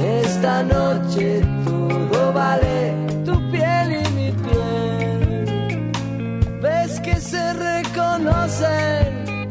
esta 0.00 0.64
noche 0.64 1.40
todo 1.64 2.32
vale 2.32 2.94
tu 3.24 3.34
piel 3.52 4.02
y 4.04 4.08
mi 4.10 4.32
piel. 4.32 5.92
Ves 6.60 6.98
que 7.00 7.20
se 7.20 7.52
reconocen, 7.52 9.48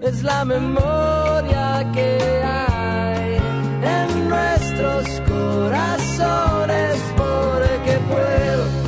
es 0.00 0.22
la 0.22 0.44
memoria 0.44 1.90
que 1.92 2.40
hay 2.44 3.36
en 3.82 4.28
nuestros 4.28 5.20
corazones 5.26 6.96
porque 7.16 7.98
puedo 8.08 8.83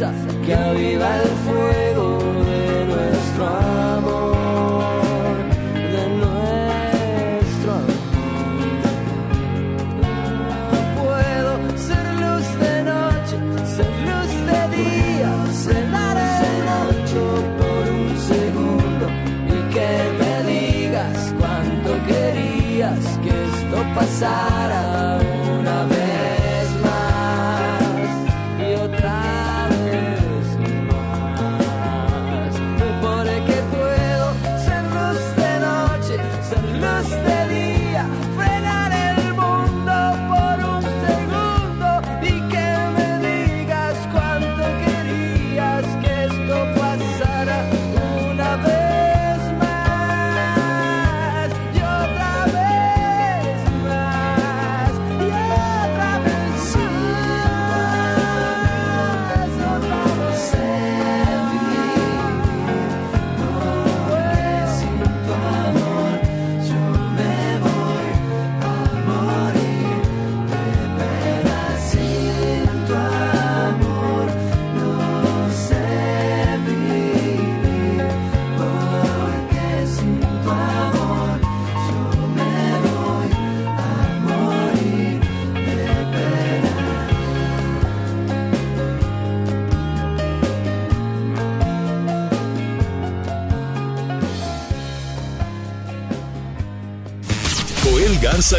que 0.00 0.54
aviva 0.54 1.16
el 1.20 1.28
fuego 1.44 2.18
de 2.46 2.86
nuestro 2.86 3.46
amor, 3.46 5.36
de 5.94 6.04
nuestro 6.22 7.70
amor. 7.72 8.00
Puedo 10.96 11.50
ser 11.76 12.06
luz 12.24 12.46
de 12.64 12.74
noche, 12.82 13.36
ser 13.76 13.92
luz 14.08 14.32
de 14.50 14.60
día, 14.78 15.32
frenar 15.64 16.16
el 16.16 16.56
noche 16.72 17.22
por 17.58 17.84
un 17.92 18.08
segundo 18.32 19.04
y 19.48 19.58
que 19.74 19.90
me 20.18 20.34
digas 20.50 21.18
cuánto 21.38 21.90
querías 22.06 23.04
que 23.22 23.28
esto 23.28 23.78
pasara 23.94 24.49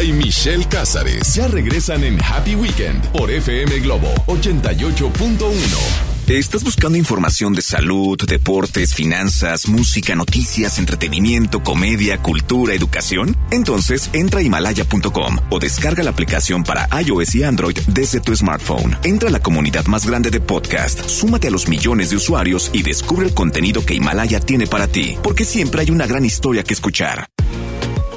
Y 0.00 0.10
Michelle 0.10 0.64
Cázares 0.64 1.34
ya 1.34 1.48
regresan 1.48 2.02
en 2.02 2.18
Happy 2.24 2.54
Weekend 2.54 3.04
por 3.12 3.30
FM 3.30 3.80
Globo 3.80 4.08
88.1. 4.26 5.42
¿Estás 6.28 6.64
buscando 6.64 6.96
información 6.96 7.52
de 7.52 7.60
salud, 7.60 8.18
deportes, 8.26 8.94
finanzas, 8.94 9.68
música, 9.68 10.14
noticias, 10.14 10.78
entretenimiento, 10.78 11.62
comedia, 11.62 12.18
cultura, 12.22 12.72
educación? 12.72 13.36
Entonces 13.50 14.08
entra 14.14 14.40
a 14.40 14.42
himalaya.com 14.42 15.38
o 15.50 15.58
descarga 15.58 16.02
la 16.02 16.10
aplicación 16.10 16.64
para 16.64 16.88
iOS 17.02 17.34
y 17.34 17.42
Android 17.44 17.78
desde 17.86 18.20
tu 18.20 18.34
smartphone. 18.34 18.96
Entra 19.04 19.28
a 19.28 19.32
la 19.32 19.40
comunidad 19.40 19.84
más 19.86 20.06
grande 20.06 20.30
de 20.30 20.40
podcast, 20.40 21.06
súmate 21.06 21.48
a 21.48 21.50
los 21.50 21.68
millones 21.68 22.08
de 22.10 22.16
usuarios 22.16 22.70
y 22.72 22.82
descubre 22.82 23.26
el 23.26 23.34
contenido 23.34 23.84
que 23.84 23.94
Himalaya 23.94 24.40
tiene 24.40 24.66
para 24.66 24.88
ti, 24.88 25.18
porque 25.22 25.44
siempre 25.44 25.82
hay 25.82 25.90
una 25.90 26.06
gran 26.06 26.24
historia 26.24 26.64
que 26.64 26.72
escuchar. 26.72 27.31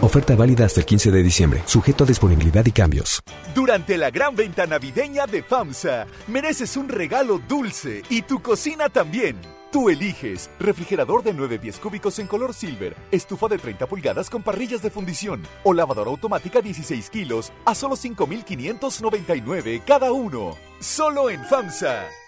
Oferta 0.00 0.36
válida 0.36 0.64
hasta 0.64 0.78
el 0.80 0.86
15 0.86 1.10
de 1.10 1.22
diciembre, 1.24 1.62
sujeto 1.66 2.04
a 2.04 2.06
disponibilidad 2.06 2.64
y 2.64 2.70
cambios. 2.70 3.20
Durante 3.52 3.98
la 3.98 4.10
gran 4.10 4.36
venta 4.36 4.64
navideña 4.64 5.26
de 5.26 5.42
FAMSA, 5.42 6.06
mereces 6.28 6.76
un 6.76 6.88
regalo 6.88 7.40
dulce 7.48 8.02
y 8.08 8.22
tu 8.22 8.40
cocina 8.40 8.88
también. 8.88 9.36
Tú 9.72 9.90
eliges 9.90 10.50
refrigerador 10.60 11.24
de 11.24 11.34
9 11.34 11.58
pies 11.58 11.78
cúbicos 11.78 12.20
en 12.20 12.28
color 12.28 12.54
silver, 12.54 12.96
estufa 13.10 13.48
de 13.48 13.58
30 13.58 13.86
pulgadas 13.86 14.30
con 14.30 14.42
parrillas 14.42 14.82
de 14.82 14.90
fundición 14.90 15.42
o 15.64 15.74
lavadora 15.74 16.10
automática 16.10 16.60
16 16.60 17.10
kilos 17.10 17.52
a 17.64 17.74
solo 17.74 17.96
5,599 17.96 19.82
cada 19.84 20.12
uno. 20.12 20.56
Solo 20.78 21.28
en 21.28 21.44
FAMSA. 21.44 22.27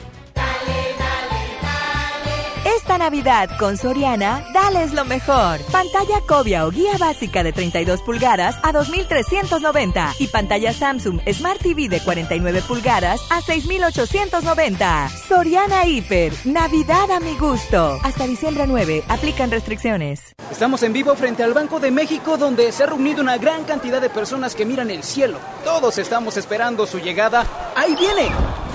Esta 2.77 2.97
Navidad 2.97 3.49
con 3.59 3.75
Soriana, 3.75 4.45
dales 4.53 4.93
lo 4.93 5.03
mejor. 5.03 5.59
Pantalla 5.71 6.21
Cobia 6.25 6.65
o 6.65 6.71
guía 6.71 6.97
básica 6.97 7.43
de 7.43 7.51
32 7.51 8.01
pulgadas 8.01 8.55
a 8.63 8.71
2.390 8.71 10.15
y 10.19 10.27
pantalla 10.27 10.71
Samsung 10.71 11.19
Smart 11.33 11.59
TV 11.59 11.89
de 11.89 11.99
49 11.99 12.61
pulgadas 12.67 13.19
a 13.29 13.41
6.890. 13.41 15.09
Soriana 15.27 15.85
Hiper, 15.85 16.33
Navidad 16.45 17.11
a 17.11 17.19
mi 17.19 17.35
gusto. 17.37 17.99
Hasta 18.03 18.25
diciembre 18.25 18.65
9, 18.67 19.03
aplican 19.09 19.51
restricciones. 19.51 20.33
Estamos 20.49 20.81
en 20.83 20.93
vivo 20.93 21.13
frente 21.15 21.43
al 21.43 21.53
Banco 21.53 21.79
de 21.79 21.91
México 21.91 22.37
donde 22.37 22.71
se 22.71 22.83
ha 22.83 22.87
reunido 22.87 23.21
una 23.21 23.37
gran 23.37 23.65
cantidad 23.65 23.99
de 23.99 24.09
personas 24.09 24.55
que 24.55 24.65
miran 24.65 24.91
el 24.91 25.03
cielo. 25.03 25.39
Todos 25.65 25.97
estamos 25.97 26.37
esperando 26.37 26.87
su 26.87 26.99
llegada. 26.99 27.45
¡Ahí 27.75 27.95
viene! 27.95 28.29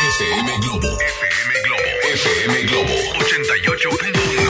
FM 0.00 0.60
Globo. 0.62 0.88
FM 0.96 1.50
Globo. 1.66 1.90
FM 2.14 2.66
Globo. 2.68 2.94
88.1. 3.20 4.49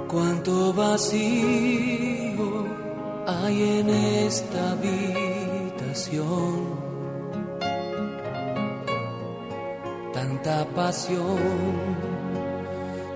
Cuánto 0.08 0.72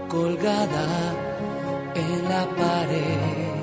colgada 0.09 1.15
en 1.95 2.29
la 2.29 2.45
pared. 2.57 3.55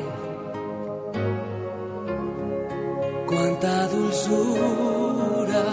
Cuánta 3.27 3.87
dulzura 3.89 5.65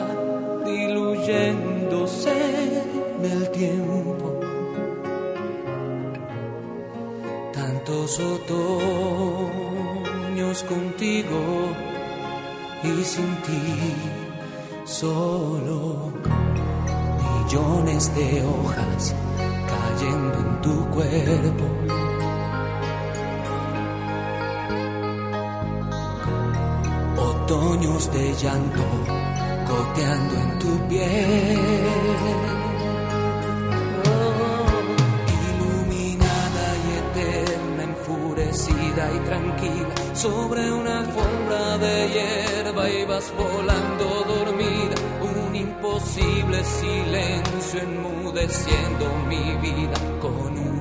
diluyéndose 0.65 2.33
en 3.19 3.25
el 3.31 3.51
tiempo. 3.51 4.41
Tantos 7.53 8.19
otoños 8.35 9.45
contigo 10.65 11.41
y 12.83 13.05
sin 13.05 13.37
ti 13.43 13.95
solo 14.85 16.13
millones 17.53 18.15
de 18.15 18.43
hojas 18.45 19.15
cayendo 19.69 20.39
en 20.39 20.61
tu 20.63 20.89
cuerpo. 20.89 21.65
Otoños 27.19 28.11
de 28.11 28.35
llanto 28.35 28.85
goteando 29.69 30.35
en 30.35 30.59
tu 30.61 30.89
piel. 30.89 31.61
Iluminada 35.45 36.67
y 36.87 36.89
eterna, 37.03 37.83
enfurecida 37.83 39.13
y 39.15 39.19
tranquila, 39.27 40.15
sobre 40.15 40.73
una 40.73 41.01
alfombra 41.01 41.77
de 41.79 42.09
hierba 42.15 42.89
ibas 42.89 43.31
volando 43.37 44.25
dormida, 44.27 44.97
imposible 45.83 46.63
silencio 46.63 47.81
enmudeciendo 47.81 49.13
mi 49.29 49.57
vida 49.57 49.99
con 50.21 50.57
una 50.57 50.72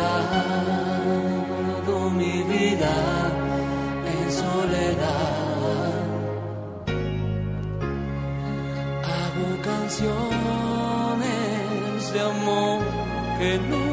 mi 2.11 2.37
vida 2.55 2.95
en 4.13 4.25
soledad. 4.43 5.93
Hago 9.17 9.49
canciones 9.71 10.13
de 12.13 12.21
amor 12.21 12.81
que 13.39 13.51
nunca 13.59 13.92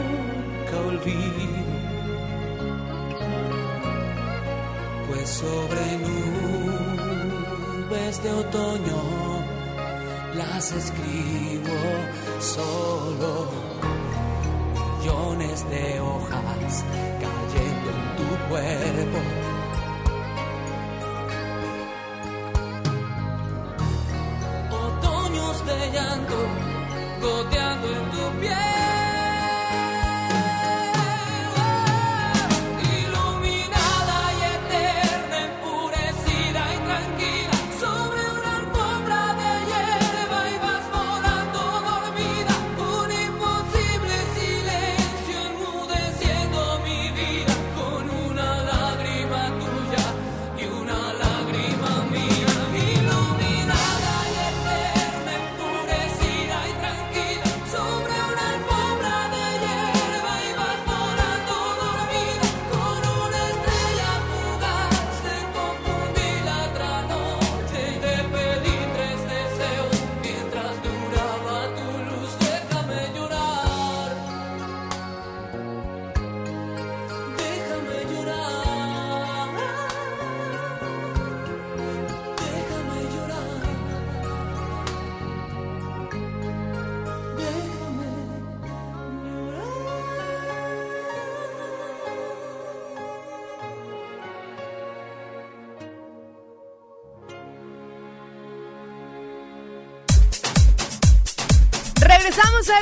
nubes 8.09 8.23
de 8.23 8.31
otoño 8.31 9.43
las 10.35 10.71
escribo 10.71 11.77
solo. 12.39 13.47
Millones 14.99 15.69
de 15.69 15.99
hojas 15.99 16.85
cayendo 17.21 17.89
en 17.95 18.15
tu 18.17 18.27
cuerpo. 18.49 19.19
Otoños 24.71 25.65
de 25.65 25.91
llanto 25.91 26.37
goteando 27.21 27.87
en 27.87 28.11
tu 28.11 28.39
piel. 28.39 28.88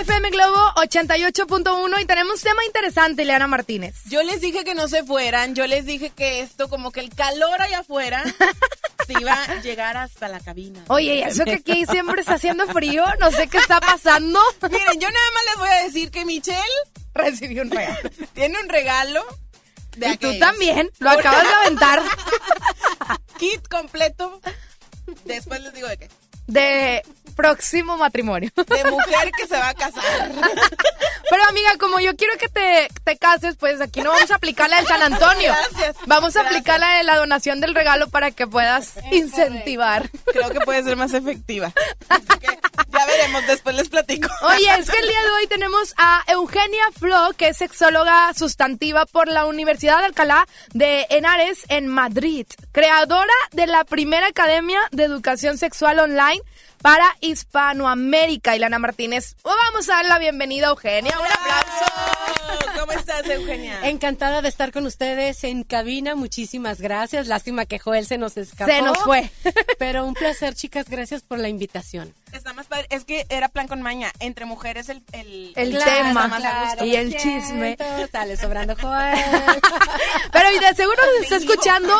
FM 0.01 0.29
Globo 0.29 0.57
88.1 0.75 2.01
y 2.01 2.05
tenemos 2.05 2.41
tema 2.41 2.63
interesante, 2.65 3.23
Ileana 3.23 3.47
Martínez. 3.47 3.95
Yo 4.05 4.21
les 4.21 4.41
dije 4.41 4.63
que 4.63 4.75
no 4.75 4.87
se 4.87 5.03
fueran, 5.03 5.55
yo 5.55 5.65
les 5.65 5.85
dije 5.85 6.11
que 6.11 6.41
esto, 6.41 6.69
como 6.69 6.91
que 6.91 6.99
el 6.99 7.09
calor 7.09 7.61
allá 7.61 7.79
afuera, 7.79 8.23
se 9.07 9.13
iba 9.13 9.33
a 9.33 9.61
llegar 9.61 9.97
hasta 9.97 10.27
la 10.27 10.39
cabina. 10.39 10.83
Oye, 10.87 11.15
¿y 11.15 11.21
eso 11.23 11.43
que 11.45 11.53
aquí 11.53 11.85
siempre 11.85 12.21
está 12.21 12.35
haciendo 12.35 12.67
frío? 12.67 13.05
No 13.19 13.31
sé 13.31 13.47
qué 13.47 13.57
está 13.57 13.79
pasando. 13.79 14.39
Miren, 14.61 14.99
yo 14.99 15.09
nada 15.09 15.31
más 15.33 15.43
les 15.45 15.57
voy 15.57 15.69
a 15.69 15.83
decir 15.83 16.11
que 16.11 16.25
Michelle 16.25 16.61
recibió 17.15 17.63
un 17.63 17.71
regalo. 17.71 18.09
Tiene 18.33 18.59
un 18.61 18.69
regalo. 18.69 19.25
De 19.97 20.11
y 20.11 20.17
tú 20.17 20.37
también, 20.37 20.91
lo 20.99 21.09
acabas 21.09 21.43
de 21.43 21.53
aventar. 21.53 22.03
Kit 23.39 23.67
completo. 23.67 24.39
Después 25.25 25.59
les 25.61 25.73
digo 25.73 25.87
de 25.87 25.97
qué. 25.97 26.09
de 26.45 27.03
próximo 27.37 27.95
matrimonio. 27.97 28.51
De 28.55 28.83
mujer 28.83 29.31
que 29.37 29.47
se 29.47 29.55
va 29.55 29.69
a 29.69 29.73
casar. 29.73 30.31
Pero 31.29 31.43
amiga, 31.49 31.77
como 31.79 31.99
yo 31.99 32.15
quiero 32.15 32.37
que 32.37 32.49
te, 32.49 32.87
te 33.03 33.17
cases, 33.17 33.55
pues 33.57 33.79
aquí 33.79 34.01
no 34.01 34.11
vamos 34.11 34.31
a 34.31 34.35
aplicar 34.35 34.69
la 34.69 34.77
del 34.77 34.87
San 34.87 35.01
Antonio. 35.01 35.53
Gracias. 35.71 35.97
Vamos 36.05 36.35
a 36.35 36.41
aplicar 36.41 36.79
la 36.79 36.97
de 36.97 37.03
la 37.03 37.17
donación 37.17 37.59
del 37.59 37.75
regalo 37.75 38.09
para 38.09 38.31
que 38.31 38.47
puedas 38.47 38.93
incentivar. 39.11 40.09
Creo 40.25 40.49
que 40.49 40.59
puede 40.61 40.83
ser 40.83 40.95
más 40.95 41.13
efectiva. 41.13 41.71
Así 42.09 42.25
que 42.39 42.47
ya 42.89 43.05
veremos, 43.05 43.45
después 43.45 43.75
les 43.75 43.89
platico. 43.89 44.29
Oye, 44.41 44.67
es 44.79 44.89
que 44.89 44.97
el 44.97 45.07
día 45.07 45.21
de 45.21 45.31
hoy 45.31 45.47
tenemos 45.47 45.93
a 45.97 46.23
Eugenia 46.27 46.85
Flo, 46.97 47.31
que 47.37 47.49
es 47.49 47.57
sexóloga 47.57 48.33
sustantiva 48.33 49.05
por 49.05 49.27
la 49.27 49.45
Universidad 49.45 49.99
de 49.99 50.05
Alcalá 50.05 50.47
de 50.73 51.05
Henares 51.09 51.65
en 51.67 51.87
Madrid, 51.87 52.47
creadora 52.71 53.33
de 53.51 53.67
la 53.67 53.83
primera 53.83 54.27
academia 54.27 54.79
de 54.91 55.03
educación 55.03 55.57
sexual 55.57 55.99
online 55.99 56.41
para 56.81 57.05
Hispanoamérica. 57.21 58.55
Ilana 58.55 58.79
Martínez, 58.79 59.35
vamos 59.43 59.89
a 59.89 59.95
dar 59.95 60.05
la 60.05 60.19
bienvenida 60.19 60.67
a 60.67 60.69
Eugenia. 60.71 61.17
Un 61.19 61.25
aplauso. 61.25 62.79
¿Cómo 62.79 62.91
estás, 62.91 63.27
Eugenia? 63.29 63.87
Encantada 63.89 64.41
de 64.41 64.49
estar 64.49 64.71
con 64.71 64.85
ustedes 64.85 65.43
en 65.43 65.63
cabina. 65.63 66.15
Muchísimas 66.15 66.79
gracias. 66.79 67.27
Lástima 67.27 67.65
que 67.65 67.79
Joel 67.79 68.05
se 68.05 68.17
nos 68.17 68.37
escapó. 68.37 68.71
Se 68.71 68.81
nos 68.81 68.97
fue. 68.99 69.29
Pero 69.79 70.05
un 70.05 70.13
placer, 70.13 70.55
chicas. 70.55 70.87
Gracias 70.89 71.23
por 71.23 71.39
la 71.39 71.49
invitación. 71.49 72.13
Está 72.33 72.53
más 72.53 72.67
padre. 72.67 72.87
Es 72.89 73.05
que 73.05 73.25
era 73.29 73.49
plan 73.49 73.67
con 73.67 73.81
maña. 73.81 74.11
Entre 74.19 74.45
mujeres 74.45 74.89
el, 74.89 75.03
el, 75.13 75.53
tema 75.83 76.27
más 76.27 76.81
y 76.83 76.95
el 76.95 77.15
chisme. 77.17 77.77
Sale 78.11 78.37
sobrando 78.37 78.75
Joel. 78.79 79.17
Pero 80.31 80.51
y 80.55 80.59
de 80.59 80.73
seguro 80.75 80.97
nos 81.15 81.23
está 81.23 81.35
escuchando, 81.37 81.93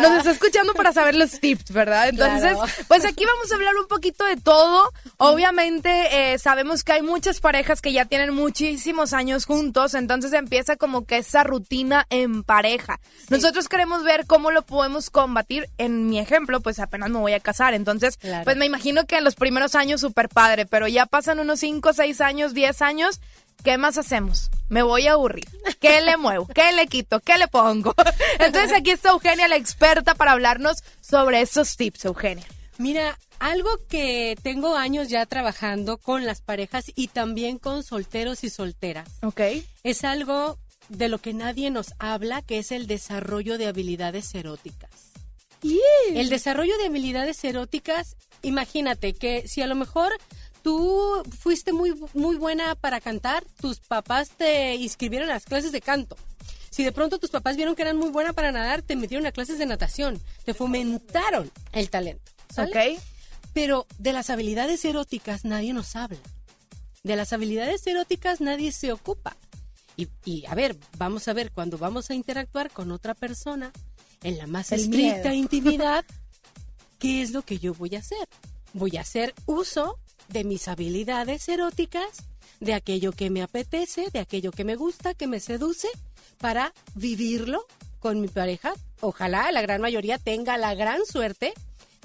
nos 0.00 0.18
está 0.18 0.30
escuchando 0.30 0.74
para 0.74 0.92
saber 0.92 1.14
los 1.14 1.38
tips, 1.40 1.70
¿verdad? 1.72 2.08
Entonces, 2.08 2.52
Claro. 2.54 2.72
pues 2.88 3.04
aquí 3.04 3.24
vamos 3.24 3.50
a 3.52 3.54
hablar 3.54 3.74
un 3.76 3.86
poquito 3.86 4.24
de 4.24 4.36
todo. 4.36 4.92
Obviamente 5.18 6.32
eh, 6.32 6.38
sabemos 6.38 6.84
que 6.84 6.92
hay 6.92 7.02
muchas 7.02 7.40
parejas 7.40 7.80
que 7.80 7.92
ya 7.92 8.04
tienen 8.04 8.34
muchísimos 8.34 9.12
años 9.12 9.46
juntos, 9.46 9.94
entonces 9.94 10.32
empieza 10.32 10.76
como 10.76 11.06
que 11.06 11.18
esa 11.18 11.44
rutina 11.44 12.06
en 12.10 12.42
pareja. 12.42 13.00
Nosotros 13.28 13.68
queremos 13.68 14.02
ver 14.04 14.26
cómo 14.26 14.50
lo 14.50 14.62
podemos 14.62 15.10
combatir. 15.10 15.68
En 15.78 16.08
mi 16.08 16.18
ejemplo, 16.18 16.60
pues 16.60 16.78
apenas 16.78 17.10
me 17.10 17.18
voy 17.18 17.32
a 17.32 17.40
casar, 17.40 17.74
entonces, 17.74 18.16
Claro. 18.16 18.44
pues 18.44 18.56
me 18.56 18.66
imagino 18.66 19.06
que 19.06 19.16
en 19.18 19.24
los 19.24 19.34
primeros 19.34 19.73
años 19.74 20.00
súper 20.00 20.28
padre, 20.28 20.66
pero 20.66 20.88
ya 20.88 21.06
pasan 21.06 21.40
unos 21.40 21.60
5, 21.60 21.92
6 21.92 22.20
años, 22.20 22.54
10 22.54 22.82
años. 22.82 23.20
¿Qué 23.62 23.78
más 23.78 23.96
hacemos? 23.98 24.50
Me 24.68 24.82
voy 24.82 25.06
a 25.06 25.12
aburrir. 25.12 25.48
¿Qué 25.80 26.00
le 26.00 26.16
muevo? 26.16 26.46
¿Qué 26.46 26.72
le 26.72 26.86
quito? 26.86 27.20
¿Qué 27.20 27.38
le 27.38 27.48
pongo? 27.48 27.94
Entonces 28.38 28.72
aquí 28.72 28.90
está 28.90 29.10
Eugenia, 29.10 29.48
la 29.48 29.56
experta, 29.56 30.14
para 30.14 30.32
hablarnos 30.32 30.82
sobre 31.00 31.40
esos 31.40 31.76
tips, 31.76 32.04
Eugenia. 32.04 32.46
Mira, 32.76 33.18
algo 33.38 33.70
que 33.88 34.36
tengo 34.42 34.76
años 34.76 35.08
ya 35.08 35.24
trabajando 35.26 35.98
con 35.98 36.26
las 36.26 36.40
parejas 36.40 36.90
y 36.94 37.08
también 37.08 37.58
con 37.58 37.82
solteros 37.82 38.44
y 38.44 38.50
solteras. 38.50 39.08
Ok. 39.22 39.40
Es 39.82 40.04
algo 40.04 40.58
de 40.88 41.08
lo 41.08 41.18
que 41.18 41.32
nadie 41.32 41.70
nos 41.70 41.94
habla, 41.98 42.42
que 42.42 42.58
es 42.58 42.72
el 42.72 42.86
desarrollo 42.86 43.58
de 43.58 43.66
habilidades 43.66 44.34
eróticas. 44.34 45.13
El 46.12 46.28
desarrollo 46.28 46.76
de 46.78 46.86
habilidades 46.86 47.42
eróticas, 47.44 48.16
imagínate 48.42 49.14
que 49.14 49.48
si 49.48 49.62
a 49.62 49.66
lo 49.66 49.74
mejor 49.74 50.12
tú 50.62 51.22
fuiste 51.38 51.72
muy, 51.72 51.94
muy 52.12 52.36
buena 52.36 52.74
para 52.74 53.00
cantar, 53.00 53.44
tus 53.60 53.80
papás 53.80 54.30
te 54.30 54.74
inscribieron 54.76 55.30
a 55.30 55.34
las 55.34 55.44
clases 55.44 55.72
de 55.72 55.80
canto. 55.80 56.16
Si 56.70 56.84
de 56.84 56.92
pronto 56.92 57.18
tus 57.18 57.30
papás 57.30 57.56
vieron 57.56 57.76
que 57.76 57.82
eran 57.82 57.96
muy 57.96 58.10
buena 58.10 58.32
para 58.32 58.52
nadar, 58.52 58.82
te 58.82 58.96
metieron 58.96 59.26
a 59.26 59.32
clases 59.32 59.58
de 59.58 59.66
natación, 59.66 60.20
te 60.44 60.54
fomentaron 60.54 61.50
el 61.72 61.88
talento. 61.88 62.32
¿sale? 62.52 62.96
Ok. 62.96 63.02
Pero 63.52 63.86
de 63.98 64.12
las 64.12 64.30
habilidades 64.30 64.84
eróticas 64.84 65.44
nadie 65.44 65.72
nos 65.72 65.94
habla. 65.94 66.18
De 67.04 67.16
las 67.16 67.32
habilidades 67.32 67.86
eróticas 67.86 68.40
nadie 68.40 68.72
se 68.72 68.92
ocupa. 68.92 69.36
Y, 69.96 70.08
y, 70.24 70.44
a 70.46 70.54
ver, 70.56 70.76
vamos 70.98 71.28
a 71.28 71.32
ver, 71.32 71.52
cuando 71.52 71.78
vamos 71.78 72.10
a 72.10 72.14
interactuar 72.14 72.70
con 72.70 72.90
otra 72.90 73.14
persona 73.14 73.72
en 74.22 74.38
la 74.38 74.46
más 74.46 74.72
El 74.72 74.80
estricta 74.80 75.30
miedo. 75.30 75.34
intimidad, 75.34 76.04
¿qué 76.98 77.22
es 77.22 77.30
lo 77.32 77.42
que 77.42 77.58
yo 77.58 77.74
voy 77.74 77.96
a 77.96 77.98
hacer? 77.98 78.28
Voy 78.72 78.96
a 78.96 79.02
hacer 79.02 79.34
uso 79.46 79.98
de 80.28 80.44
mis 80.44 80.68
habilidades 80.68 81.48
eróticas, 81.48 82.08
de 82.60 82.74
aquello 82.74 83.12
que 83.12 83.30
me 83.30 83.42
apetece, 83.42 84.08
de 84.12 84.20
aquello 84.20 84.52
que 84.52 84.64
me 84.64 84.76
gusta, 84.76 85.14
que 85.14 85.26
me 85.26 85.40
seduce, 85.40 85.88
para 86.38 86.72
vivirlo 86.94 87.66
con 88.00 88.20
mi 88.20 88.28
pareja. 88.28 88.74
Ojalá 89.00 89.50
la 89.52 89.62
gran 89.62 89.80
mayoría 89.80 90.18
tenga 90.18 90.56
la 90.58 90.74
gran 90.74 91.04
suerte 91.06 91.52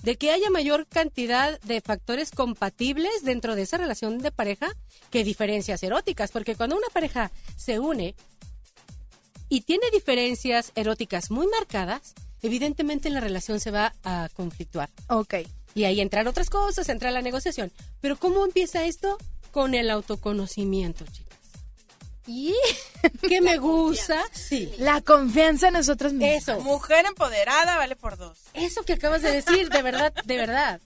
de 0.03 0.17
que 0.17 0.31
haya 0.31 0.49
mayor 0.49 0.87
cantidad 0.87 1.59
de 1.61 1.81
factores 1.81 2.31
compatibles 2.31 3.23
dentro 3.23 3.55
de 3.55 3.63
esa 3.63 3.77
relación 3.77 4.19
de 4.19 4.31
pareja 4.31 4.69
que 5.09 5.23
diferencias 5.23 5.83
eróticas, 5.83 6.31
porque 6.31 6.55
cuando 6.55 6.77
una 6.77 6.87
pareja 6.93 7.31
se 7.57 7.79
une 7.79 8.15
y 9.49 9.61
tiene 9.61 9.89
diferencias 9.91 10.71
eróticas 10.75 11.31
muy 11.31 11.47
marcadas, 11.47 12.13
evidentemente 12.41 13.09
la 13.09 13.19
relación 13.19 13.59
se 13.59 13.71
va 13.71 13.93
a 14.03 14.29
conflictuar. 14.35 14.89
Ok. 15.07 15.35
Y 15.75 15.83
ahí 15.83 16.01
entran 16.01 16.27
otras 16.27 16.49
cosas, 16.49 16.87
entra 16.89 17.11
la 17.11 17.21
negociación. 17.21 17.71
Pero 17.99 18.17
¿cómo 18.17 18.45
empieza 18.45 18.85
esto? 18.85 19.17
Con 19.51 19.73
el 19.73 19.89
autoconocimiento, 19.89 21.05
chicas. 21.11 21.29
¿Y 22.27 22.53
qué 23.27 23.41
me 23.41 23.57
gusta? 23.57 24.23
Sí. 24.31 24.71
La 24.77 25.01
confianza 25.01 25.69
en 25.69 25.73
nosotros 25.73 26.13
mismos. 26.13 26.43
Eso. 26.43 26.61
Mujer 26.61 27.07
empoderada 27.07 27.75
vale 27.77 27.95
por 27.95 28.17
dos. 28.17 28.37
Eso 28.53 28.83
que 28.83 28.93
acabas 28.93 29.23
de 29.23 29.31
decir, 29.31 29.69
de 29.69 29.81
verdad, 29.81 30.13
de 30.25 30.37
verdad. 30.37 30.79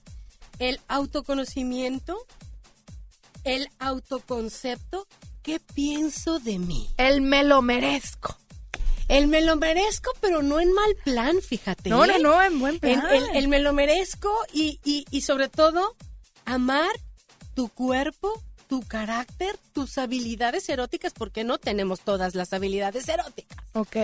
El 0.58 0.80
autoconocimiento, 0.88 2.16
el 3.44 3.68
autoconcepto, 3.78 5.06
¿qué 5.42 5.60
pienso 5.60 6.38
de 6.38 6.58
mí? 6.58 6.88
El 6.96 7.20
me 7.20 7.44
lo 7.44 7.60
merezco. 7.60 8.38
El 9.08 9.28
me 9.28 9.42
lo 9.42 9.56
merezco, 9.56 10.12
pero 10.20 10.42
no 10.42 10.60
en 10.60 10.72
mal 10.72 10.96
plan, 11.04 11.40
fíjate. 11.40 11.90
No, 11.90 12.06
no, 12.06 12.14
¿eh? 12.14 12.18
no, 12.20 12.42
en 12.42 12.58
buen 12.58 12.78
plan. 12.78 13.02
El 13.34 13.48
me 13.48 13.58
lo 13.58 13.72
merezco 13.72 14.34
y, 14.52 14.80
y, 14.84 15.04
y 15.10 15.20
sobre 15.20 15.48
todo, 15.48 15.96
amar 16.44 16.90
tu 17.54 17.68
cuerpo, 17.68 18.42
tu 18.68 18.80
carácter, 18.82 19.58
tus 19.72 19.98
habilidades 19.98 20.68
eróticas, 20.68 21.12
porque 21.12 21.44
no 21.44 21.58
tenemos 21.58 22.00
todas 22.00 22.34
las 22.34 22.52
habilidades 22.52 23.08
eróticas. 23.08 23.64
Ok. 23.74 23.96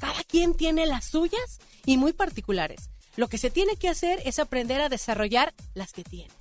Cada 0.00 0.24
quien 0.26 0.54
tiene 0.54 0.86
las 0.86 1.04
suyas 1.04 1.60
y 1.84 1.96
muy 1.96 2.12
particulares. 2.12 2.90
Lo 3.16 3.28
que 3.28 3.38
se 3.38 3.50
tiene 3.50 3.76
que 3.76 3.88
hacer 3.88 4.20
es 4.24 4.38
aprender 4.38 4.80
a 4.80 4.88
desarrollar 4.88 5.54
las 5.74 5.92
que 5.92 6.04
tienes. 6.04 6.34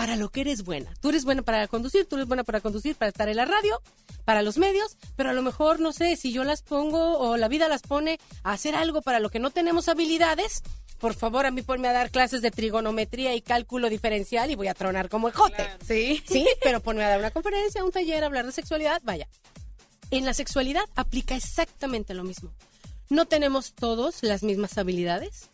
Para 0.00 0.16
lo 0.16 0.30
que 0.30 0.40
eres 0.40 0.64
buena. 0.64 0.90
Tú 1.02 1.10
eres 1.10 1.26
buena 1.26 1.42
para 1.42 1.68
conducir, 1.68 2.06
tú 2.06 2.16
eres 2.16 2.26
buena 2.26 2.42
para 2.42 2.62
conducir, 2.62 2.96
para 2.96 3.10
estar 3.10 3.28
en 3.28 3.36
la 3.36 3.44
radio, 3.44 3.82
para 4.24 4.40
los 4.40 4.56
medios, 4.56 4.96
pero 5.14 5.28
a 5.28 5.34
lo 5.34 5.42
mejor, 5.42 5.78
no 5.78 5.92
sé, 5.92 6.16
si 6.16 6.32
yo 6.32 6.42
las 6.42 6.62
pongo 6.62 7.18
o 7.18 7.36
la 7.36 7.48
vida 7.48 7.68
las 7.68 7.82
pone 7.82 8.18
a 8.42 8.52
hacer 8.52 8.74
algo 8.74 9.02
para 9.02 9.20
lo 9.20 9.28
que 9.28 9.40
no 9.40 9.50
tenemos 9.50 9.90
habilidades, 9.90 10.62
por 10.98 11.12
favor, 11.12 11.44
a 11.44 11.50
mí 11.50 11.60
ponme 11.60 11.86
a 11.86 11.92
dar 11.92 12.10
clases 12.10 12.40
de 12.40 12.50
trigonometría 12.50 13.34
y 13.34 13.42
cálculo 13.42 13.90
diferencial 13.90 14.50
y 14.50 14.54
voy 14.54 14.68
a 14.68 14.74
tronar 14.74 15.10
como 15.10 15.28
ejote. 15.28 15.68
Sí. 15.86 16.22
Sí, 16.26 16.46
pero 16.62 16.80
ponme 16.82 17.04
a 17.04 17.10
dar 17.10 17.18
una 17.18 17.30
conferencia, 17.30 17.84
un 17.84 17.92
taller, 17.92 18.24
hablar 18.24 18.46
de 18.46 18.52
sexualidad, 18.52 19.02
vaya. 19.04 19.28
En 20.10 20.24
la 20.24 20.32
sexualidad 20.32 20.84
aplica 20.96 21.36
exactamente 21.36 22.14
lo 22.14 22.24
mismo. 22.24 22.54
No 23.10 23.26
tenemos 23.26 23.74
todos 23.74 24.22
las 24.22 24.42
mismas 24.42 24.78
habilidades. 24.78 25.50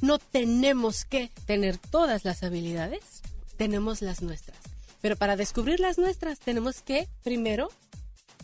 No 0.00 0.18
tenemos 0.18 1.04
que 1.04 1.30
tener 1.44 1.76
todas 1.76 2.24
las 2.24 2.42
habilidades. 2.42 3.13
Tenemos 3.56 4.02
las 4.02 4.22
nuestras. 4.22 4.58
Pero 5.00 5.16
para 5.16 5.36
descubrir 5.36 5.80
las 5.80 5.98
nuestras 5.98 6.38
tenemos 6.38 6.80
que 6.80 7.08
primero 7.22 7.68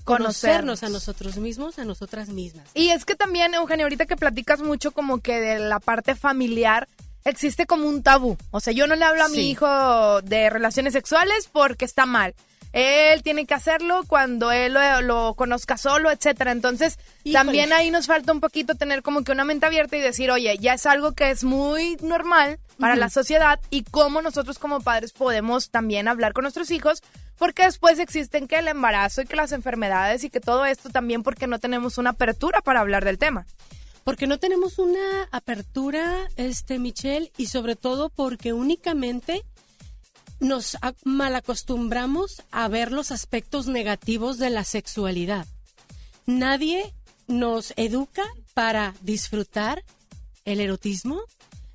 conocernos 0.04 0.82
a 0.82 0.88
nosotros 0.88 1.36
mismos, 1.36 1.78
a 1.78 1.84
nosotras 1.84 2.28
mismas. 2.28 2.68
Y 2.74 2.88
es 2.88 3.04
que 3.04 3.14
también, 3.14 3.54
Eugenio, 3.54 3.86
ahorita 3.86 4.06
que 4.06 4.16
platicas 4.16 4.60
mucho 4.60 4.92
como 4.92 5.20
que 5.20 5.40
de 5.40 5.58
la 5.58 5.80
parte 5.80 6.14
familiar, 6.14 6.88
existe 7.24 7.66
como 7.66 7.88
un 7.88 8.02
tabú. 8.02 8.36
O 8.50 8.60
sea, 8.60 8.72
yo 8.72 8.86
no 8.86 8.96
le 8.96 9.04
hablo 9.04 9.24
a 9.24 9.28
mi 9.28 9.50
hijo 9.50 10.20
de 10.22 10.50
relaciones 10.50 10.92
sexuales 10.92 11.48
porque 11.52 11.84
está 11.84 12.06
mal. 12.06 12.34
Él 12.72 13.22
tiene 13.22 13.46
que 13.46 13.54
hacerlo 13.54 14.04
cuando 14.06 14.52
él 14.52 14.74
lo, 14.74 15.02
lo 15.02 15.34
conozca 15.34 15.76
solo, 15.76 16.10
etcétera. 16.10 16.52
Entonces, 16.52 16.98
Híjole. 17.24 17.32
también 17.32 17.72
ahí 17.72 17.90
nos 17.90 18.06
falta 18.06 18.32
un 18.32 18.40
poquito 18.40 18.74
tener 18.74 19.02
como 19.02 19.24
que 19.24 19.32
una 19.32 19.44
mente 19.44 19.66
abierta 19.66 19.96
y 19.96 20.00
decir, 20.00 20.30
oye, 20.30 20.56
ya 20.58 20.74
es 20.74 20.86
algo 20.86 21.12
que 21.12 21.30
es 21.30 21.42
muy 21.42 21.96
normal 22.00 22.58
para 22.78 22.96
la 22.96 23.10
sociedad 23.10 23.60
y 23.70 23.82
cómo 23.82 24.22
nosotros 24.22 24.58
como 24.58 24.80
padres 24.80 25.12
podemos 25.12 25.70
también 25.70 26.08
hablar 26.08 26.32
con 26.32 26.42
nuestros 26.42 26.70
hijos, 26.70 27.02
porque 27.36 27.64
después 27.64 27.98
existen 27.98 28.48
que 28.48 28.58
el 28.58 28.68
embarazo 28.68 29.22
y 29.22 29.26
que 29.26 29.36
las 29.36 29.52
enfermedades 29.52 30.24
y 30.24 30.30
que 30.30 30.40
todo 30.40 30.64
esto 30.64 30.88
también 30.88 31.22
porque 31.22 31.46
no 31.46 31.58
tenemos 31.58 31.98
una 31.98 32.10
apertura 32.10 32.60
para 32.62 32.80
hablar 32.80 33.04
del 33.04 33.18
tema. 33.18 33.46
Porque 34.02 34.26
no 34.26 34.38
tenemos 34.38 34.78
una 34.78 35.28
apertura, 35.30 36.28
este, 36.36 36.78
Michelle, 36.78 37.30
y 37.36 37.46
sobre 37.46 37.76
todo 37.76 38.08
porque 38.08 38.54
únicamente 38.54 39.44
nos 40.40 40.76
malacostumbramos 41.04 42.42
a 42.50 42.66
ver 42.68 42.92
los 42.92 43.10
aspectos 43.10 43.66
negativos 43.66 44.38
de 44.38 44.50
la 44.50 44.64
sexualidad. 44.64 45.46
Nadie 46.26 46.94
nos 47.28 47.72
educa 47.76 48.24
para 48.54 48.94
disfrutar 49.02 49.84
el 50.44 50.60
erotismo. 50.60 51.22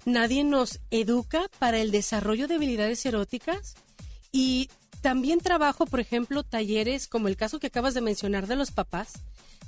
nadie 0.06 0.44
nos 0.44 0.82
educa 0.92 1.50
para 1.58 1.80
el 1.80 1.90
desarrollo 1.90 2.48
de 2.48 2.56
habilidades 2.56 3.04
eróticas 3.08 3.74
y 4.32 4.70
también 5.02 5.40
trabajo, 5.40 5.86
por 5.86 6.00
ejemplo, 6.00 6.44
talleres 6.44 7.08
como 7.08 7.28
el 7.28 7.38
caso 7.38 7.60
que 7.60 7.68
acabas 7.68 7.94
de 7.94 8.02
mencionar 8.02 8.48
de 8.48 8.56
los 8.56 8.72
papás. 8.72 9.14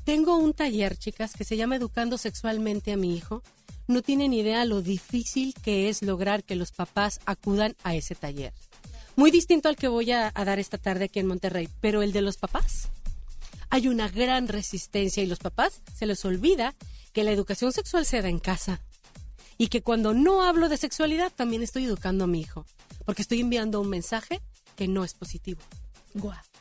Tengo 0.04 0.38
un 0.38 0.54
taller, 0.54 0.98
chicas, 0.98 1.34
que 1.34 1.44
se 1.44 1.58
llama 1.58 1.76
Educando 1.76 2.18
Sexualmente 2.18 2.92
a 2.92 2.98
mi 2.98 3.16
hijo. 3.16 3.44
No 3.88 4.02
tienen 4.02 4.34
idea 4.34 4.64
lo 4.66 4.82
difícil 4.82 5.54
que 5.62 5.90
es 5.90 6.02
lograr 6.02 6.44
que 6.44 6.56
los 6.56 6.72
papás 6.72 7.20
acudan 7.26 7.76
a 7.84 7.96
ese 7.96 8.16
taller. 8.16 8.54
Muy 9.18 9.32
distinto 9.32 9.68
al 9.68 9.76
que 9.76 9.88
voy 9.88 10.12
a, 10.12 10.32
a 10.34 10.46
dar 10.46 10.60
esta 10.60 10.78
tarde 10.78 11.06
aquí 11.06 11.20
en 11.20 11.26
Monterrey, 11.28 11.68
pero 11.82 12.04
el 12.04 12.12
de 12.14 12.22
los 12.22 12.38
papás. 12.38 12.88
Hay 13.70 13.88
una 13.88 14.08
gran 14.10 14.48
resistencia 14.48 15.22
y 15.24 15.26
los 15.26 15.40
papás 15.40 15.82
se 15.98 16.06
les 16.06 16.24
olvida 16.24 16.76
que 17.14 17.24
la 17.24 17.32
educación 17.32 17.74
sexual 17.74 18.06
se 18.06 18.22
da 18.22 18.30
en 18.30 18.38
casa 18.40 18.80
y 19.58 19.68
que 19.70 19.82
cuando 19.82 20.14
no 20.14 20.44
hablo 20.44 20.70
de 20.70 20.78
sexualidad 20.78 21.34
también 21.36 21.64
estoy 21.64 21.86
educando 21.86 22.26
a 22.26 22.28
mi 22.28 22.40
hijo, 22.42 22.66
porque 23.06 23.24
estoy 23.24 23.42
enviando 23.42 23.82
un 23.82 23.90
mensaje 23.90 24.40
que 24.76 24.88
no 24.88 25.04
es 25.04 25.16
positivo. 25.16 25.60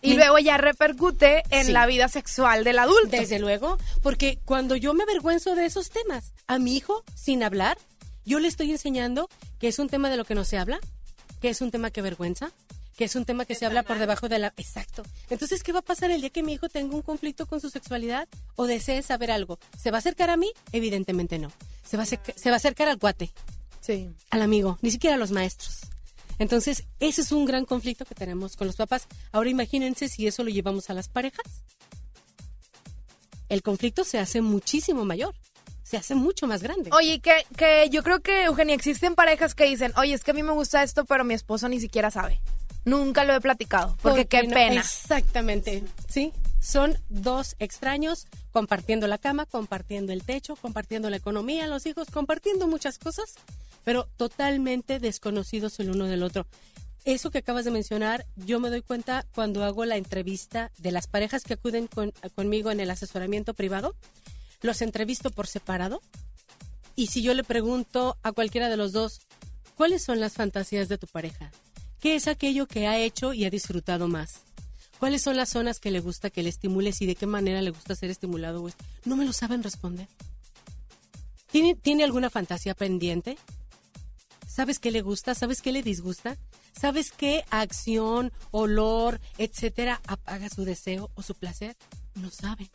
Y 0.03 0.15
luego 0.15 0.39
ya 0.39 0.57
repercute 0.57 1.43
en 1.51 1.66
Sí. 1.66 1.73
la 1.73 1.87
vida 1.87 2.09
sexual 2.09 2.65
del 2.65 2.78
adulto. 2.78 3.09
Desde 3.16 3.39
luego, 3.39 3.77
porque 4.03 4.39
cuando 4.45 4.77
yo 4.77 4.95
me 4.95 5.03
avergüenzo 5.05 5.55
de 5.55 5.66
esos 5.66 5.91
temas, 5.91 6.33
a 6.47 6.59
mi 6.59 6.74
hijo, 6.77 7.05
sin 7.15 7.43
hablar, 7.43 7.77
yo 8.24 8.39
le 8.39 8.49
estoy 8.49 8.70
enseñando 8.70 9.28
que 9.59 9.69
es 9.69 9.78
un 9.78 9.89
tema 9.89 10.09
de 10.11 10.16
lo 10.16 10.24
que 10.24 10.35
no 10.35 10.45
se 10.45 10.59
habla, 10.59 10.81
que 11.40 11.48
es 11.50 11.60
un 11.60 11.70
tema 11.70 11.90
que 11.90 12.00
avergüenza, 12.00 12.52
que 12.96 13.04
es 13.04 13.14
un 13.14 13.24
tema 13.26 13.44
que 13.44 13.54
se 13.54 13.66
habla 13.66 13.82
por 13.82 13.98
debajo 13.98 14.28
de 14.28 14.38
la... 14.38 14.54
Exacto. 14.56 15.02
Entonces, 15.28 15.62
¿qué 15.62 15.72
va 15.72 15.80
a 15.80 15.82
pasar 15.82 16.10
el 16.10 16.20
día 16.22 16.30
que 16.30 16.42
mi 16.42 16.54
hijo 16.54 16.68
tenga 16.68 16.94
un 16.94 17.02
conflicto 17.02 17.46
con 17.46 17.60
su 17.60 17.68
sexualidad 17.68 18.26
o 18.54 18.66
desee 18.66 19.02
saber 19.02 19.30
algo? 19.30 19.58
¿Se 19.78 19.90
va 19.90 19.98
a 19.98 20.00
acercar 20.00 20.30
a 20.30 20.36
mí? 20.38 20.50
Evidentemente 20.72 21.38
no. 21.38 21.52
Se 21.84 21.96
va 21.98 22.04
a, 22.04 22.06
acerca- 22.06 22.32
se 22.36 22.48
va 22.50 22.56
a 22.56 22.58
acercar 22.58 22.88
al 22.88 22.98
cuate, 22.98 23.30
Sí. 23.80 24.08
al 24.30 24.40
amigo, 24.42 24.78
ni 24.80 24.90
siquiera 24.90 25.16
a 25.16 25.18
los 25.18 25.30
maestros. 25.30 25.80
Entonces, 26.38 26.84
ese 27.00 27.20
es 27.20 27.32
un 27.32 27.44
gran 27.44 27.64
conflicto 27.66 28.04
que 28.06 28.14
tenemos 28.14 28.56
con 28.56 28.66
los 28.66 28.76
papás. 28.76 29.06
Ahora 29.32 29.50
imagínense 29.50 30.08
si 30.08 30.26
eso 30.26 30.42
lo 30.42 30.50
llevamos 30.50 30.88
a 30.90 30.94
las 30.94 31.08
parejas. 31.08 31.44
El 33.48 33.62
conflicto 33.62 34.04
se 34.04 34.18
hace 34.18 34.40
muchísimo 34.40 35.04
mayor, 35.04 35.34
se 35.86 35.96
hace 35.96 36.16
mucho 36.16 36.48
más 36.48 36.62
grande. 36.64 36.90
Oye, 36.92 37.20
que, 37.20 37.46
que 37.56 37.88
yo 37.90 38.02
creo 38.02 38.18
que, 38.20 38.44
Eugenia, 38.44 38.74
existen 38.74 39.14
parejas 39.14 39.54
que 39.54 39.64
dicen, 39.66 39.92
oye, 39.96 40.14
es 40.14 40.24
que 40.24 40.32
a 40.32 40.34
mí 40.34 40.42
me 40.42 40.50
gusta 40.52 40.82
esto, 40.82 41.04
pero 41.04 41.22
mi 41.22 41.34
esposo 41.34 41.68
ni 41.68 41.78
siquiera 41.78 42.10
sabe. 42.10 42.40
Nunca 42.84 43.22
lo 43.24 43.34
he 43.34 43.40
platicado, 43.40 43.96
porque 44.02 44.26
qué 44.26 44.42
no? 44.44 44.54
pena. 44.54 44.80
Exactamente, 44.80 45.84
sí. 46.08 46.32
Son 46.60 46.98
dos 47.08 47.54
extraños 47.60 48.26
compartiendo 48.50 49.06
la 49.06 49.18
cama, 49.18 49.46
compartiendo 49.46 50.12
el 50.12 50.24
techo, 50.24 50.56
compartiendo 50.56 51.08
la 51.08 51.16
economía, 51.18 51.68
los 51.68 51.86
hijos, 51.86 52.08
compartiendo 52.10 52.66
muchas 52.66 52.98
cosas, 52.98 53.34
pero 53.84 54.08
totalmente 54.16 54.98
desconocidos 54.98 55.78
el 55.78 55.90
uno 55.90 56.06
del 56.06 56.24
otro. 56.24 56.46
Eso 57.04 57.30
que 57.30 57.38
acabas 57.38 57.64
de 57.64 57.70
mencionar, 57.70 58.26
yo 58.34 58.58
me 58.58 58.70
doy 58.70 58.82
cuenta 58.82 59.24
cuando 59.36 59.62
hago 59.62 59.84
la 59.84 59.96
entrevista 59.96 60.72
de 60.78 60.90
las 60.90 61.06
parejas 61.06 61.44
que 61.44 61.54
acuden 61.54 61.86
con- 61.86 62.12
conmigo 62.34 62.72
en 62.72 62.80
el 62.80 62.90
asesoramiento 62.90 63.54
privado. 63.54 63.94
Los 64.66 64.82
entrevisto 64.82 65.30
por 65.30 65.47
separado. 65.47 66.02
Y 66.97 67.06
si 67.06 67.22
yo 67.22 67.34
le 67.34 67.44
pregunto 67.44 68.18
a 68.24 68.32
cualquiera 68.32 68.68
de 68.68 68.76
los 68.76 68.90
dos, 68.90 69.20
¿cuáles 69.76 70.02
son 70.02 70.18
las 70.18 70.32
fantasías 70.32 70.88
de 70.88 70.98
tu 70.98 71.06
pareja? 71.06 71.52
¿Qué 72.01 72.16
es 72.16 72.26
aquello 72.26 72.66
que 72.66 72.88
ha 72.88 72.98
hecho 72.98 73.32
y 73.32 73.44
ha 73.44 73.51
disfrutado 73.51 74.09
más? 74.09 74.40
¿Cuáles 74.98 75.22
son 75.22 75.36
las 75.36 75.51
zonas 75.51 75.78
que 75.78 75.93
le 75.93 76.01
gusta 76.01 76.30
que 76.30 76.43
le 76.43 76.48
estimules 76.48 77.01
y 77.01 77.06
de 77.06 77.14
qué 77.14 77.26
manera 77.26 77.62
le 77.62 77.70
gusta 77.70 77.94
ser 77.94 78.10
estimulado? 78.10 78.68
No 79.05 79.14
me 79.14 79.24
lo 79.24 79.32
saben 79.32 79.62
responder. 79.62 80.09
¿Tiene, 81.52 81.76
¿Tiene 81.76 82.02
alguna 82.02 82.28
fantasía 82.28 82.74
pendiente? 82.74 83.38
¿Sabes 84.48 84.80
qué 84.80 84.90
le 84.90 85.01
gusta? 85.01 85.36
¿Sabes 85.36 85.62
qué 85.62 85.70
le 85.70 85.84
disgusta? 85.84 86.38
¿Sabes 86.76 87.12
qué 87.12 87.44
acción, 87.51 88.32
olor, 88.51 89.20
etcétera, 89.38 90.01
apaga 90.09 90.48
su 90.48 90.64
deseo 90.64 91.12
o 91.14 91.22
su 91.22 91.36
placer? 91.36 91.76
No 92.16 92.32
saben. 92.32 92.68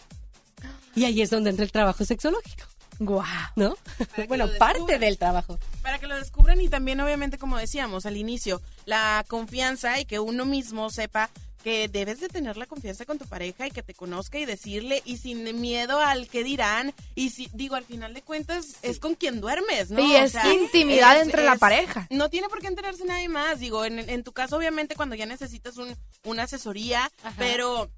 Y 0.96 1.06
ahí 1.06 1.22
es 1.22 1.30
donde 1.30 1.50
entra 1.50 1.66
el 1.66 1.72
trabajo 1.72 2.04
sexológico. 2.06 2.66
Guau. 3.00 3.26
¿No? 3.56 3.76
que 4.16 4.26
bueno, 4.28 4.48
parte 4.60 5.00
del 5.00 5.18
trabajo. 5.18 5.58
Para 5.82 5.98
que 5.98 6.08
lo 6.08 6.16
descubran 6.16 6.62
y 6.62 6.70
también 6.70 7.02
obviamente 7.02 7.38
como 7.38 7.58
decíamos 7.58 8.06
al 8.06 8.16
inicio, 8.16 8.62
la 8.86 9.26
confianza 9.28 10.00
y 10.00 10.06
que 10.06 10.20
uno 10.20 10.46
mismo 10.46 10.90
sepa 10.90 11.32
que 11.64 11.88
debes 11.88 12.20
de 12.20 12.28
tener 12.28 12.58
la 12.58 12.66
confianza 12.66 13.06
con 13.06 13.20
tu 13.20 13.26
pareja 13.26 13.68
y 13.68 13.72
que 13.72 13.84
te 13.84 13.94
conozca 13.94 14.40
y 14.40 14.46
decirle 14.46 15.02
y 15.06 15.18
sin 15.18 15.62
miedo 15.62 16.00
al 16.00 16.28
que 16.28 16.44
dirán 16.44 16.94
y 17.16 17.30
si 17.30 17.50
digo 17.54 17.76
al 17.76 17.84
final 17.86 18.14
de 18.14 18.22
cuentas 18.22 18.76
es 18.82 19.00
con 19.00 19.16
quien 19.16 19.42
duermes, 19.42 19.92
¿no? 19.92 20.00
Y 20.00 20.16
es 20.16 20.34
intimidad 20.44 21.22
entre 21.22 21.44
la 21.44 21.56
pareja. 21.58 22.08
No 22.10 22.30
tiene 22.30 22.50
por 22.50 22.62
qué 22.62 22.68
enterarse 22.68 23.06
nadie 23.06 23.30
más, 23.30 23.60
digo, 23.60 23.86
en, 23.86 24.00
en 24.00 24.24
tu 24.24 24.32
caso 24.32 24.58
obviamente 24.58 24.96
cuando 24.96 25.16
ya 25.16 25.26
necesitas 25.26 25.78
un, 25.78 25.96
una 26.24 26.44
asesoría, 26.44 27.12
Ajá. 27.24 27.36
pero 27.38 27.90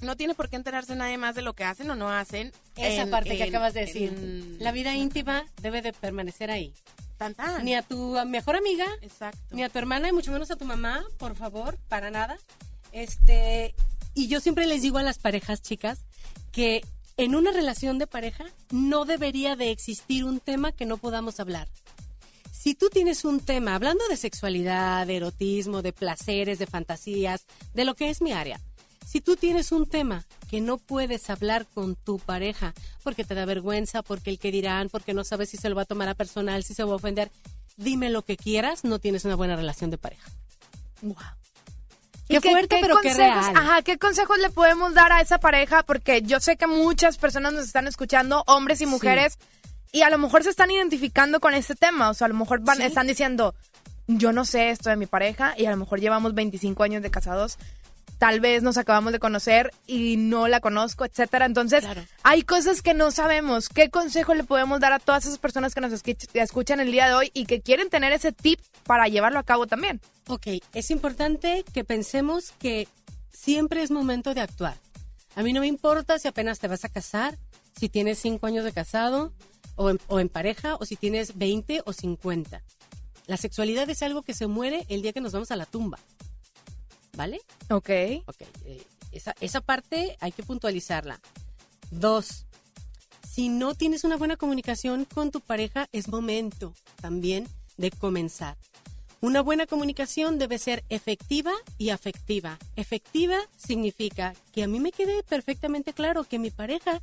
no 0.00 0.16
tiene 0.16 0.34
por 0.34 0.48
qué 0.48 0.56
enterarse 0.56 0.94
nadie 0.94 1.18
más 1.18 1.34
de 1.34 1.42
lo 1.42 1.54
que 1.54 1.64
hacen 1.64 1.90
o 1.90 1.94
no 1.94 2.10
hacen. 2.10 2.52
Esa 2.76 3.02
en- 3.02 3.10
parte 3.10 3.36
que 3.36 3.42
acabas 3.44 3.74
de 3.74 3.80
decir. 3.80 4.08
en- 4.10 4.56
La 4.60 4.72
vida 4.72 4.94
íntima 4.94 5.44
debe 5.62 5.82
de 5.82 5.92
permanecer 5.92 6.50
ahí. 6.50 6.72
Tan, 7.16 7.34
tan. 7.34 7.64
Ni 7.64 7.74
a 7.74 7.82
tu 7.82 8.14
mejor 8.26 8.56
amiga, 8.56 8.86
Exacto. 9.00 9.38
ni 9.50 9.62
a 9.62 9.68
tu 9.70 9.78
hermana, 9.78 10.08
y 10.08 10.12
mucho 10.12 10.30
menos 10.32 10.50
a 10.50 10.56
tu 10.56 10.64
mamá, 10.66 11.02
por 11.18 11.34
favor, 11.34 11.78
para 11.88 12.10
nada. 12.10 12.36
Este, 12.92 13.74
y 14.14 14.28
yo 14.28 14.40
siempre 14.40 14.66
les 14.66 14.82
digo 14.82 14.98
a 14.98 15.02
las 15.02 15.18
parejas 15.18 15.62
chicas 15.62 16.00
que 16.52 16.84
en 17.16 17.34
una 17.34 17.50
relación 17.52 17.98
de 17.98 18.06
pareja 18.06 18.44
no 18.70 19.04
debería 19.06 19.56
de 19.56 19.70
existir 19.70 20.24
un 20.24 20.40
tema 20.40 20.72
que 20.72 20.84
no 20.86 20.98
podamos 20.98 21.40
hablar. 21.40 21.68
Si 22.52 22.74
tú 22.74 22.88
tienes 22.90 23.24
un 23.24 23.40
tema 23.40 23.74
hablando 23.74 24.06
de 24.08 24.16
sexualidad, 24.16 25.06
de 25.06 25.16
erotismo, 25.16 25.82
de 25.82 25.92
placeres, 25.92 26.58
de 26.58 26.66
fantasías, 26.66 27.46
de 27.74 27.84
lo 27.84 27.94
que 27.94 28.10
es 28.10 28.20
mi 28.20 28.32
área, 28.32 28.60
si 29.06 29.20
tú 29.20 29.36
tienes 29.36 29.70
un 29.70 29.86
tema 29.86 30.24
que 30.50 30.60
no 30.60 30.78
puedes 30.78 31.30
hablar 31.30 31.64
con 31.66 31.94
tu 31.94 32.18
pareja 32.18 32.74
porque 33.04 33.24
te 33.24 33.36
da 33.36 33.44
vergüenza, 33.44 34.02
porque 34.02 34.30
el 34.30 34.40
que 34.40 34.50
dirán, 34.50 34.88
porque 34.88 35.14
no 35.14 35.22
sabes 35.22 35.48
si 35.48 35.56
se 35.56 35.68
lo 35.68 35.76
va 35.76 35.82
a 35.82 35.86
tomar 35.86 36.08
a 36.08 36.14
personal, 36.14 36.64
si 36.64 36.74
se 36.74 36.82
va 36.82 36.92
a 36.92 36.96
ofender, 36.96 37.30
dime 37.76 38.10
lo 38.10 38.24
que 38.24 38.36
quieras, 38.36 38.82
no 38.82 38.98
tienes 38.98 39.24
una 39.24 39.36
buena 39.36 39.54
relación 39.54 39.90
de 39.90 39.98
pareja. 39.98 40.28
Qué 42.28 42.38
¿Y 42.38 42.40
fuerte, 42.40 42.78
pero 42.80 42.98
qué 43.00 43.14
real. 43.14 43.56
Ajá, 43.56 43.82
¿qué 43.82 43.96
consejos 43.96 44.38
le 44.38 44.50
podemos 44.50 44.92
dar 44.94 45.12
a 45.12 45.20
esa 45.20 45.38
pareja? 45.38 45.84
Porque 45.84 46.22
yo 46.22 46.40
sé 46.40 46.56
que 46.56 46.66
muchas 46.66 47.16
personas 47.16 47.52
nos 47.52 47.64
están 47.64 47.86
escuchando, 47.86 48.42
hombres 48.48 48.80
y 48.80 48.86
mujeres, 48.86 49.38
y 49.92 50.02
a 50.02 50.10
lo 50.10 50.18
mejor 50.18 50.42
se 50.42 50.50
están 50.50 50.72
identificando 50.72 51.38
con 51.38 51.54
este 51.54 51.76
tema. 51.76 52.10
O 52.10 52.14
sea, 52.14 52.24
a 52.24 52.28
lo 52.28 52.34
mejor 52.34 52.60
van, 52.60 52.78
Sí. 52.78 52.82
están 52.82 53.06
diciendo, 53.06 53.54
yo 54.08 54.32
no 54.32 54.44
sé 54.44 54.70
esto 54.70 54.90
de 54.90 54.96
mi 54.96 55.06
pareja, 55.06 55.54
y 55.56 55.66
a 55.66 55.70
lo 55.70 55.76
mejor 55.76 56.00
llevamos 56.00 56.34
25 56.34 56.82
años 56.82 57.02
de 57.02 57.12
casados. 57.12 57.58
Tal 58.18 58.40
vez 58.40 58.62
nos 58.62 58.78
acabamos 58.78 59.12
de 59.12 59.18
conocer 59.18 59.72
y 59.86 60.16
no 60.16 60.48
la 60.48 60.60
conozco, 60.60 61.04
etcétera. 61.04 61.44
Entonces, 61.44 61.84
hay 62.22 62.42
cosas 62.42 62.80
que 62.80 62.94
no 62.94 63.10
sabemos. 63.10 63.68
¿Qué 63.68 63.90
consejo 63.90 64.34
le 64.34 64.42
podemos 64.44 64.80
dar 64.80 64.92
a 64.94 64.98
todas 64.98 65.26
esas 65.26 65.38
personas 65.38 65.74
que 65.74 65.82
nos 65.82 65.92
escuch- 65.92 66.28
escuchan 66.32 66.80
el 66.80 66.90
día 66.92 67.08
de 67.08 67.14
hoy 67.14 67.30
y 67.34 67.44
que 67.44 67.60
quieren 67.60 67.90
tener 67.90 68.12
ese 68.12 68.32
tip 68.32 68.58
para 68.84 69.06
llevarlo 69.08 69.38
a 69.38 69.42
cabo 69.42 69.66
también? 69.66 70.00
Ok, 70.28 70.46
es 70.72 70.90
importante 70.90 71.64
que 71.74 71.84
pensemos 71.84 72.52
que 72.58 72.88
siempre 73.30 73.82
es 73.82 73.90
momento 73.90 74.32
de 74.32 74.40
actuar. 74.40 74.76
A 75.34 75.42
mí 75.42 75.52
no 75.52 75.60
me 75.60 75.66
importa 75.66 76.18
si 76.18 76.26
apenas 76.28 76.58
te 76.58 76.68
vas 76.68 76.84
a 76.86 76.88
casar, 76.88 77.36
si 77.78 77.90
tienes 77.90 78.18
cinco 78.18 78.46
años 78.46 78.64
de 78.64 78.72
casado 78.72 79.34
o 79.74 79.90
en, 79.90 80.00
o 80.08 80.20
en 80.20 80.30
pareja, 80.30 80.76
o 80.76 80.86
si 80.86 80.96
tienes 80.96 81.36
20 81.36 81.82
o 81.84 81.92
50. 81.92 82.62
La 83.26 83.36
sexualidad 83.36 83.90
es 83.90 84.02
algo 84.02 84.22
que 84.22 84.32
se 84.32 84.46
muere 84.46 84.86
el 84.88 85.02
día 85.02 85.12
que 85.12 85.20
nos 85.20 85.32
vamos 85.32 85.50
a 85.50 85.56
la 85.56 85.66
tumba. 85.66 85.98
¿Vale? 87.16 87.40
Ok. 87.70 87.90
Ok, 88.26 88.42
eh, 88.66 88.84
esa, 89.10 89.34
esa 89.40 89.60
parte 89.60 90.16
hay 90.20 90.32
que 90.32 90.42
puntualizarla. 90.42 91.20
Dos, 91.90 92.46
si 93.36 93.48
no 93.50 93.74
tienes 93.74 94.04
una 94.04 94.16
buena 94.16 94.36
comunicación 94.36 95.04
con 95.04 95.30
tu 95.30 95.40
pareja, 95.40 95.88
es 95.92 96.08
momento 96.08 96.72
también 97.02 97.46
de 97.76 97.90
comenzar. 97.90 98.56
Una 99.20 99.40
buena 99.40 99.66
comunicación 99.66 100.38
debe 100.38 100.58
ser 100.58 100.84
efectiva 100.88 101.52
y 101.78 101.90
afectiva. 101.90 102.58
Efectiva 102.76 103.38
significa 103.56 104.34
que 104.52 104.62
a 104.62 104.68
mí 104.68 104.78
me 104.80 104.92
quede 104.92 105.22
perfectamente 105.22 105.92
claro 105.92 106.24
que 106.24 106.38
mi 106.38 106.50
pareja 106.50 107.02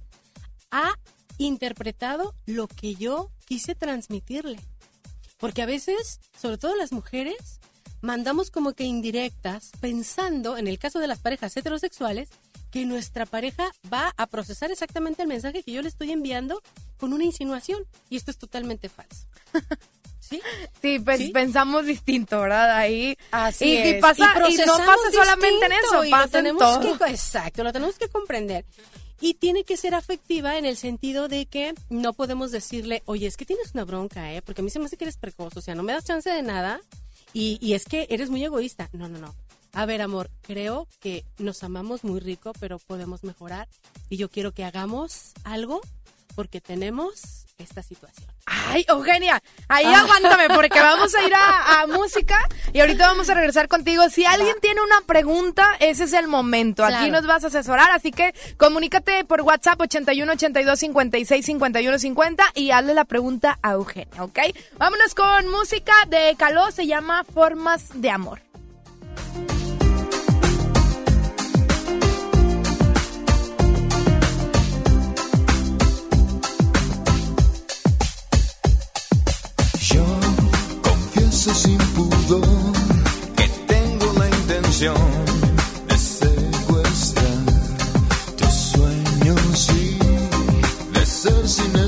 ha 0.71 0.93
interpretado 1.37 2.33
lo 2.45 2.67
que 2.67 2.95
yo 2.95 3.29
quise 3.45 3.75
transmitirle. 3.75 4.59
Porque 5.37 5.61
a 5.61 5.67
veces, 5.67 6.19
sobre 6.39 6.57
todo 6.57 6.75
las 6.75 6.91
mujeres, 6.91 7.59
mandamos 8.03 8.51
como 8.51 8.73
que 8.73 8.83
indirectas 8.83 9.71
pensando, 9.79 10.57
en 10.57 10.67
el 10.67 10.77
caso 10.77 10.99
de 10.99 11.07
las 11.07 11.19
parejas 11.19 11.55
heterosexuales, 11.55 12.29
que 12.69 12.85
nuestra 12.85 13.25
pareja 13.25 13.71
va 13.91 14.13
a 14.17 14.27
procesar 14.27 14.71
exactamente 14.71 15.21
el 15.21 15.29
mensaje 15.29 15.63
que 15.63 15.71
yo 15.71 15.81
le 15.81 15.87
estoy 15.87 16.11
enviando 16.11 16.61
con 16.97 17.13
una 17.13 17.23
insinuación. 17.23 17.85
Y 18.09 18.17
esto 18.17 18.31
es 18.31 18.37
totalmente 18.37 18.89
falso. 18.89 19.25
¿Sí? 20.19 20.41
Sí, 20.81 20.99
pues 20.99 21.19
¿Sí? 21.19 21.27
pensamos 21.29 21.85
distinto, 21.85 22.41
¿verdad? 22.41 22.71
Ahí. 22.75 23.17
Así 23.31 23.65
y, 23.65 23.73
y 23.73 23.77
es. 23.77 24.01
pasa, 24.01 24.33
y, 24.49 24.57
no 24.57 24.77
pasa 24.77 25.11
solamente 25.11 25.65
en 25.65 25.71
eso, 25.71 26.03
y 26.03 26.09
lo 26.09 26.17
pasa 26.17 26.39
en 26.39 26.57
todo. 26.57 26.97
que- 26.97 27.05
exacto, 27.11 27.63
lo 27.63 27.71
tenemos 27.71 27.97
que 27.97 28.09
comprender. 28.09 28.65
Y 29.21 29.35
tiene 29.35 29.63
que 29.63 29.77
ser 29.77 29.95
afectiva 29.95 30.57
en 30.57 30.65
el 30.65 30.75
sentido 30.75 31.29
de 31.29 31.45
que 31.45 31.73
no 31.89 32.11
podemos 32.13 32.51
decirle, 32.51 33.03
oye, 33.05 33.27
es 33.27 33.37
que 33.37 33.45
tienes 33.45 33.71
una 33.73 33.85
bronca, 33.85 34.33
¿eh? 34.33 34.41
Porque 34.41 34.61
a 34.61 34.63
mí 34.63 34.69
se 34.69 34.79
me 34.79 34.85
hace 34.85 34.97
que 34.97 35.05
eres 35.05 35.17
precoz, 35.17 35.55
o 35.55 35.61
sea, 35.61 35.75
no 35.75 35.83
me 35.83 35.93
das 35.93 36.03
chance 36.03 36.29
de 36.29 36.41
nada 36.41 36.81
y, 37.33 37.57
y 37.61 37.73
es 37.73 37.85
que 37.85 38.07
eres 38.09 38.29
muy 38.29 38.43
egoísta. 38.43 38.89
No, 38.93 39.09
no, 39.09 39.19
no. 39.19 39.33
A 39.73 39.85
ver, 39.87 40.01
amor, 40.01 40.29
creo 40.41 40.87
que 40.99 41.25
nos 41.39 41.63
amamos 41.63 42.03
muy 42.03 42.19
rico, 42.19 42.53
pero 42.59 42.77
podemos 42.77 43.23
mejorar 43.23 43.67
y 44.07 44.17
yo 44.17 44.29
quiero 44.29 44.53
que 44.53 44.63
hagamos 44.63 45.33
algo 45.43 45.81
porque 46.35 46.61
tenemos 46.61 47.42
esta 47.57 47.83
situación. 47.83 48.27
Ay, 48.45 48.85
Eugenia, 48.87 49.41
ahí 49.67 49.85
aguántame 49.85 50.53
porque 50.53 50.79
vamos 50.79 51.13
a 51.15 51.23
ir 51.23 51.33
a, 51.35 51.85
música 51.93 52.37
y 52.71 52.79
ahorita 52.79 53.07
vamos 53.07 53.29
a 53.29 53.33
regresar 53.33 53.67
contigo. 53.67 54.09
Si 54.09 54.25
alguien 54.25 54.55
tiene 54.61 54.81
una 54.81 55.01
pregunta, 55.05 55.67
ese 55.79 56.05
es 56.05 56.13
el 56.13 56.27
momento. 56.27 56.83
Aquí 56.83 57.09
nos 57.09 57.25
vas 57.25 57.43
a 57.43 57.47
asesorar, 57.47 57.91
así 57.91 58.11
que 58.11 58.33
comunícate 58.57 59.25
por 59.25 59.41
WhatsApp 59.41 59.81
81 59.81 60.31
82 60.33 60.79
56 60.79 61.45
51 61.45 61.99
50 61.99 62.43
y 62.55 62.71
hazle 62.71 62.93
la 62.93 63.05
pregunta 63.05 63.59
a 63.61 63.73
Eugenia, 63.73 64.23
¿ok? 64.23 64.39
Vámonos 64.77 65.13
con 65.15 65.49
música 65.49 65.93
de 66.07 66.35
Caló, 66.37 66.71
se 66.71 66.87
llama 66.87 67.23
Formas 67.23 67.89
de 67.93 68.09
Amor. 68.09 68.41
Sin 81.51 81.77
pudor 81.77 82.41
que 83.35 83.49
tengo 83.67 84.13
la 84.17 84.29
intención 84.29 84.95
de 85.89 85.97
secuestrar. 85.97 87.37
Tus 88.37 88.53
sueños 88.53 89.69
y 89.71 89.97
de 90.93 91.05
ser 91.05 91.47
sin 91.49 91.82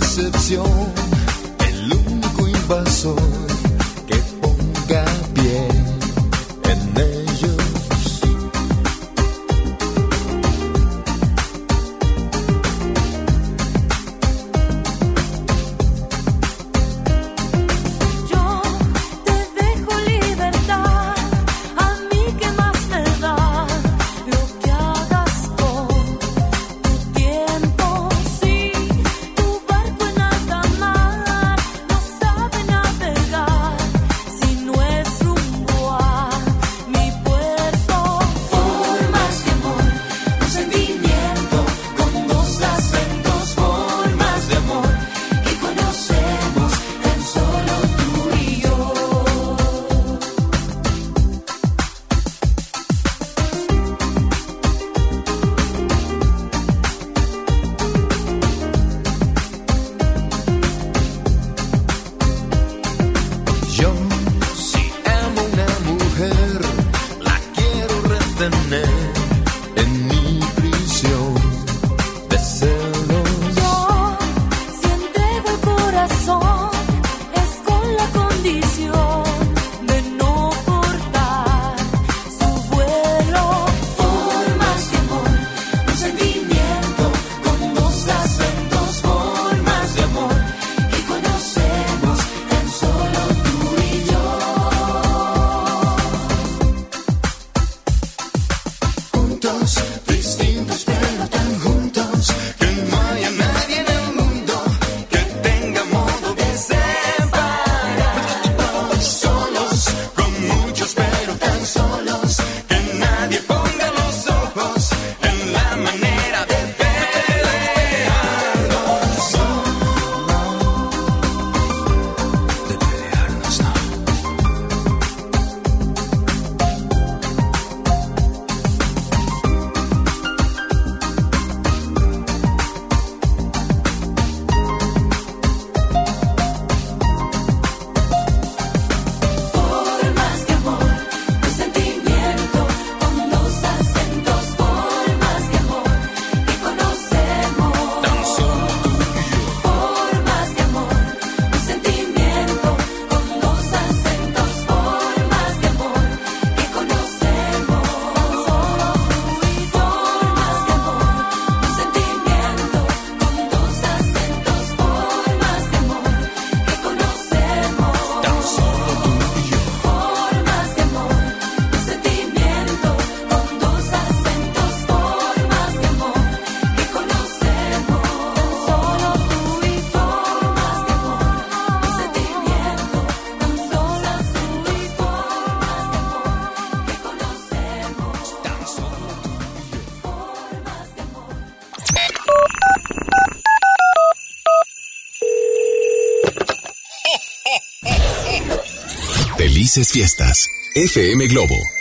fiestas. 199.84 200.50
FM 200.74 201.28
Globo. 201.28 201.75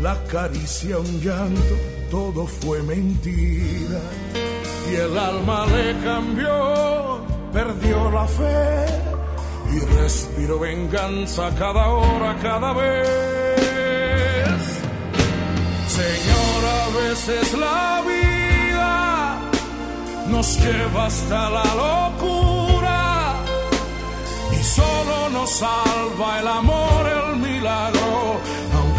La 0.00 0.16
caricia 0.24 0.98
un 0.98 1.20
llanto, 1.20 1.74
todo 2.10 2.46
fue 2.46 2.82
mentira. 2.82 4.00
Y 4.90 4.94
el 4.96 5.16
alma 5.16 5.64
le 5.66 5.96
cambió, 6.04 7.20
perdió 7.52 8.10
la 8.10 8.26
fe 8.26 8.86
y 9.74 9.78
respiró 10.00 10.58
venganza 10.58 11.50
cada 11.58 11.88
hora, 11.88 12.36
cada 12.42 12.72
vez. 12.72 14.62
Señor, 15.98 16.60
a 16.80 16.84
veces 17.00 17.54
la 17.54 18.02
vida 18.12 19.38
nos 20.28 20.58
lleva 20.58 21.06
hasta 21.06 21.50
la 21.50 21.68
locura 21.84 23.34
y 24.50 24.64
solo 24.64 25.30
nos 25.30 25.50
salva 25.50 26.40
el 26.40 26.48
amor, 26.48 27.02
el 27.18 27.36
milagro, 27.36 28.01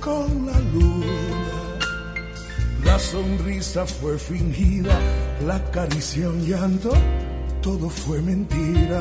Con 0.00 0.46
la 0.46 0.58
luna. 0.72 1.06
La 2.84 2.98
sonrisa 2.98 3.86
fue 3.86 4.18
fingida, 4.18 4.98
la 5.46 5.58
caricia 5.70 6.28
un 6.28 6.44
llanto, 6.44 6.92
todo 7.62 7.88
fue 7.88 8.20
mentira. 8.20 9.00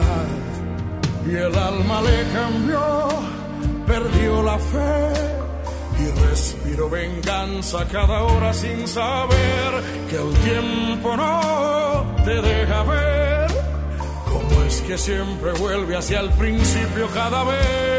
Y 1.28 1.36
el 1.36 1.56
alma 1.56 2.02
le 2.02 2.24
cambió, 2.34 3.10
perdió 3.86 4.44
la 4.44 4.58
fe 4.58 5.14
y 6.00 6.28
respiró 6.30 6.90
venganza 6.90 7.86
cada 7.92 8.24
hora 8.24 8.54
sin 8.54 8.88
saber 8.88 9.72
que 10.10 10.16
el 10.16 10.34
tiempo 10.50 11.18
no 11.18 12.16
te 12.24 12.42
deja 12.42 12.84
ver 12.84 13.48
cómo 14.26 14.64
es 14.64 14.82
que 14.82 14.98
siempre 14.98 15.52
vuelve 15.60 15.98
hacia 15.98 16.22
el 16.22 16.30
principio 16.32 17.08
cada 17.14 17.44
vez. 17.44 17.99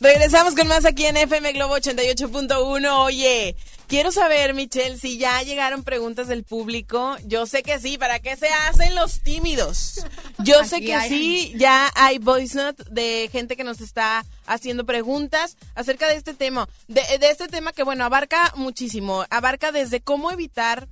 regresamos 0.00 0.54
con 0.54 0.66
más 0.66 0.84
aquí 0.84 1.06
en 1.06 1.16
FM 1.16 1.52
Globo 1.52 1.76
88.1. 1.76 3.04
Oye, 3.04 3.54
quiero 3.86 4.10
saber, 4.10 4.54
Michelle, 4.54 4.98
si 4.98 5.18
ya 5.18 5.42
llegaron 5.42 5.84
preguntas 5.84 6.26
del 6.26 6.42
público. 6.42 7.16
Yo 7.24 7.46
sé 7.46 7.62
que 7.62 7.78
sí, 7.78 7.98
¿para 7.98 8.18
qué 8.18 8.36
se 8.36 8.48
hacen 8.48 8.94
los 8.94 9.20
tímidos? 9.20 10.04
Yo 10.38 10.64
sé 10.64 10.80
que 10.80 10.94
hay. 10.94 11.08
sí, 11.08 11.54
ya 11.56 11.90
hay 11.94 12.18
voice 12.18 12.56
note 12.56 12.82
de 12.90 13.28
gente 13.30 13.56
que 13.56 13.64
nos 13.64 13.80
está 13.80 14.24
haciendo 14.46 14.86
preguntas 14.86 15.56
acerca 15.74 16.08
de 16.08 16.16
este 16.16 16.34
tema. 16.34 16.68
De, 16.88 17.02
de 17.18 17.30
este 17.30 17.48
tema 17.48 17.72
que, 17.72 17.82
bueno, 17.82 18.04
abarca 18.04 18.52
muchísimo. 18.56 19.24
Abarca 19.28 19.70
desde 19.70 20.00
cómo 20.00 20.30
evitar 20.30 20.88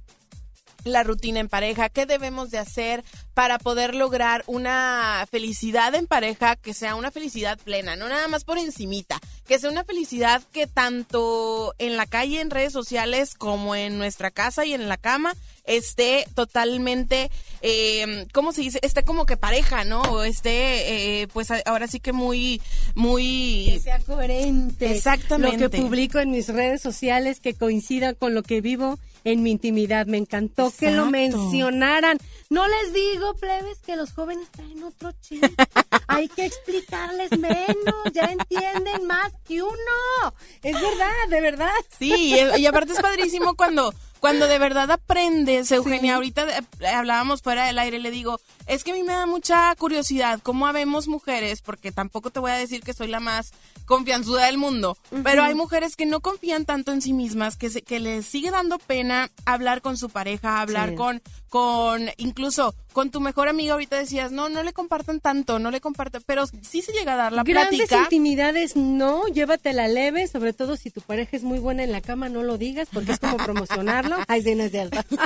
la 0.93 1.02
rutina 1.02 1.40
en 1.40 1.48
pareja, 1.48 1.89
qué 1.89 2.06
debemos 2.06 2.51
de 2.51 2.59
hacer 2.59 3.05
para 3.35 3.59
poder 3.59 3.94
lograr 3.94 4.43
una 4.47 5.27
felicidad 5.31 5.94
en 5.94 6.06
pareja 6.06 6.56
que 6.56 6.74
sea 6.74 6.94
una 6.94 7.10
felicidad 7.10 7.59
plena, 7.59 7.97
no 7.97 8.09
nada 8.09 8.28
más 8.28 8.44
por 8.44 8.59
encimita, 8.59 9.20
que 9.49 9.59
sea 9.59 9.70
una 9.70 9.83
felicidad 9.83 10.43
que 10.53 10.66
tanto 10.66 11.75
en 11.79 11.97
la 11.97 12.05
calle, 12.05 12.41
en 12.41 12.51
redes 12.51 12.73
sociales, 12.73 13.35
como 13.35 13.75
en 13.75 13.97
nuestra 13.97 14.31
casa 14.31 14.66
y 14.66 14.75
en 14.75 14.89
la 14.89 14.99
cama, 14.99 15.35
esté 15.65 16.27
totalmente, 16.35 17.31
eh, 17.62 18.27
¿cómo 18.35 18.53
se 18.53 18.61
dice? 18.61 18.79
Esté 18.83 19.05
como 19.05 19.25
que 19.25 19.39
pareja, 19.39 19.85
¿no? 19.85 20.03
O 20.03 20.23
esté, 20.23 21.23
eh, 21.23 21.29
pues 21.29 21.49
ahora 21.65 21.87
sí 21.87 21.99
que 21.99 22.12
muy, 22.12 22.61
muy... 22.95 23.70
Que 23.73 23.81
sea 23.81 23.99
coherente. 24.01 24.91
Exactamente. 24.95 25.65
Lo 25.65 25.70
que 25.70 25.79
publico 25.79 26.19
en 26.19 26.31
mis 26.31 26.49
redes 26.49 26.83
sociales 26.83 27.41
que 27.41 27.55
coincida 27.55 28.12
con 28.12 28.35
lo 28.35 28.43
que 28.43 28.61
vivo 28.61 28.99
en 29.25 29.43
mi 29.43 29.51
intimidad. 29.51 30.07
Me 30.07 30.19
encantó 30.19 30.73
que 30.79 30.91
lo 30.91 31.07
mencionaran. 31.07 32.19
No 32.51 32.66
les 32.66 32.95
digo, 32.95 33.35
plebes, 33.35 33.79
que 33.81 33.95
los 33.95 34.12
jóvenes 34.12 34.49
traen 34.51 34.83
otro 34.83 35.12
chip. 35.20 35.45
Hay 36.09 36.29
que 36.29 36.47
explicarles 36.47 37.31
menos. 37.39 38.12
Ya 38.12 38.25
entienden 38.25 39.07
más 39.07 39.33
que 39.45 39.62
uno. 39.62 40.35
Es 40.62 40.75
verdad, 40.81 41.29
de 41.29 41.41
verdad. 41.43 41.70
Sí, 41.99 42.35
y, 42.35 42.61
y 42.61 42.66
aparte 42.66 42.95
es 42.95 43.01
padrísimo 43.01 43.55
cuando, 43.55 43.93
cuando 44.20 44.47
de 44.47 44.59
verdad 44.59 44.91
aprendes, 44.91 45.70
Eugenia. 45.73 46.16
Ahorita 46.16 46.47
eh, 46.59 46.87
hablábamos 46.87 47.43
fuera 47.43 47.66
del 47.66 47.79
aire, 47.79 47.99
le 47.99 48.11
digo, 48.11 48.41
es 48.66 48.83
que 48.83 48.93
a 48.93 48.95
mí 48.95 49.03
me 49.03 49.12
da 49.12 49.27
mucha 49.27 49.75
curiosidad 49.77 50.41
cómo 50.43 50.66
habemos 50.66 51.07
mujeres, 51.07 51.61
porque 51.61 51.93
tampoco 51.93 52.31
te 52.31 52.41
voy 52.41 52.51
a 52.51 52.55
decir 52.55 52.83
que 52.83 52.95
soy 52.95 53.09
la 53.09 53.20
más 53.20 53.53
confianzuda 53.89 54.47
del 54.47 54.59
mundo, 54.59 54.97
pero 55.24 55.43
hay 55.43 55.55
mujeres 55.56 55.97
que 55.97 56.06
no 56.06 56.20
confían 56.20 56.65
tanto 56.66 56.93
en 56.93 57.02
sí 57.02 57.12
mismas, 57.12 57.56
que, 57.56 57.70
se, 57.70 57.82
que 57.82 57.98
les 57.98 58.24
sigue 58.27 58.51
dando 58.52 58.78
pena 58.78 59.31
hablar 59.47 59.81
con 59.82 59.97
su 59.97 60.10
pareja, 60.10 60.60
hablar 60.60 60.90
Sí. 60.90 60.94
con, 60.94 61.23
con, 61.48 62.10
incluso 62.19 62.74
con 62.93 63.10
tu 63.10 63.20
mejor 63.20 63.48
amiga. 63.48 63.73
Ahorita 63.73 63.97
decías, 63.97 64.31
no, 64.31 64.48
no 64.48 64.62
le 64.62 64.73
compartan 64.73 65.20
tanto, 65.20 65.59
no 65.59 65.70
le 65.70 65.81
compartan, 65.81 66.23
pero 66.27 66.47
sí 66.47 66.82
se 66.82 66.93
llega 66.93 67.15
a 67.15 67.16
dar 67.16 67.32
la 67.32 67.43
Grandes 67.43 67.78
plática. 67.78 68.02
intimidades, 68.02 68.77
no, 68.77 69.27
llévatela 69.28 69.89
leve, 69.89 70.27
sobre 70.28 70.52
todo 70.52 70.77
si 70.77 70.90
tu 70.90 71.01
pareja 71.01 71.36
es 71.36 71.43
muy 71.43 71.59
buena 71.59 71.82
en 71.82 71.90
la 71.93 72.01
cama, 72.02 72.28
no 72.28 72.43
lo 72.43 72.59
digas, 72.59 72.89
porque 72.93 73.12
es 73.12 73.19
como 73.19 73.39
promocionarlo. 73.39 74.16
Ay, 74.28 74.43
sí, 74.43 74.55
no 74.55 74.65
es 74.65 74.70
cierto. 74.73 75.01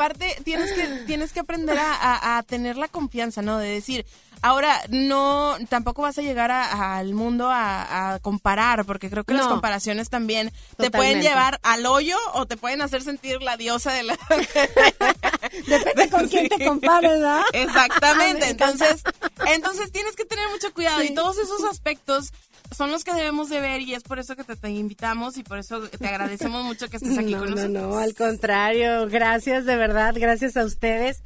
Aparte 0.00 0.34
tienes 0.44 0.72
que 0.72 0.86
tienes 1.06 1.30
que 1.32 1.40
aprender 1.40 1.78
a, 1.78 1.92
a- 1.94 2.38
a 2.38 2.42
tener 2.42 2.78
la 2.78 2.88
confianza, 2.88 3.42
¿no? 3.42 3.58
De 3.58 3.68
decir, 3.68 4.06
ahora 4.40 4.80
no 4.88 5.56
tampoco 5.68 6.00
vas 6.00 6.16
a 6.16 6.22
llegar 6.22 6.50
a- 6.50 6.96
al 6.96 7.12
mundo 7.12 7.50
a, 7.50 8.14
a 8.14 8.18
comparar, 8.20 8.86
porque 8.86 9.10
creo 9.10 9.24
que 9.24 9.34
las 9.34 9.46
comparaciones 9.46 10.08
también 10.08 10.52
te 10.78 10.90
pueden 10.90 11.18
llevar 11.28 11.60
al 11.62 11.84
hoyo 11.84 12.16
o 12.32 12.46
te 12.46 12.56
pueden 12.56 12.80
hacer 12.80 13.02
sentir 13.02 13.42
la 13.42 13.58
diosa 13.58 13.92
de 13.92 14.04
la. 14.04 14.18
Depende 15.66 16.08
con 16.10 16.28
quién 16.28 16.48
te 16.48 16.64
compares, 16.64 17.10
¿verdad? 17.10 17.42
Exactamente. 17.52 18.48
Entonces, 18.48 19.02
entonces 19.46 19.92
tienes 19.92 20.16
que 20.16 20.24
tener 20.24 20.48
mucho 20.50 20.72
cuidado 20.72 21.02
y 21.02 21.14
todos 21.14 21.36
esos 21.38 21.62
aspectos 21.64 22.32
son 22.76 22.90
los 22.90 23.04
que 23.04 23.12
debemos 23.12 23.48
de 23.48 23.60
ver 23.60 23.80
y 23.80 23.94
es 23.94 24.02
por 24.02 24.18
eso 24.18 24.36
que 24.36 24.44
te, 24.44 24.56
te 24.56 24.70
invitamos 24.70 25.36
y 25.36 25.42
por 25.42 25.58
eso 25.58 25.80
te 25.88 26.06
agradecemos 26.06 26.64
mucho 26.64 26.88
que 26.88 26.96
estés 26.96 27.18
aquí 27.18 27.32
no, 27.32 27.40
con 27.40 27.50
no, 27.50 27.56
nosotros. 27.56 27.82
no, 27.82 27.98
al 27.98 28.14
contrario, 28.14 29.08
gracias 29.08 29.64
de 29.66 29.76
verdad, 29.76 30.14
gracias 30.16 30.56
a 30.56 30.64
ustedes. 30.64 31.22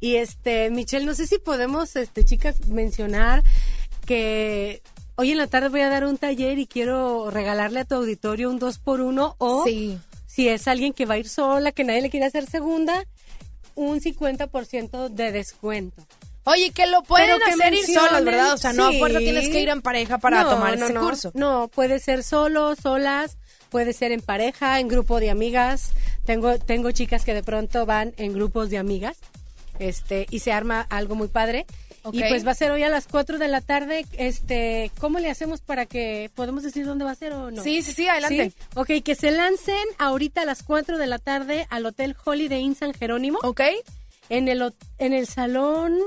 Y 0.00 0.16
este, 0.16 0.70
Michelle, 0.70 1.06
no 1.06 1.14
sé 1.14 1.26
si 1.26 1.38
podemos, 1.38 1.96
este, 1.96 2.24
chicas, 2.24 2.66
mencionar 2.68 3.42
que 4.04 4.82
hoy 5.16 5.32
en 5.32 5.38
la 5.38 5.46
tarde 5.46 5.68
voy 5.68 5.80
a 5.80 5.88
dar 5.88 6.04
un 6.04 6.18
taller 6.18 6.58
y 6.58 6.66
quiero 6.66 7.30
regalarle 7.30 7.80
a 7.80 7.84
tu 7.84 7.94
auditorio 7.94 8.50
un 8.50 8.58
dos 8.58 8.78
por 8.78 9.00
uno 9.00 9.36
o 9.38 9.64
si 9.64 10.48
es 10.48 10.68
alguien 10.68 10.92
que 10.92 11.06
va 11.06 11.14
a 11.14 11.18
ir 11.18 11.28
sola, 11.28 11.72
que 11.72 11.84
nadie 11.84 12.02
le 12.02 12.10
quiere 12.10 12.26
hacer 12.26 12.46
segunda, 12.46 13.06
un 13.74 14.00
50% 14.00 15.08
de 15.08 15.32
descuento. 15.32 16.06
Oye, 16.46 16.70
que 16.70 16.86
lo 16.86 17.02
pueden 17.02 17.42
hacer 17.42 17.74
ir 17.74 17.86
solos, 17.86 18.24
¿verdad? 18.24 18.52
O 18.52 18.56
sea, 18.56 18.72
no 18.72 18.86
a 18.86 18.92
fuerza 18.92 19.18
tienes 19.18 19.48
que 19.48 19.60
ir 19.60 19.68
en 19.68 19.82
pareja 19.82 20.18
para 20.18 20.44
tomar 20.44 20.74
ese 20.74 20.94
curso. 20.94 21.32
No, 21.34 21.68
puede 21.68 21.98
ser 21.98 22.22
solo, 22.22 22.76
solas, 22.76 23.36
puede 23.68 23.92
ser 23.92 24.12
en 24.12 24.20
pareja, 24.20 24.78
en 24.78 24.88
grupo 24.88 25.18
de 25.18 25.30
amigas. 25.30 25.90
Tengo, 26.24 26.58
tengo 26.58 26.92
chicas 26.92 27.24
que 27.24 27.34
de 27.34 27.42
pronto 27.42 27.84
van 27.84 28.14
en 28.16 28.32
grupos 28.32 28.70
de 28.70 28.78
amigas 28.78 29.18
este 29.78 30.26
y 30.30 30.38
se 30.38 30.52
arma 30.52 30.86
algo 30.88 31.14
muy 31.14 31.28
padre. 31.28 31.66
Y 32.12 32.22
pues 32.22 32.46
va 32.46 32.52
a 32.52 32.54
ser 32.54 32.70
hoy 32.70 32.84
a 32.84 32.88
las 32.88 33.08
4 33.08 33.38
de 33.38 33.48
la 33.48 33.60
tarde. 33.60 34.06
Este, 34.12 34.92
¿cómo 35.00 35.18
le 35.18 35.28
hacemos 35.28 35.60
para 35.60 35.86
que 35.86 36.30
podemos 36.36 36.62
decir 36.62 36.86
dónde 36.86 37.04
va 37.04 37.10
a 37.10 37.16
ser 37.16 37.32
o 37.32 37.50
no? 37.50 37.60
Sí, 37.60 37.82
sí, 37.82 37.92
sí, 37.92 38.06
adelante. 38.06 38.52
Ok, 38.76 39.02
que 39.04 39.16
se 39.16 39.32
lancen 39.32 39.84
ahorita 39.98 40.42
a 40.42 40.44
las 40.44 40.62
4 40.62 40.98
de 40.98 41.06
la 41.08 41.18
tarde 41.18 41.66
al 41.68 41.84
Hotel 41.84 42.14
Holiday 42.24 42.60
Inn 42.60 42.76
San 42.76 42.94
Jerónimo. 42.94 43.40
Ok. 43.42 43.62
En 44.28 44.46
el, 44.46 44.72
en 44.98 45.12
el 45.12 45.26
salón 45.26 45.98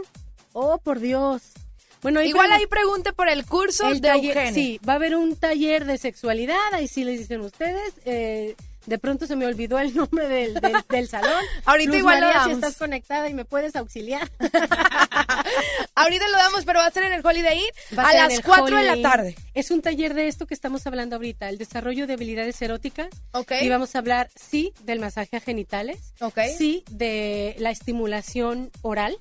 Oh, 0.53 0.77
por 0.79 0.99
Dios. 0.99 1.53
Bueno, 2.01 2.21
igual 2.21 2.51
ahí 2.51 2.65
pregunte 2.65 3.11
por 3.11 3.27
el 3.27 3.45
curso 3.45 3.89
el 3.89 3.99
de 3.99 4.07
taller, 4.07 4.53
Sí, 4.53 4.79
va 4.87 4.93
a 4.93 4.95
haber 4.95 5.15
un 5.15 5.35
taller 5.35 5.85
de 5.85 5.97
sexualidad, 5.97 6.55
ahí 6.71 6.87
sí 6.87 7.03
les 7.03 7.19
dicen 7.19 7.41
ustedes. 7.41 7.93
Eh, 8.05 8.55
de 8.85 8.97
pronto 8.97 9.27
se 9.27 9.35
me 9.35 9.45
olvidó 9.45 9.77
el 9.79 9.93
nombre 9.95 10.27
del, 10.27 10.53
del, 10.89 11.07
salón. 11.07 11.43
Ahorita 11.65 11.97
igual 11.97 12.21
María, 12.21 12.43
si 12.45 12.51
estás 12.51 12.77
conectada 12.77 13.29
y 13.29 13.33
me 13.33 13.45
puedes 13.45 13.75
auxiliar. 13.75 14.31
Ahorita 15.95 16.27
lo 16.29 16.37
damos, 16.37 16.63
pero 16.65 16.79
va 16.79 16.85
a 16.85 16.91
ser 16.91 17.03
en 17.03 17.13
el 17.13 17.25
Holiday 17.25 17.59
Inn 17.59 17.99
a, 17.99 18.13
las 18.13 18.39
4 18.39 18.77
de 18.77 18.83
la 18.83 19.01
tarde. 19.01 19.35
Es 19.53 19.69
un 19.69 19.81
taller 19.81 20.13
de 20.13 20.27
esto 20.27 20.47
que 20.47 20.53
estamos 20.53 20.87
hablando 20.87 21.17
ahorita, 21.17 21.49
el 21.49 21.57
desarrollo 21.57 22.07
de 22.07 22.13
habilidades 22.13 22.61
eróticas. 22.61 23.09
Ok. 23.33 23.53
Y 23.61 23.69
vamos 23.69 23.95
a 23.95 23.99
hablar, 23.99 24.29
sí, 24.35 24.73
del 24.83 24.99
masaje 24.99 25.35
a 25.37 25.41
genitales. 25.41 26.13
Ok. 26.21 26.39
Sí, 26.57 26.83
de 26.89 27.55
la 27.59 27.71
estimulación 27.71 28.71
oral 28.81 29.17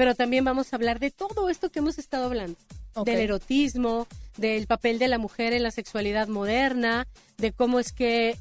pero 0.00 0.14
también 0.14 0.46
vamos 0.46 0.72
a 0.72 0.76
hablar 0.76 0.98
de 0.98 1.10
todo 1.10 1.50
esto 1.50 1.68
que 1.68 1.80
hemos 1.80 1.98
estado 1.98 2.24
hablando, 2.24 2.56
del 3.04 3.18
erotismo, 3.18 4.06
del 4.38 4.66
papel 4.66 4.98
de 4.98 5.08
la 5.08 5.18
mujer 5.18 5.52
en 5.52 5.62
la 5.62 5.70
sexualidad 5.70 6.26
moderna, 6.26 7.06
de 7.36 7.52
cómo 7.52 7.78
es 7.78 7.92
que 7.92 8.38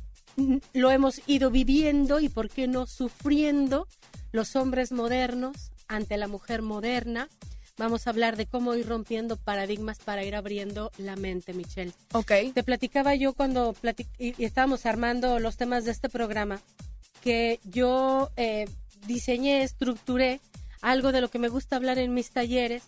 lo 0.73 0.89
hemos 0.89 1.21
ido 1.27 1.51
viviendo 1.51 2.21
y 2.21 2.29
por 2.29 2.49
qué 2.49 2.69
no 2.69 2.87
sufriendo 2.87 3.89
los 4.31 4.55
hombres 4.55 4.93
modernos 4.93 5.73
ante 5.89 6.15
la 6.15 6.29
mujer 6.29 6.61
moderna. 6.61 7.27
Vamos 7.77 8.07
a 8.07 8.11
hablar 8.11 8.37
de 8.37 8.45
cómo 8.45 8.73
ir 8.75 8.87
rompiendo 8.87 9.35
paradigmas 9.35 9.99
para 9.99 10.23
ir 10.23 10.37
abriendo 10.37 10.93
la 10.97 11.17
mente, 11.17 11.53
Michelle. 11.53 11.91
Ok. 12.13 12.31
Te 12.53 12.63
platicaba 12.63 13.15
yo 13.15 13.33
cuando 13.33 13.75
y 14.17 14.45
estábamos 14.45 14.85
armando 14.85 15.39
los 15.39 15.57
temas 15.57 15.83
de 15.83 15.91
este 15.91 16.07
programa 16.07 16.61
que 17.21 17.59
yo 17.65 18.29
eh, 18.37 18.69
diseñé, 19.07 19.63
estructuré 19.63 20.39
algo 20.81 21.11
de 21.11 21.21
lo 21.21 21.29
que 21.29 21.39
me 21.39 21.49
gusta 21.49 21.75
hablar 21.75 21.97
en 21.97 22.13
mis 22.13 22.31
talleres, 22.31 22.83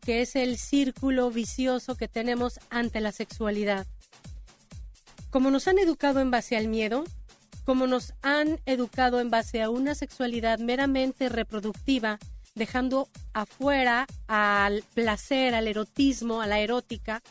que 0.00 0.22
es 0.22 0.36
el 0.36 0.56
círculo 0.56 1.30
vicioso 1.30 1.96
que 1.96 2.08
tenemos 2.08 2.60
ante 2.70 3.00
la 3.00 3.12
sexualidad. 3.12 3.86
Como 5.30 5.50
nos 5.50 5.68
han 5.68 5.78
educado 5.78 6.20
en 6.20 6.30
base 6.30 6.56
al 6.56 6.68
miedo, 6.68 7.04
como 7.64 7.86
nos 7.86 8.14
han 8.22 8.60
educado 8.64 9.20
en 9.20 9.30
base 9.30 9.60
a 9.62 9.70
una 9.70 9.94
sexualidad 9.94 10.60
meramente 10.60 11.28
reproductiva, 11.28 12.18
dejando 12.54 13.08
afuera 13.32 14.06
al 14.28 14.84
placer, 14.94 15.54
al 15.54 15.66
erotismo, 15.66 16.40
a 16.40 16.46
la 16.46 16.60
erótica, 16.60 17.22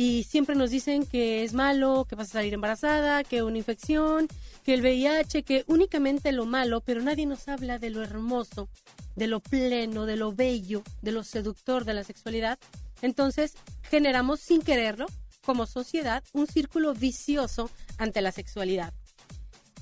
y 0.00 0.24
siempre 0.24 0.54
nos 0.54 0.70
dicen 0.70 1.04
que 1.04 1.44
es 1.44 1.52
malo, 1.52 2.06
que 2.08 2.14
vas 2.14 2.30
a 2.30 2.32
salir 2.32 2.54
embarazada, 2.54 3.22
que 3.22 3.42
una 3.42 3.58
infección, 3.58 4.28
que 4.64 4.72
el 4.72 4.80
VIH, 4.80 5.42
que 5.42 5.64
únicamente 5.66 6.32
lo 6.32 6.46
malo, 6.46 6.80
pero 6.80 7.02
nadie 7.02 7.26
nos 7.26 7.48
habla 7.48 7.78
de 7.78 7.90
lo 7.90 8.02
hermoso, 8.02 8.70
de 9.14 9.26
lo 9.26 9.40
pleno, 9.40 10.06
de 10.06 10.16
lo 10.16 10.32
bello, 10.32 10.82
de 11.02 11.12
lo 11.12 11.22
seductor 11.22 11.84
de 11.84 11.92
la 11.92 12.02
sexualidad. 12.02 12.58
Entonces 13.02 13.52
generamos 13.82 14.40
sin 14.40 14.62
quererlo, 14.62 15.04
como 15.44 15.66
sociedad, 15.66 16.24
un 16.32 16.46
círculo 16.46 16.94
vicioso 16.94 17.70
ante 17.98 18.22
la 18.22 18.32
sexualidad. 18.32 18.94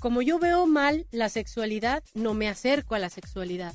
Como 0.00 0.20
yo 0.20 0.40
veo 0.40 0.66
mal 0.66 1.06
la 1.12 1.28
sexualidad, 1.28 2.02
no 2.14 2.34
me 2.34 2.48
acerco 2.48 2.96
a 2.96 2.98
la 2.98 3.08
sexualidad. 3.08 3.72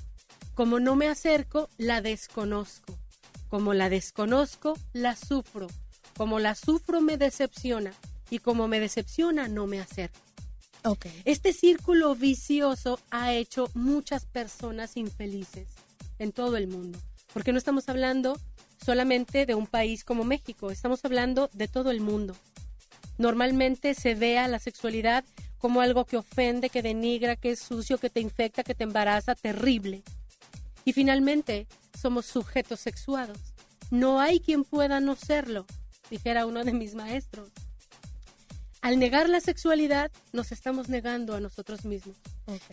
Como 0.55 0.81
no 0.81 0.97
me 0.97 1.07
acerco, 1.07 1.69
la 1.77 2.01
desconozco. 2.01 2.97
Como 3.47 3.73
la 3.73 3.87
desconozco, 3.87 4.77
la 4.91 5.15
sufro 5.15 5.67
como 6.15 6.39
la 6.39 6.55
sufro 6.55 7.01
me 7.01 7.17
decepciona 7.17 7.93
y 8.29 8.39
como 8.39 8.67
me 8.67 8.79
decepciona 8.79 9.47
no 9.47 9.67
me 9.67 9.79
acerco. 9.79 10.19
Okay. 10.83 11.21
Este 11.25 11.53
círculo 11.53 12.13
vicioso 12.15 12.99
ha 13.09 13.33
hecho 13.33 13.69
muchas 13.73 14.25
personas 14.25 14.97
infelices 14.97 15.67
en 16.19 16.31
todo 16.31 16.57
el 16.57 16.67
mundo, 16.67 16.99
porque 17.33 17.53
no 17.53 17.57
estamos 17.57 17.87
hablando 17.87 18.37
solamente 18.83 19.45
de 19.45 19.55
un 19.55 19.65
país 19.65 20.03
como 20.03 20.25
México, 20.25 20.71
estamos 20.71 21.05
hablando 21.05 21.49
de 21.53 21.67
todo 21.67 21.89
el 21.89 22.01
mundo. 22.01 22.35
Normalmente 23.17 23.93
se 23.93 24.15
ve 24.15 24.37
a 24.37 24.47
la 24.47 24.59
sexualidad 24.59 25.23
como 25.57 25.79
algo 25.79 26.03
que 26.05 26.17
ofende, 26.17 26.69
que 26.69 26.81
denigra, 26.81 27.37
que 27.37 27.51
es 27.51 27.59
sucio, 27.59 27.97
que 27.97 28.09
te 28.09 28.19
infecta, 28.19 28.63
que 28.63 28.75
te 28.75 28.83
embaraza, 28.83 29.35
terrible. 29.35 30.03
Y 30.83 30.91
finalmente 30.91 31.67
somos 31.97 32.25
sujetos 32.25 32.81
sexuados. 32.81 33.37
No 33.89 34.19
hay 34.19 34.41
quien 34.41 34.65
pueda 34.65 34.99
no 34.99 35.15
serlo 35.15 35.65
dijera 36.09 36.45
uno 36.45 36.63
de 36.63 36.73
mis 36.73 36.95
maestros. 36.95 37.49
Al 38.81 38.99
negar 38.99 39.29
la 39.29 39.39
sexualidad, 39.39 40.11
nos 40.33 40.51
estamos 40.51 40.89
negando 40.89 41.35
a 41.35 41.39
nosotros 41.39 41.85
mismos. 41.85 42.17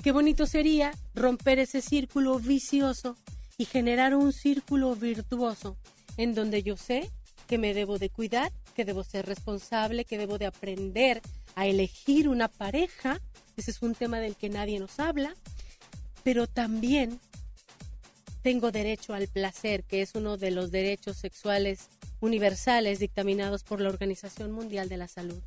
Qué 0.02 0.10
bonito 0.10 0.46
sería 0.46 0.92
romper 1.14 1.60
ese 1.60 1.80
círculo 1.80 2.40
vicioso 2.40 3.16
y 3.56 3.64
generar 3.64 4.16
un 4.16 4.32
círculo 4.32 4.96
virtuoso 4.96 5.76
en 6.16 6.34
donde 6.34 6.64
yo 6.64 6.76
sé 6.76 7.08
que 7.46 7.58
me 7.58 7.74
debo 7.74 7.98
de 7.98 8.10
cuidar, 8.10 8.52
que 8.74 8.84
debo 8.84 9.04
ser 9.04 9.26
responsable, 9.26 10.04
que 10.04 10.18
debo 10.18 10.38
de 10.38 10.46
aprender 10.46 11.22
a 11.54 11.66
elegir 11.66 12.28
una 12.28 12.48
pareja. 12.48 13.20
Ese 13.56 13.70
es 13.70 13.82
un 13.82 13.94
tema 13.94 14.18
del 14.18 14.34
que 14.34 14.48
nadie 14.48 14.80
nos 14.80 14.98
habla. 14.98 15.34
Pero 16.24 16.46
también 16.46 17.20
tengo 18.42 18.70
derecho 18.72 19.14
al 19.14 19.28
placer, 19.28 19.84
que 19.84 20.02
es 20.02 20.14
uno 20.14 20.36
de 20.36 20.50
los 20.50 20.70
derechos 20.70 21.16
sexuales 21.16 21.88
universales 22.20 22.98
dictaminados 22.98 23.64
por 23.64 23.80
la 23.80 23.88
Organización 23.88 24.52
Mundial 24.52 24.88
de 24.88 24.96
la 24.96 25.08
Salud. 25.08 25.40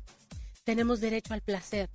Tenemos 0.64 1.00
derecho 1.00 1.34
al 1.34 1.40
placer, 1.40 1.90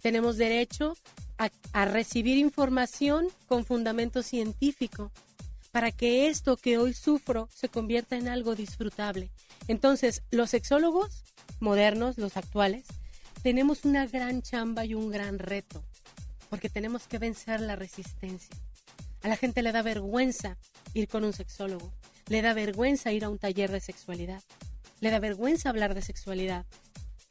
tenemos 0.00 0.36
derecho 0.36 0.96
a, 1.38 1.84
recibir 1.86 2.38
información 2.38 3.28
con 3.46 3.64
fundamento 3.64 4.22
científico 4.22 5.10
para 5.70 5.90
que 5.90 6.28
esto 6.28 6.56
que 6.56 6.78
hoy 6.78 6.92
sufro 6.92 7.48
se 7.52 7.68
convierta 7.68 8.16
en 8.16 8.28
algo 8.28 8.54
disfrutable. 8.54 9.30
Entonces, 9.68 10.22
los 10.30 10.50
sexólogos 10.50 11.24
modernos, 11.60 12.18
los 12.18 12.36
actuales, 12.36 12.84
tenemos 13.42 13.84
una 13.84 14.06
gran 14.06 14.42
chamba 14.42 14.84
y 14.84 14.94
un 14.94 15.10
gran 15.10 15.38
reto, 15.38 15.82
porque 16.50 16.68
tenemos 16.68 17.06
que 17.06 17.18
vencer 17.18 17.60
la 17.60 17.76
resistencia. 17.76 18.54
A 19.22 19.28
la 19.28 19.36
gente 19.36 19.62
le 19.62 19.72
da 19.72 19.82
vergüenza 19.82 20.58
ir 20.94 21.08
con 21.08 21.24
un 21.24 21.32
sexólogo. 21.32 21.92
Le 22.28 22.42
da 22.42 22.54
vergüenza 22.54 23.12
ir 23.12 23.24
a 23.24 23.28
un 23.28 23.38
taller 23.38 23.70
de 23.70 23.80
sexualidad. 23.80 24.42
Le 25.00 25.10
da 25.10 25.18
vergüenza 25.18 25.68
hablar 25.68 25.94
de 25.94 26.02
sexualidad. 26.02 26.64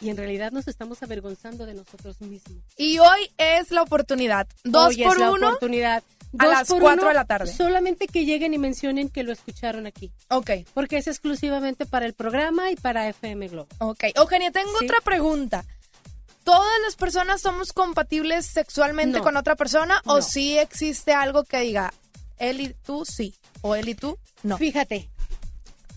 Y 0.02 0.10
en 0.10 0.18
realidad 0.18 0.52
nos 0.52 0.68
estamos 0.68 1.04
avergonzando 1.04 1.66
de 1.66 1.76
nosotros 1.76 2.20
mismos. 2.22 2.64
Y 2.76 2.98
hoy 2.98 3.32
es 3.38 3.70
la 3.70 3.84
oportunidad. 3.84 4.48
Dos 4.64 4.96
por 4.98 5.16
es 5.16 5.22
uno. 5.22 5.48
oportunidad. 5.48 6.04
a 6.40 6.48
las 6.48 6.68
cuatro 6.68 7.08
de 7.08 7.14
la 7.14 7.26
tarde. 7.26 7.54
Solamente 7.54 8.08
que 8.08 8.26
lleguen 8.26 8.54
y 8.54 8.58
mencionen 8.58 9.10
que 9.10 9.24
lo 9.24 9.32
escucharon 9.32 9.86
aquí. 9.86 10.12
Ok. 10.30 10.52
Porque 10.74 10.98
es 10.98 11.08
exclusivamente 11.08 11.86
para 11.86 12.08
el 12.08 12.14
programa 12.14 12.72
y 12.72 12.76
para 12.76 13.08
FM 13.10 13.48
Globo. 13.50 13.68
Ok. 13.78 14.06
Eugenia, 14.16 14.52
tengo 14.52 14.72
otra 14.82 15.02
pregunta. 15.04 15.64
¿Todas 16.44 16.82
las 16.84 16.96
personas 16.96 17.42
somos 17.42 17.72
compatibles 17.72 18.48
sexualmente 18.48 19.20
con 19.20 19.38
otra 19.38 19.56
persona? 19.56 20.02
¿O 20.06 20.24
si 20.24 20.58
existe 20.58 21.14
algo 21.14 21.44
que 21.44 21.60
diga, 21.60 21.94
él 22.42 22.60
y 22.60 22.74
tú 22.74 23.06
sí, 23.06 23.36
o 23.62 23.76
él 23.76 23.90
y 23.90 23.96
tú 23.96 24.18
no. 24.44 24.58
Fíjate, 24.58 25.10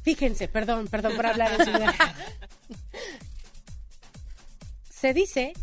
fíjense, 0.02 0.46
perdón, 0.46 0.88
perdón 0.88 1.16
por 1.16 1.26
hablar 1.26 1.58
en 1.58 1.66
Se 4.90 5.14
dice 5.14 5.54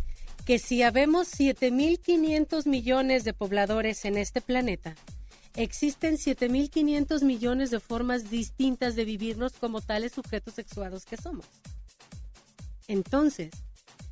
que 0.46 0.58
si 0.60 0.82
habemos 0.82 1.28
7.500 1.40 2.66
millones 2.68 3.24
de 3.24 3.34
pobladores 3.34 4.06
en 4.06 4.18
este 4.18 4.42
planeta, 4.42 4.96
existen 5.56 6.18
7.500 6.18 7.24
millones 7.24 7.70
de 7.70 7.80
formas 7.80 8.32
distintas 8.32 8.96
de 8.96 9.06
vivirnos 9.06 9.54
como 9.54 9.82
tales 9.82 10.14
sujetos 10.14 10.56
sexuados 10.56 11.06
que 11.06 11.18
somos. 11.18 11.46
Entonces, 12.88 13.52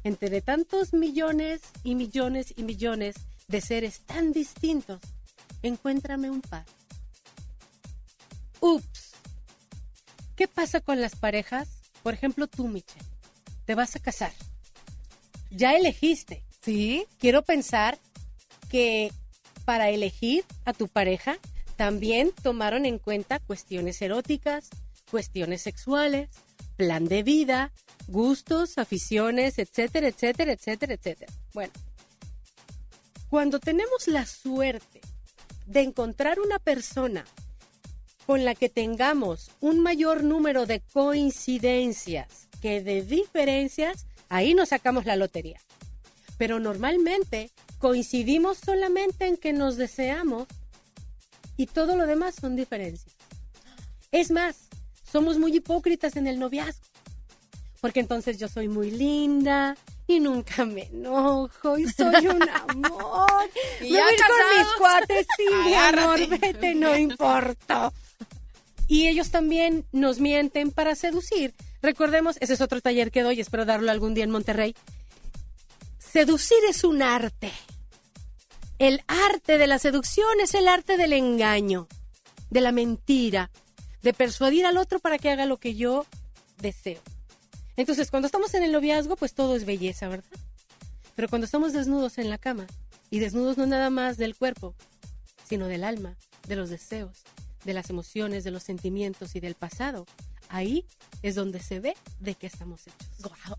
entre 0.04 0.42
tantos 0.42 0.94
millones 0.94 1.62
y 1.84 1.96
millones 1.96 2.54
y 2.56 2.64
millones 2.64 3.16
de 3.48 3.62
seres 3.62 4.02
tan 4.02 4.32
distintos, 4.32 5.00
encuéntrame 5.64 6.30
un 6.30 6.42
par. 6.42 6.66
Ups. 8.62 9.12
¿Qué 10.36 10.48
pasa 10.48 10.80
con 10.80 11.02
las 11.02 11.16
parejas 11.16 11.68
Por 12.04 12.14
ejemplo, 12.14 12.48
tú, 12.48 12.68
Michelle, 12.68 13.06
te 13.66 13.76
vas 13.76 13.96
a 13.96 14.00
casar. 14.00 14.32
Ya 15.52 15.76
elegiste. 15.76 16.44
Sí. 16.62 17.06
Quiero 17.18 17.44
pensar 17.44 17.98
que 18.70 19.12
para 19.66 19.90
elegir 19.90 20.46
a 20.66 20.74
tu 20.74 20.88
pareja 20.88 21.38
también 21.76 22.32
tomaron 22.44 22.86
en 22.86 23.00
cuenta 23.00 23.40
cuestiones 23.40 24.02
eróticas, 24.02 24.70
cuestiones 25.10 25.62
sexuales, 25.62 26.30
plan 26.76 27.06
de 27.06 27.24
vida, 27.24 27.72
gustos, 28.08 28.78
aficiones, 28.78 29.60
etcétera, 29.60 30.08
etcétera, 30.08 30.54
etcétera, 30.54 30.94
etcétera. 30.94 31.32
Bueno, 31.54 31.74
cuando 33.30 33.60
tenemos 33.60 34.08
la 34.08 34.26
suerte 34.26 35.02
de 35.70 35.82
encontrar 35.82 36.40
una 36.40 36.58
persona 36.58 37.26
con 38.26 38.44
la 38.44 38.56
que 38.56 38.70
tengamos 38.70 39.52
un 39.60 39.80
mayor 39.80 40.24
número 40.24 40.66
de 40.66 40.82
coincidencias 40.82 42.48
que 42.60 42.82
de 42.82 43.04
diferencias, 43.04 44.06
ahí 44.30 44.54
nos 44.54 44.70
sacamos 44.70 45.06
la 45.06 45.16
lotería. 45.16 45.60
Pero 46.38 46.60
normalmente 46.60 47.52
coincidimos 47.78 48.58
solamente 48.58 49.28
en 49.28 49.38
que 49.38 49.54
nos 49.54 49.78
deseamos 49.78 50.48
y 51.56 51.68
todo 51.68 51.96
lo 51.96 52.08
demás 52.08 52.36
son 52.36 52.56
diferencias. 52.56 53.16
Es 54.12 54.32
más, 54.32 54.70
somos 55.04 55.38
muy 55.38 55.56
hipócritas 55.56 56.16
en 56.16 56.26
el 56.26 56.40
noviazgo, 56.40 56.86
porque 57.80 58.00
entonces 58.00 58.40
yo 58.40 58.48
soy 58.48 58.68
muy 58.68 58.90
linda 58.90 59.78
y 60.10 60.20
nunca 60.20 60.66
me 60.66 60.84
enojo 60.86 61.78
y 61.78 61.88
soy 61.88 62.28
un 62.28 62.42
amor. 62.50 63.30
Y 63.82 63.92
me 63.92 64.02
voy 64.02 64.16
con 64.18 64.58
mis 64.58 64.68
cuates, 64.78 65.28
sí, 65.38 65.46
mi 65.66 65.76
amor, 65.76 66.28
vete, 66.28 66.74
no 66.74 66.98
importa. 66.98 67.94
Y 68.88 69.08
ellos 69.08 69.30
también 69.30 69.86
nos 69.92 70.20
mienten 70.20 70.72
para 70.72 70.96
seducir. 70.96 71.54
Recordemos, 71.84 72.38
ese 72.40 72.54
es 72.54 72.62
otro 72.62 72.82
taller 72.82 73.12
que 73.12 73.22
doy, 73.22 73.40
espero 73.40 73.66
darlo 73.66 73.92
algún 73.92 74.16
día 74.16 74.24
en 74.24 74.32
Monterrey. 74.32 74.76
Seducir 76.00 76.58
es 76.68 76.84
un 76.84 77.04
arte. 77.04 77.52
El 78.80 79.04
arte 79.08 79.60
de 79.60 79.68
la 79.68 79.78
seducción 79.78 80.40
es 80.42 80.56
el 80.56 80.68
arte 80.68 80.98
del 80.98 81.14
engaño, 81.14 81.88
de 82.50 82.62
la 82.62 82.72
mentira, 82.72 83.52
de 84.02 84.14
persuadir 84.14 84.66
al 84.66 84.78
otro 84.78 85.00
para 85.00 85.20
que 85.20 85.30
haga 85.30 85.46
lo 85.46 85.58
que 85.58 85.76
yo 85.76 86.08
deseo. 86.58 87.00
Entonces, 87.80 88.12
cuando 88.12 88.26
estamos 88.26 88.54
en 88.56 88.64
el 88.64 88.74
noviazgo, 88.74 89.16
pues 89.16 89.34
todo 89.34 89.56
es 89.56 89.64
belleza, 89.64 90.10
¿verdad? 90.10 90.38
Pero 91.16 91.30
cuando 91.30 91.46
estamos 91.46 91.72
desnudos 91.72 92.18
en 92.18 92.30
la 92.30 92.38
cama, 92.38 92.68
y 93.10 93.20
desnudos 93.20 93.58
no 93.58 93.66
nada 93.68 93.90
más 93.90 94.18
del 94.18 94.36
cuerpo, 94.36 94.76
sino 95.48 95.66
del 95.68 95.86
alma, 95.86 96.18
de 96.46 96.58
los 96.58 96.70
deseos, 96.70 97.24
de 97.64 97.74
las 97.74 97.90
emociones, 97.90 98.44
de 98.44 98.52
los 98.52 98.64
sentimientos 98.64 99.34
y 99.38 99.40
del 99.40 99.56
pasado, 99.56 100.06
ahí 100.50 100.86
es 101.22 101.36
donde 101.36 101.60
se 101.60 101.80
ve 101.80 101.96
de 102.20 102.36
qué 102.36 102.48
estamos 102.48 102.82
hechos. 102.82 103.10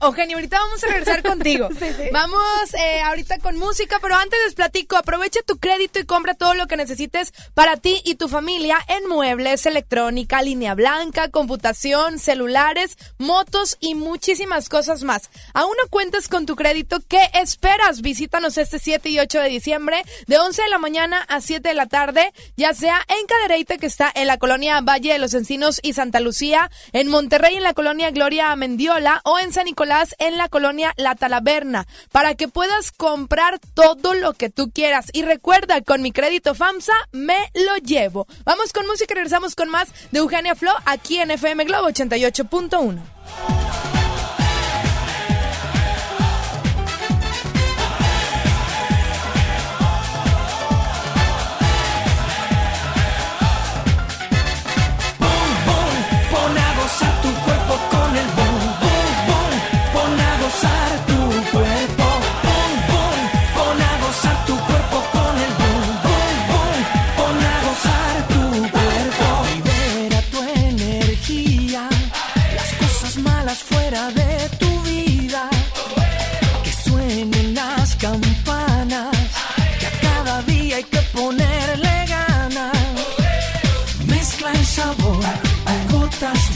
Eugenio, 0.00 0.36
ahorita 0.36 0.58
vamos 0.58 0.82
a 0.82 0.86
regresar 0.86 1.22
contigo. 1.30 1.68
Vamos 2.12 2.74
eh, 2.74 3.00
ahorita 3.02 3.38
con 3.38 3.58
música, 3.58 3.98
pero 4.00 4.16
antes 4.16 4.38
les 4.44 4.54
platico, 4.54 4.96
aprovecha 4.96 5.40
tu 5.42 5.58
crédito 5.58 5.98
y 5.98 6.04
compra 6.04 6.34
todo 6.34 6.54
lo 6.54 6.66
que 6.66 6.76
necesites 6.76 7.32
para 7.54 7.76
ti 7.76 8.00
y 8.04 8.14
tu 8.14 8.28
familia 8.28 8.78
en 8.88 9.06
muebles, 9.08 9.66
electrónica, 9.66 10.42
línea 10.42 10.74
blanca, 10.74 11.28
computación, 11.28 12.18
celulares, 12.18 12.96
motos 13.18 13.76
y 13.80 13.94
muchísimas 13.94 14.68
cosas 14.68 15.02
más. 15.02 15.30
¿Aún 15.52 15.74
no 15.82 15.88
cuentas 15.90 16.28
con 16.28 16.46
tu 16.46 16.56
crédito? 16.56 17.00
¿Qué 17.06 17.20
esperas? 17.34 18.00
Visítanos 18.00 18.56
este 18.56 18.78
7 18.78 19.10
y 19.10 19.18
8 19.18 19.40
de 19.40 19.48
diciembre 19.48 20.02
de 20.26 20.38
11 20.38 20.62
de 20.62 20.68
la 20.68 20.78
mañana 20.78 21.20
a 21.28 21.40
7 21.40 21.68
de 21.68 21.74
la 21.74 21.86
tarde, 21.86 22.32
ya 22.56 22.72
sea 22.72 23.04
en 23.08 23.26
Cadereyta 23.26 23.76
que 23.76 23.86
está 23.86 24.10
en 24.14 24.26
la 24.26 24.38
colonia 24.38 24.80
Valle 24.80 25.12
de 25.12 25.18
los 25.18 25.34
Encinos 25.34 25.80
y 25.82 25.92
Santa 25.92 26.20
Lucía, 26.20 26.70
en 26.92 27.08
Monterrey 27.08 27.56
en 27.56 27.62
la 27.62 27.74
colonia 27.74 28.10
Gloria 28.10 28.54
Mendiola 28.56 29.20
o 29.24 29.38
en 29.38 29.52
San 29.52 29.66
Nicolás 29.66 30.14
en 30.18 30.36
la 30.36 30.48
colonia 30.48 30.92
La 30.96 31.14
Talaverna, 31.14 31.86
para 32.12 32.34
que 32.34 32.48
puedas 32.48 32.92
comprar 32.92 33.58
todo 33.74 34.14
lo 34.14 34.32
que 34.32 34.50
tú 34.50 34.70
quieras. 34.70 35.06
Y 35.12 35.22
recuerda, 35.22 35.80
con 35.82 36.02
mi 36.02 36.12
crédito 36.12 36.54
FAMSA 36.54 36.94
me 37.12 37.50
lo 37.54 37.76
llevo. 37.76 38.26
Vamos 38.44 38.72
con 38.72 38.86
música 38.86 39.14
y 39.14 39.16
regresamos 39.16 39.54
con 39.54 39.68
más 39.68 39.88
de 40.10 40.18
Eugenia 40.18 40.54
Flo 40.54 40.72
aquí 40.84 41.18
en 41.18 41.30
FM 41.30 41.64
Globo 41.64 41.88
88.1. 41.88 43.99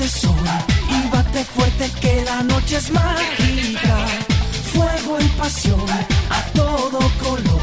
y 0.05 1.09
bate 1.09 1.43
fuerte 1.45 1.91
que 1.99 2.23
la 2.25 2.43
noche 2.43 2.77
es 2.77 2.91
mágica. 2.91 4.07
Fuego 4.75 5.17
y 5.19 5.29
pasión 5.29 5.81
a 6.29 6.43
todo 6.53 6.99
color, 7.23 7.63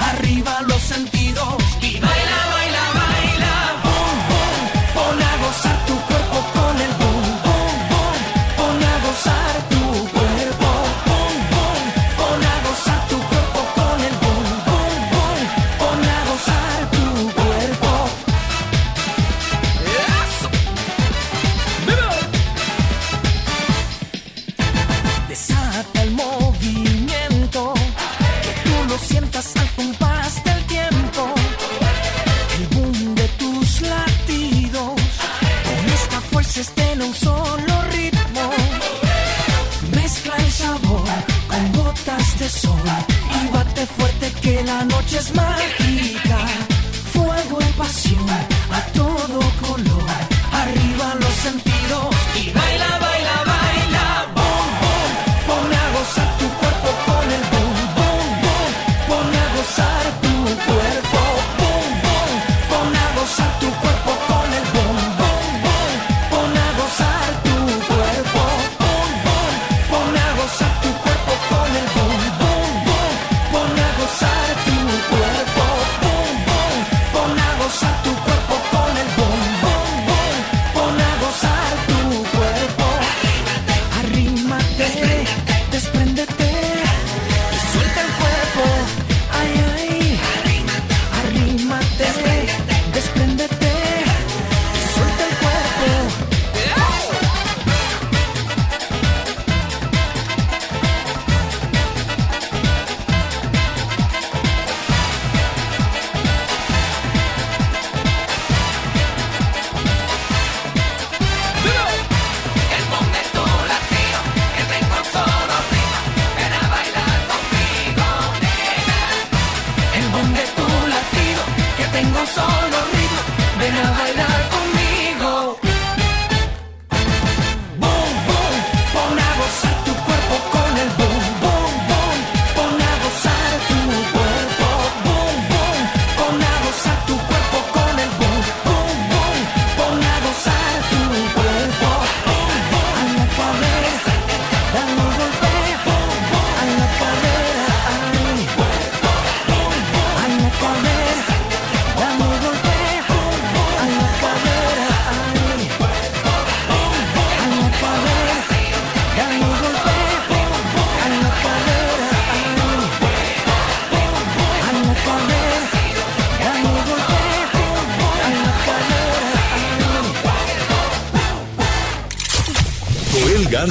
arriba 0.00 0.62
los 0.62 0.80
sentidos 0.80 1.54
y 1.82 2.00
baila. 2.00 2.51
Estén 36.62 37.02
un 37.02 37.14
solo 37.14 37.74
ritmo. 37.90 38.44
Mezcla 39.96 40.34
el 40.36 40.52
sabor 40.52 41.08
con 41.50 41.72
gotas 41.72 42.38
de 42.38 42.48
sol 42.48 42.88
y 43.36 43.52
bate 43.52 43.84
fuerte 43.86 44.32
que 44.40 44.62
la 44.62 44.84
noche 44.84 45.18
es 45.18 45.34
mágica. 45.34 45.81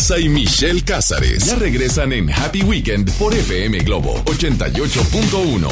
Y 0.09 0.29
Michelle 0.29 0.83
Cázares 0.83 1.45
ya 1.45 1.55
regresan 1.55 2.11
en 2.11 2.27
Happy 2.31 2.63
Weekend 2.63 3.11
por 3.19 3.35
FM 3.35 3.77
Globo 3.79 4.15
88.1. 4.25 5.69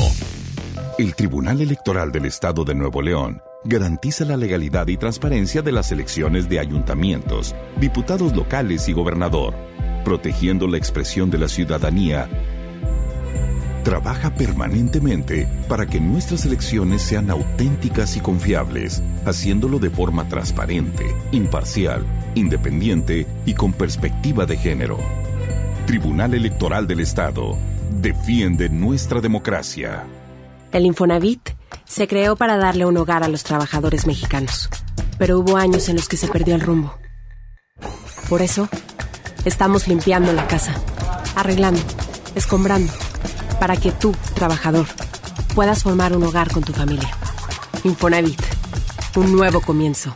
El 0.99 1.15
Tribunal 1.15 1.61
Electoral 1.61 2.11
del 2.11 2.25
Estado 2.25 2.63
de 2.63 2.75
Nuevo 2.75 3.01
León 3.01 3.41
garantiza 3.63 4.25
la 4.25 4.37
legalidad 4.37 4.87
y 4.87 4.97
transparencia 4.97 5.63
de 5.63 5.71
las 5.71 5.91
elecciones 5.91 6.47
de 6.47 6.59
ayuntamientos, 6.59 7.55
diputados 7.81 8.35
locales 8.35 8.87
y 8.87 8.93
gobernador, 8.93 9.55
protegiendo 10.05 10.67
la 10.67 10.77
expresión 10.77 11.31
de 11.31 11.39
la 11.39 11.47
ciudadanía 11.47 12.29
trabaja 13.83 14.35
permanentemente 14.35 15.47
para 15.67 15.87
que 15.87 15.99
nuestras 15.99 16.45
elecciones 16.45 17.01
sean 17.01 17.31
auténticas 17.31 18.17
y 18.17 18.19
confiables, 18.19 19.01
haciéndolo 19.25 19.79
de 19.79 19.89
forma 19.89 20.27
transparente, 20.27 21.15
imparcial, 21.31 22.05
independiente 22.35 23.27
y 23.45 23.53
con 23.53 23.73
perspectiva 23.73 24.45
de 24.45 24.57
género. 24.57 24.97
Tribunal 25.85 26.33
Electoral 26.33 26.87
del 26.87 26.99
Estado 26.99 27.57
defiende 28.01 28.69
nuestra 28.69 29.21
democracia. 29.21 30.03
El 30.71 30.85
Infonavit 30.85 31.49
se 31.85 32.07
creó 32.07 32.35
para 32.35 32.57
darle 32.57 32.85
un 32.85 32.97
hogar 32.97 33.23
a 33.23 33.27
los 33.27 33.43
trabajadores 33.43 34.05
mexicanos, 34.05 34.69
pero 35.17 35.39
hubo 35.39 35.57
años 35.57 35.89
en 35.89 35.95
los 35.95 36.07
que 36.07 36.17
se 36.17 36.27
perdió 36.27 36.55
el 36.55 36.61
rumbo. 36.61 36.93
Por 38.29 38.41
eso, 38.41 38.69
estamos 39.45 39.87
limpiando 39.87 40.31
la 40.33 40.47
casa, 40.47 40.75
arreglando, 41.35 41.81
escombrando 42.35 42.93
para 43.59 43.75
que 43.75 43.91
tú, 43.91 44.15
trabajador, 44.35 44.85
puedas 45.55 45.83
formar 45.83 46.15
un 46.15 46.23
hogar 46.23 46.51
con 46.51 46.63
tu 46.63 46.73
familia. 46.73 47.09
Infonavit, 47.83 48.41
un 49.15 49.31
nuevo 49.31 49.61
comienzo. 49.61 50.15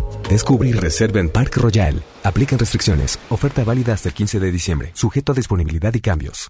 Descubre 0.31 0.69
y 0.69 0.71
reserva 0.71 1.19
en 1.19 1.27
Park 1.27 1.57
Royal. 1.57 2.01
Aplican 2.23 2.57
restricciones. 2.57 3.19
Oferta 3.27 3.65
válida 3.65 3.91
hasta 3.91 4.07
el 4.07 4.15
15 4.15 4.39
de 4.39 4.49
diciembre. 4.49 4.91
Sujeto 4.93 5.33
a 5.33 5.35
disponibilidad 5.35 5.93
y 5.93 5.99
cambios. 5.99 6.47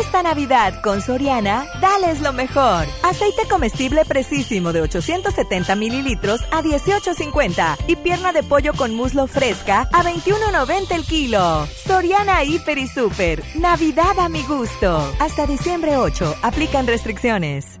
Esta 0.00 0.22
Navidad 0.22 0.80
con 0.80 1.02
Soriana, 1.02 1.64
dales 1.80 2.20
lo 2.20 2.32
mejor. 2.32 2.86
Aceite 3.02 3.48
comestible 3.50 4.04
precisísimo 4.04 4.72
de 4.72 4.82
870 4.82 5.74
mililitros 5.74 6.40
a 6.52 6.62
18.50 6.62 7.78
y 7.88 7.96
pierna 7.96 8.32
de 8.32 8.44
pollo 8.44 8.72
con 8.72 8.94
muslo 8.94 9.26
fresca 9.26 9.88
a 9.92 10.04
21.90 10.04 10.94
el 10.94 11.04
kilo. 11.04 11.66
Soriana 11.84 12.44
Hiper 12.44 12.78
y 12.78 12.86
Super. 12.86 13.42
Navidad 13.56 14.20
a 14.20 14.28
mi 14.28 14.44
gusto. 14.44 15.12
Hasta 15.18 15.48
diciembre 15.48 15.96
8. 15.96 16.36
Aplican 16.42 16.86
restricciones. 16.86 17.80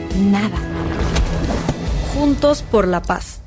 Nada. 0.15 0.57
Juntos 2.13 2.63
por 2.63 2.87
la 2.87 3.01
paz. 3.01 3.41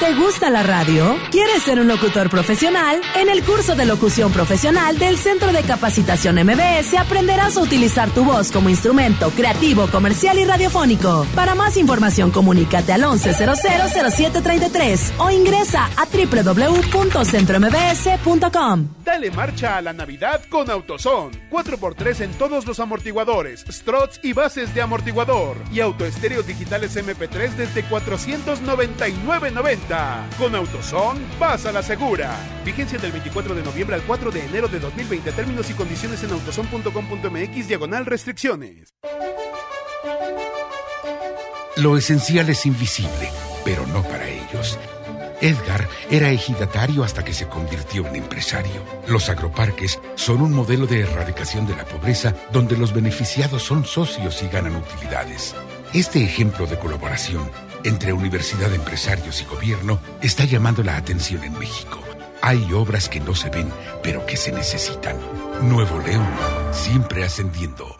¿Te 0.00 0.14
gusta 0.14 0.48
la 0.48 0.62
radio? 0.62 1.16
¿Quieres 1.32 1.64
ser 1.64 1.80
un 1.80 1.88
locutor 1.88 2.30
profesional? 2.30 3.00
En 3.16 3.28
el 3.28 3.42
curso 3.42 3.74
de 3.74 3.84
locución 3.84 4.30
profesional 4.30 4.96
del 4.96 5.16
Centro 5.16 5.52
de 5.52 5.62
Capacitación 5.62 6.36
MBS 6.36 6.94
aprenderás 6.96 7.56
a 7.56 7.62
utilizar 7.62 8.08
tu 8.10 8.24
voz 8.24 8.52
como 8.52 8.68
instrumento 8.68 9.30
creativo, 9.30 9.88
comercial 9.88 10.38
y 10.38 10.44
radiofónico. 10.44 11.26
Para 11.34 11.56
más 11.56 11.76
información, 11.76 12.30
comunícate 12.30 12.92
al 12.92 13.02
11000733 13.02 15.14
o 15.18 15.32
ingresa 15.32 15.90
a 15.96 16.06
www.centrombs.com. 16.06 18.88
Dale 19.04 19.32
marcha 19.32 19.78
a 19.78 19.82
la 19.82 19.92
Navidad 19.92 20.42
con 20.48 20.70
AutoZone. 20.70 21.48
4x3 21.50 22.20
en 22.20 22.30
todos 22.34 22.66
los 22.66 22.78
amortiguadores, 22.78 23.64
struts 23.68 24.20
y 24.22 24.32
bases 24.32 24.72
de 24.76 24.80
amortiguador. 24.80 25.56
Y 25.72 25.80
autoestéreos 25.80 26.46
digitales 26.46 26.96
MP3 26.96 27.56
desde 27.56 27.84
499.90. 27.88 29.87
Con 30.38 30.54
AutoZone, 30.54 31.18
vas 31.38 31.64
a 31.64 31.72
la 31.72 31.82
segura. 31.82 32.36
Vigencia 32.62 32.98
del 32.98 33.10
24 33.10 33.54
de 33.54 33.62
noviembre 33.62 33.96
al 33.96 34.02
4 34.02 34.30
de 34.30 34.44
enero 34.44 34.68
de 34.68 34.80
2020. 34.80 35.32
Términos 35.32 35.70
y 35.70 35.72
condiciones 35.72 36.22
en 36.22 36.32
autozone.com.mx 36.32 37.68
diagonal 37.68 38.04
restricciones. 38.04 38.92
Lo 41.76 41.96
esencial 41.96 42.50
es 42.50 42.66
invisible, 42.66 43.30
pero 43.64 43.86
no 43.86 44.02
para 44.02 44.28
ellos. 44.28 44.78
Edgar 45.40 45.88
era 46.10 46.30
ejidatario 46.32 47.02
hasta 47.02 47.24
que 47.24 47.32
se 47.32 47.48
convirtió 47.48 48.06
en 48.08 48.16
empresario. 48.16 48.84
Los 49.06 49.30
agroparques 49.30 49.98
son 50.16 50.42
un 50.42 50.52
modelo 50.52 50.86
de 50.86 51.00
erradicación 51.00 51.66
de 51.66 51.76
la 51.76 51.86
pobreza 51.86 52.34
donde 52.52 52.76
los 52.76 52.92
beneficiados 52.92 53.62
son 53.62 53.86
socios 53.86 54.42
y 54.42 54.48
ganan 54.48 54.76
utilidades. 54.76 55.54
Este 55.94 56.22
ejemplo 56.22 56.66
de 56.66 56.78
colaboración 56.78 57.50
entre 57.84 58.12
universidad, 58.12 58.72
empresarios 58.72 59.40
y 59.42 59.44
gobierno 59.44 60.00
está 60.22 60.44
llamando 60.44 60.82
la 60.82 60.96
atención 60.96 61.44
en 61.44 61.58
México. 61.58 62.00
Hay 62.42 62.72
obras 62.72 63.08
que 63.08 63.20
no 63.20 63.34
se 63.34 63.50
ven, 63.50 63.70
pero 64.02 64.24
que 64.26 64.36
se 64.36 64.52
necesitan. 64.52 65.16
Nuevo 65.62 65.98
León, 66.00 66.28
siempre 66.72 67.24
ascendiendo. 67.24 67.96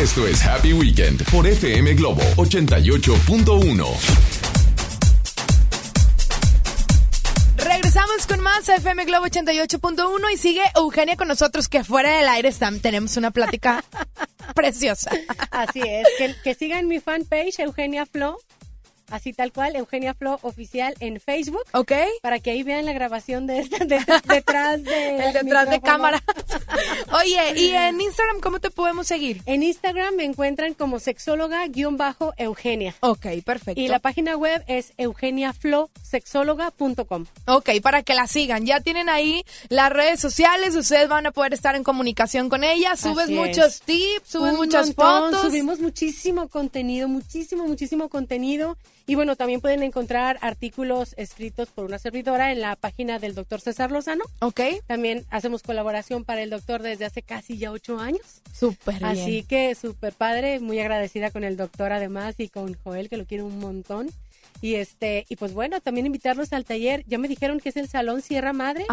Esto 0.00 0.26
es 0.26 0.44
Happy 0.44 0.72
Weekend 0.72 1.24
por 1.30 1.46
FM 1.46 1.94
Globo 1.94 2.22
88.1. 2.36 3.86
Regresamos 7.56 8.26
con 8.26 8.40
más 8.40 8.68
FM 8.68 9.04
Globo 9.04 9.26
88.1 9.26 10.32
y 10.32 10.36
sigue 10.36 10.62
Eugenia 10.76 11.16
con 11.16 11.28
nosotros 11.28 11.68
que 11.68 11.84
fuera 11.84 12.16
del 12.16 12.28
aire 12.28 12.48
están, 12.48 12.80
tenemos 12.80 13.16
una 13.16 13.30
plática 13.30 13.84
preciosa. 14.54 15.10
Así 15.50 15.80
es, 15.80 16.06
que, 16.18 16.34
que 16.42 16.54
sigan 16.54 16.86
mi 16.88 17.00
fanpage 17.00 17.58
Eugenia 17.60 18.06
Flo 18.06 18.38
así 19.14 19.32
tal 19.32 19.52
cual, 19.52 19.76
Eugenia 19.76 20.14
Flo 20.14 20.38
Oficial 20.42 20.94
en 21.00 21.20
Facebook. 21.20 21.64
Ok. 21.72 21.92
Para 22.22 22.38
que 22.40 22.50
ahí 22.50 22.62
vean 22.62 22.84
la 22.84 22.92
grabación 22.92 23.46
de 23.46 23.60
esta, 23.60 23.82
de, 23.84 23.98
detrás 24.28 24.82
de... 24.82 25.18
El 25.24 25.32
detrás 25.32 25.70
de 25.70 25.80
cámara. 25.80 26.22
Oye, 27.22 27.60
¿y 27.60 27.70
en 27.70 28.00
Instagram 28.00 28.40
cómo 28.40 28.58
te 28.60 28.70
podemos 28.70 29.06
seguir? 29.06 29.42
En 29.46 29.62
Instagram 29.62 30.16
me 30.16 30.24
encuentran 30.24 30.74
como 30.74 30.98
sexóloga-eugenia. 30.98 32.96
Ok, 33.00 33.26
perfecto. 33.44 33.80
Y 33.80 33.86
la 33.88 34.00
página 34.00 34.36
web 34.36 34.62
es 34.66 34.92
eugeniaflosexóloga.com. 34.98 37.26
Ok, 37.46 37.70
para 37.82 38.02
que 38.02 38.14
la 38.14 38.26
sigan. 38.26 38.66
Ya 38.66 38.80
tienen 38.80 39.08
ahí 39.08 39.44
las 39.68 39.90
redes 39.90 40.18
sociales, 40.20 40.74
ustedes 40.74 41.08
van 41.08 41.26
a 41.26 41.32
poder 41.32 41.54
estar 41.54 41.76
en 41.76 41.84
comunicación 41.84 42.48
con 42.48 42.64
ella. 42.64 42.96
Subes 42.96 43.30
muchos 43.30 43.82
tips, 43.82 44.28
subes 44.28 44.54
muchas 44.54 44.92
fotos. 44.94 45.42
Subimos 45.42 45.78
muchísimo 45.80 46.48
contenido, 46.48 47.06
muchísimo, 47.08 47.66
muchísimo 47.66 48.08
contenido. 48.08 48.76
Y 49.06 49.16
bueno, 49.16 49.36
también 49.36 49.60
pueden 49.60 49.82
encontrar 49.82 50.38
artículos 50.40 51.14
escritos 51.18 51.68
por 51.68 51.84
una 51.84 51.98
servidora 51.98 52.52
en 52.52 52.60
la 52.60 52.74
página 52.74 53.18
del 53.18 53.34
doctor 53.34 53.60
César 53.60 53.92
Lozano. 53.92 54.24
Ok. 54.40 54.60
También 54.86 55.26
hacemos 55.30 55.62
colaboración 55.62 56.24
para 56.24 56.42
el 56.42 56.50
doctor 56.50 56.82
desde 56.82 57.04
hace 57.04 57.22
casi 57.22 57.58
ya 57.58 57.70
ocho 57.70 57.98
años. 57.98 58.42
Súper 58.52 58.98
bien. 58.98 59.04
Así 59.04 59.42
que 59.42 59.74
súper 59.74 60.14
padre, 60.14 60.58
muy 60.60 60.78
agradecida 60.80 61.30
con 61.30 61.44
el 61.44 61.56
doctor 61.56 61.92
además 61.92 62.36
y 62.38 62.48
con 62.48 62.74
Joel, 62.82 63.10
que 63.10 63.18
lo 63.18 63.26
quiere 63.26 63.42
un 63.42 63.58
montón. 63.58 64.10
Y 64.64 64.76
este, 64.76 65.26
y 65.28 65.36
pues 65.36 65.52
bueno, 65.52 65.82
también 65.82 66.06
invitarlos 66.06 66.54
al 66.54 66.64
taller. 66.64 67.04
Ya 67.06 67.18
me 67.18 67.28
dijeron 67.28 67.60
que 67.60 67.68
es 67.68 67.76
el 67.76 67.86
Salón 67.86 68.22
Sierra 68.22 68.54
Madre 68.54 68.86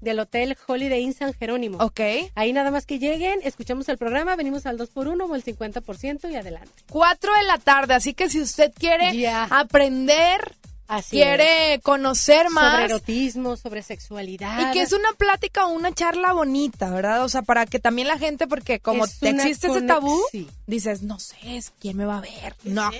del 0.00 0.20
Hotel 0.20 0.56
Holiday 0.68 1.02
Inn 1.02 1.14
San 1.14 1.34
Jerónimo. 1.34 1.78
Ok. 1.78 2.00
Ahí 2.36 2.52
nada 2.52 2.70
más 2.70 2.86
que 2.86 3.00
lleguen, 3.00 3.40
escuchamos 3.42 3.88
el 3.88 3.98
programa, 3.98 4.36
venimos 4.36 4.66
al 4.66 4.78
2x1 4.78 5.28
o 5.28 5.34
el 5.34 5.44
50% 5.44 6.30
y 6.30 6.36
adelante. 6.36 6.70
4 6.92 7.34
de 7.38 7.42
la 7.42 7.58
tarde, 7.58 7.94
así 7.94 8.14
que 8.14 8.30
si 8.30 8.40
usted 8.40 8.72
quiere 8.78 9.28
aprender, 9.50 10.54
Así 10.88 11.16
quiere 11.16 11.80
conocer 11.82 12.48
más. 12.50 12.74
Sobre 12.74 12.84
erotismo, 12.84 13.56
sobre 13.56 13.82
sexualidad. 13.82 14.68
Y 14.68 14.72
que 14.72 14.82
es 14.82 14.92
una 14.92 15.12
plática 15.14 15.66
o 15.66 15.70
una 15.70 15.92
charla 15.92 16.32
bonita, 16.32 16.90
¿verdad? 16.90 17.24
O 17.24 17.28
sea, 17.28 17.42
para 17.42 17.66
que 17.66 17.80
también 17.80 18.06
la 18.06 18.18
gente, 18.18 18.46
porque 18.46 18.78
como 18.78 19.04
Es 19.04 19.18
te 19.18 19.30
existe 19.30 19.66
ese 19.66 19.82
tabú, 19.82 20.16
sí. 20.30 20.48
dices, 20.66 21.02
no 21.02 21.18
sé, 21.18 21.36
es 21.42 21.72
quién 21.80 21.96
me 21.96 22.04
va 22.04 22.18
a 22.18 22.20
ver. 22.20 22.54
No. 22.62 22.90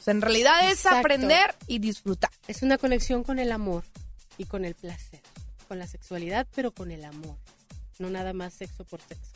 O 0.00 0.02
sea, 0.02 0.12
en 0.12 0.22
realidad 0.22 0.64
es 0.64 0.78
Exacto. 0.78 0.98
aprender 1.00 1.54
y 1.66 1.78
disfrutar. 1.78 2.30
Es 2.48 2.62
una 2.62 2.78
conexión 2.78 3.22
con 3.22 3.38
el 3.38 3.52
amor 3.52 3.84
y 4.38 4.46
con 4.46 4.64
el 4.64 4.74
placer, 4.74 5.20
con 5.68 5.78
la 5.78 5.86
sexualidad, 5.86 6.46
pero 6.54 6.72
con 6.72 6.90
el 6.90 7.04
amor. 7.04 7.36
No 7.98 8.08
nada 8.08 8.32
más 8.32 8.54
sexo 8.54 8.84
por 8.84 9.02
sexo. 9.02 9.32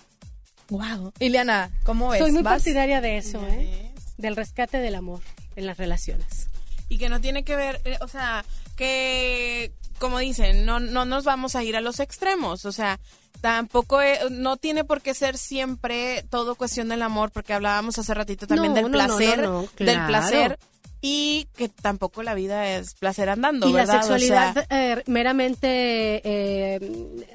Wow. 0.70 1.12
Ileana, 1.18 1.70
¿cómo 1.84 2.08
ves? 2.08 2.20
Soy 2.20 2.32
muy 2.32 2.42
¿Vas? 2.42 2.54
partidaria 2.54 3.02
de 3.02 3.18
eso, 3.18 3.46
¿eh? 3.46 3.92
Del 4.16 4.36
rescate 4.36 4.78
del 4.78 4.94
amor 4.94 5.20
en 5.54 5.66
las 5.66 5.76
relaciones. 5.76 6.48
Y 6.88 6.96
que 6.96 7.10
no 7.10 7.20
tiene 7.20 7.44
que 7.44 7.56
ver, 7.56 7.82
eh, 7.84 7.98
o 8.00 8.08
sea, 8.08 8.42
que 8.76 9.70
como 9.98 10.18
dicen, 10.18 10.64
no, 10.64 10.80
no 10.80 11.04
nos 11.04 11.24
vamos 11.24 11.54
a 11.56 11.62
ir 11.62 11.76
a 11.76 11.80
los 11.80 12.00
extremos, 12.00 12.64
o 12.64 12.72
sea, 12.72 12.98
tampoco, 13.40 14.00
eh, 14.00 14.18
no 14.30 14.56
tiene 14.56 14.84
por 14.84 15.02
qué 15.02 15.14
ser 15.14 15.36
siempre 15.38 16.24
todo 16.30 16.54
cuestión 16.54 16.88
del 16.88 17.02
amor, 17.02 17.30
porque 17.30 17.52
hablábamos 17.52 17.98
hace 17.98 18.14
ratito 18.14 18.46
también 18.46 18.72
No, 18.72 18.76
del 18.76 18.84
no, 18.84 18.90
placer, 18.90 19.42
no, 19.42 19.60
del 19.62 19.68
claro. 19.76 20.06
placer, 20.06 20.58
y 21.06 21.48
que 21.54 21.68
tampoco 21.68 22.22
la 22.22 22.32
vida 22.32 22.66
es 22.76 22.94
placer 22.94 23.28
andando, 23.28 23.68
y 23.68 23.72
la 23.72 23.80
¿verdad? 23.80 23.96
O 23.96 23.98
sea, 23.98 24.18
sexualidad 24.18 24.66
eh, 24.70 25.02
meramente 25.06 26.22
eh, 26.24 26.80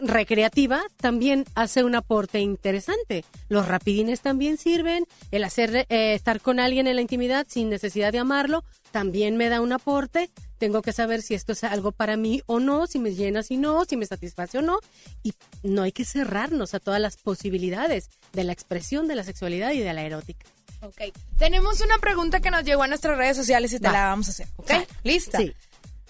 recreativa 0.01 0.81
también 0.97 1.45
hace 1.53 1.83
un 1.83 1.93
aporte 1.93 2.39
interesante. 2.39 3.25
Los 3.47 3.67
rapidines 3.67 4.21
también 4.21 4.57
sirven, 4.57 5.05
el 5.29 5.43
hacer 5.43 5.85
eh, 5.87 6.15
estar 6.15 6.41
con 6.41 6.59
alguien 6.59 6.87
en 6.87 6.95
la 6.95 7.03
intimidad 7.03 7.45
sin 7.47 7.69
necesidad 7.69 8.11
de 8.11 8.17
amarlo 8.17 8.63
también 8.89 9.37
me 9.37 9.49
da 9.49 9.61
un 9.61 9.71
aporte. 9.71 10.31
Tengo 10.59 10.81
que 10.81 10.93
saber 10.93 11.21
si 11.21 11.33
esto 11.33 11.53
es 11.53 11.63
algo 11.63 11.91
para 11.91 12.17
mí 12.17 12.43
o 12.45 12.59
no, 12.59 12.85
si 12.85 12.99
me 12.99 13.15
llena, 13.15 13.41
si 13.43 13.57
no, 13.57 13.85
si 13.85 13.97
me 13.97 14.05
satisface 14.05 14.57
o 14.59 14.61
no. 14.61 14.79
Y 15.23 15.33
no 15.63 15.83
hay 15.83 15.91
que 15.91 16.05
cerrarnos 16.05 16.73
a 16.73 16.79
todas 16.79 17.01
las 17.01 17.17
posibilidades 17.17 18.09
de 18.33 18.43
la 18.43 18.51
expresión 18.53 19.07
de 19.07 19.15
la 19.15 19.23
sexualidad 19.23 19.71
y 19.71 19.79
de 19.79 19.93
la 19.93 20.03
erótica. 20.03 20.45
Ok. 20.81 21.01
Tenemos 21.37 21.81
una 21.81 21.97
pregunta 21.97 22.41
que 22.41 22.51
nos 22.51 22.63
llegó 22.63 22.83
a 22.83 22.87
nuestras 22.87 23.17
redes 23.17 23.37
sociales 23.37 23.73
y 23.73 23.79
te 23.79 23.87
Va. 23.87 23.93
la 23.93 24.05
vamos 24.05 24.27
a 24.27 24.31
hacer. 24.31 24.47
¿Ok? 24.57 24.71
¿Lista? 25.03 25.37
Sí. 25.37 25.53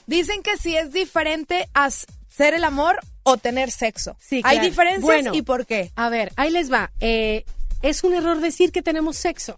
Dicen 0.07 0.41
que 0.41 0.57
si 0.57 0.76
es 0.76 0.91
diferente 0.91 1.69
hacer 1.73 2.55
el 2.55 2.63
amor 2.63 2.99
o 3.23 3.38
tener 3.38 3.69
sexo. 3.69 4.17
Sí, 4.19 4.38
¿Hay 4.38 4.57
claro. 4.57 4.69
diferencias 4.69 5.03
Bueno, 5.03 5.35
y 5.35 5.43
por 5.43 5.67
qué? 5.67 5.91
A 5.95 6.09
ver, 6.09 6.34
ahí 6.35 6.49
les 6.49 6.71
va. 6.71 6.91
Eh, 6.99 7.45
es 7.84 8.03
un 8.03 8.13
error 8.15 8.39
decir 8.41 8.71
que 8.71 8.81
tenemos 8.81 9.17
sexo, 9.17 9.55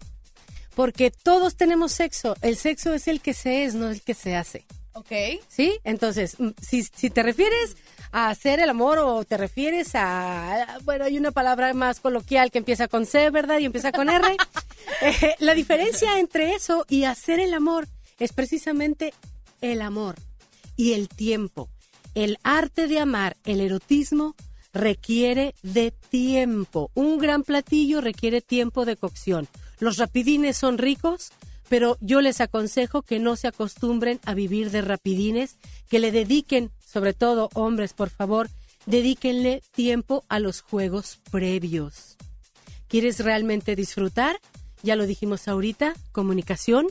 porque 0.74 1.10
todos 1.10 1.56
tenemos 1.56 1.92
sexo. 1.92 2.36
El 2.42 2.56
sexo 2.56 2.92
es 2.92 3.08
el 3.08 3.20
que 3.22 3.32
se 3.32 3.64
es, 3.64 3.74
no 3.74 3.88
el 3.88 4.02
que 4.02 4.14
se 4.14 4.36
hace. 4.36 4.66
Ok. 4.94 5.10
¿Sí? 5.48 5.78
Entonces, 5.84 6.38
mm, 6.38 6.50
si, 6.60 6.82
si 6.82 7.10
te 7.10 7.22
refieres 7.22 7.76
a 8.12 8.28
hacer 8.28 8.60
el 8.60 8.68
amor 8.68 8.98
o 8.98 9.24
te 9.24 9.36
refieres 9.36 9.92
a... 9.94 10.78
Bueno, 10.84 11.04
hay 11.04 11.16
una 11.16 11.30
palabra 11.30 11.72
más 11.72 12.00
coloquial 12.00 12.50
que 12.50 12.58
empieza 12.58 12.88
con 12.88 13.06
C, 13.06 13.30
¿verdad? 13.30 13.58
Y 13.58 13.64
empieza 13.64 13.92
con 13.92 14.08
R. 14.08 14.36
Eh, 15.00 15.36
la 15.38 15.54
diferencia 15.54 16.18
entre 16.18 16.54
eso 16.54 16.84
y 16.88 17.04
hacer 17.04 17.38
el 17.38 17.54
amor 17.54 17.88
es 18.18 18.32
precisamente 18.32 19.14
el 19.60 19.80
amor 19.80 20.16
y 20.76 20.92
el 20.92 21.08
tiempo. 21.08 21.68
El 22.14 22.38
arte 22.42 22.88
de 22.88 22.98
amar, 22.98 23.36
el 23.44 23.60
erotismo, 23.60 24.34
requiere 24.72 25.54
de 25.62 25.92
tiempo. 25.92 26.90
Un 26.94 27.18
gran 27.18 27.42
platillo 27.42 28.00
requiere 28.00 28.40
tiempo 28.40 28.84
de 28.84 28.96
cocción. 28.96 29.48
Los 29.78 29.98
rapidines 29.98 30.56
son 30.56 30.78
ricos, 30.78 31.32
pero 31.72 31.96
yo 32.02 32.20
les 32.20 32.42
aconsejo 32.42 33.00
que 33.00 33.18
no 33.18 33.34
se 33.34 33.48
acostumbren 33.48 34.20
a 34.26 34.34
vivir 34.34 34.70
de 34.70 34.82
rapidines, 34.82 35.56
que 35.88 36.00
le 36.00 36.12
dediquen, 36.12 36.70
sobre 36.84 37.14
todo 37.14 37.48
hombres, 37.54 37.94
por 37.94 38.10
favor, 38.10 38.50
dedíquenle 38.84 39.62
tiempo 39.70 40.22
a 40.28 40.38
los 40.38 40.60
juegos 40.60 41.20
previos. 41.30 42.18
¿Quieres 42.88 43.20
realmente 43.20 43.74
disfrutar? 43.74 44.38
Ya 44.82 44.96
lo 44.96 45.06
dijimos 45.06 45.48
ahorita, 45.48 45.94
comunicación, 46.12 46.88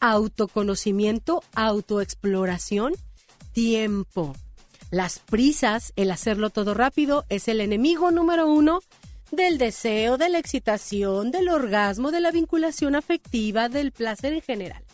autoconocimiento, 0.00 1.44
autoexploración, 1.54 2.94
tiempo. 3.52 4.34
Las 4.90 5.20
prisas, 5.20 5.92
el 5.94 6.10
hacerlo 6.10 6.50
todo 6.50 6.74
rápido, 6.74 7.24
es 7.28 7.46
el 7.46 7.60
enemigo 7.60 8.10
número 8.10 8.48
uno 8.48 8.80
del 9.32 9.58
deseo, 9.58 10.18
de 10.18 10.28
la 10.28 10.38
excitación, 10.38 11.30
del 11.30 11.48
orgasmo, 11.48 12.12
de 12.12 12.20
la 12.20 12.30
vinculación 12.30 12.94
afectiva, 12.94 13.68
del 13.68 13.90
placer 13.90 14.34
en 14.34 14.42
general. 14.42 14.84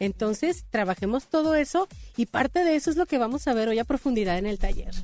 Entonces, 0.00 0.64
trabajemos 0.70 1.26
todo 1.26 1.54
eso 1.54 1.86
y 2.16 2.26
parte 2.26 2.64
de 2.64 2.74
eso 2.74 2.90
es 2.90 2.96
lo 2.96 3.06
que 3.06 3.18
vamos 3.18 3.46
a 3.46 3.54
ver 3.54 3.68
hoy 3.68 3.78
a 3.78 3.84
profundidad 3.84 4.38
en 4.38 4.46
el 4.46 4.58
taller. 4.58 4.94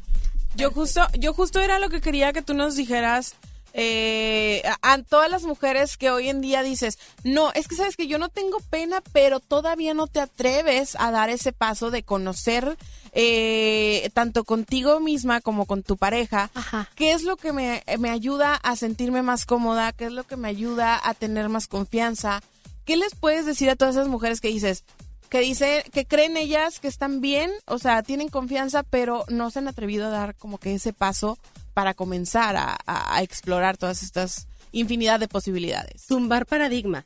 Yo 0.56 0.70
justo, 0.70 1.06
yo 1.18 1.32
justo 1.32 1.60
era 1.60 1.78
lo 1.78 1.88
que 1.88 2.00
quería 2.00 2.32
que 2.32 2.42
tú 2.42 2.54
nos 2.54 2.74
dijeras 2.74 3.36
eh, 3.72 4.62
a, 4.82 4.92
a 4.92 5.02
todas 5.02 5.30
las 5.30 5.44
mujeres 5.44 5.96
que 5.96 6.10
hoy 6.10 6.28
en 6.28 6.40
día 6.40 6.62
dices, 6.62 6.98
no, 7.24 7.52
es 7.52 7.68
que 7.68 7.76
sabes 7.76 7.96
que 7.96 8.06
yo 8.06 8.18
no 8.18 8.28
tengo 8.28 8.58
pena, 8.70 9.02
pero 9.12 9.40
todavía 9.40 9.94
no 9.94 10.06
te 10.06 10.20
atreves 10.20 10.96
a 10.98 11.10
dar 11.10 11.30
ese 11.30 11.52
paso 11.52 11.90
de 11.90 12.02
conocer 12.02 12.76
eh, 13.12 14.10
tanto 14.14 14.44
contigo 14.44 15.00
misma 15.00 15.40
como 15.40 15.66
con 15.66 15.82
tu 15.82 15.96
pareja, 15.96 16.50
qué 16.94 17.12
es 17.12 17.22
lo 17.22 17.36
que 17.36 17.52
me, 17.52 17.82
me 17.98 18.10
ayuda 18.10 18.54
a 18.54 18.76
sentirme 18.76 19.22
más 19.22 19.44
cómoda, 19.44 19.92
qué 19.92 20.06
es 20.06 20.12
lo 20.12 20.24
que 20.24 20.36
me 20.36 20.48
ayuda 20.48 21.00
a 21.02 21.14
tener 21.14 21.48
más 21.48 21.66
confianza. 21.66 22.42
¿Qué 22.84 22.96
les 22.96 23.14
puedes 23.14 23.46
decir 23.46 23.70
a 23.70 23.76
todas 23.76 23.94
esas 23.94 24.08
mujeres 24.08 24.40
que 24.40 24.48
dices, 24.48 24.84
que 25.28 25.40
dice 25.40 25.84
que 25.92 26.04
creen 26.04 26.36
ellas 26.36 26.80
que 26.80 26.88
están 26.88 27.20
bien, 27.20 27.52
o 27.66 27.78
sea, 27.78 28.02
tienen 28.02 28.28
confianza, 28.28 28.82
pero 28.82 29.24
no 29.28 29.50
se 29.50 29.60
han 29.60 29.68
atrevido 29.68 30.06
a 30.06 30.10
dar 30.10 30.34
como 30.34 30.58
que 30.58 30.74
ese 30.74 30.92
paso 30.92 31.38
para 31.74 31.94
comenzar 31.94 32.56
a, 32.56 33.22
explorar 33.22 33.76
todas 33.76 34.02
estas 34.02 34.46
infinidad 34.72 35.20
de 35.20 35.28
posibilidades. 35.28 36.06
Tumbar 36.06 36.46
paradigmas, 36.46 37.04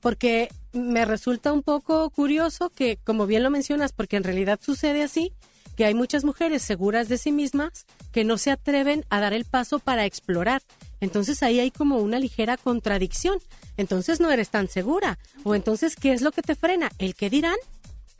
porque 0.00 0.48
me 0.72 1.04
resulta 1.04 1.52
un 1.52 1.62
poco 1.62 2.08
curioso 2.10 2.70
que, 2.70 2.98
como 3.04 3.26
bien 3.26 3.42
lo 3.42 3.50
mencionas, 3.50 3.92
porque 3.92 4.16
en 4.16 4.24
realidad 4.24 4.60
sucede 4.62 5.02
así, 5.02 5.32
que 5.76 5.84
hay 5.86 5.94
muchas 5.94 6.24
mujeres 6.24 6.62
seguras 6.62 7.08
de 7.08 7.18
sí 7.18 7.32
mismas 7.32 7.86
que 8.12 8.22
no 8.22 8.38
se 8.38 8.50
atreven 8.50 9.04
a 9.08 9.20
dar 9.20 9.32
el 9.32 9.44
paso 9.44 9.78
para 9.78 10.04
explorar. 10.04 10.62
Entonces 11.00 11.42
ahí 11.42 11.58
hay 11.58 11.70
como 11.70 11.98
una 11.98 12.18
ligera 12.18 12.56
contradicción. 12.58 13.38
Entonces 13.76 14.20
no 14.20 14.30
eres 14.30 14.50
tan 14.50 14.68
segura. 14.68 15.18
O 15.42 15.54
entonces, 15.54 15.96
¿qué 15.96 16.12
es 16.12 16.20
lo 16.20 16.32
que 16.32 16.42
te 16.42 16.54
frena? 16.54 16.90
¿El 16.98 17.14
que 17.14 17.30
dirán? 17.30 17.56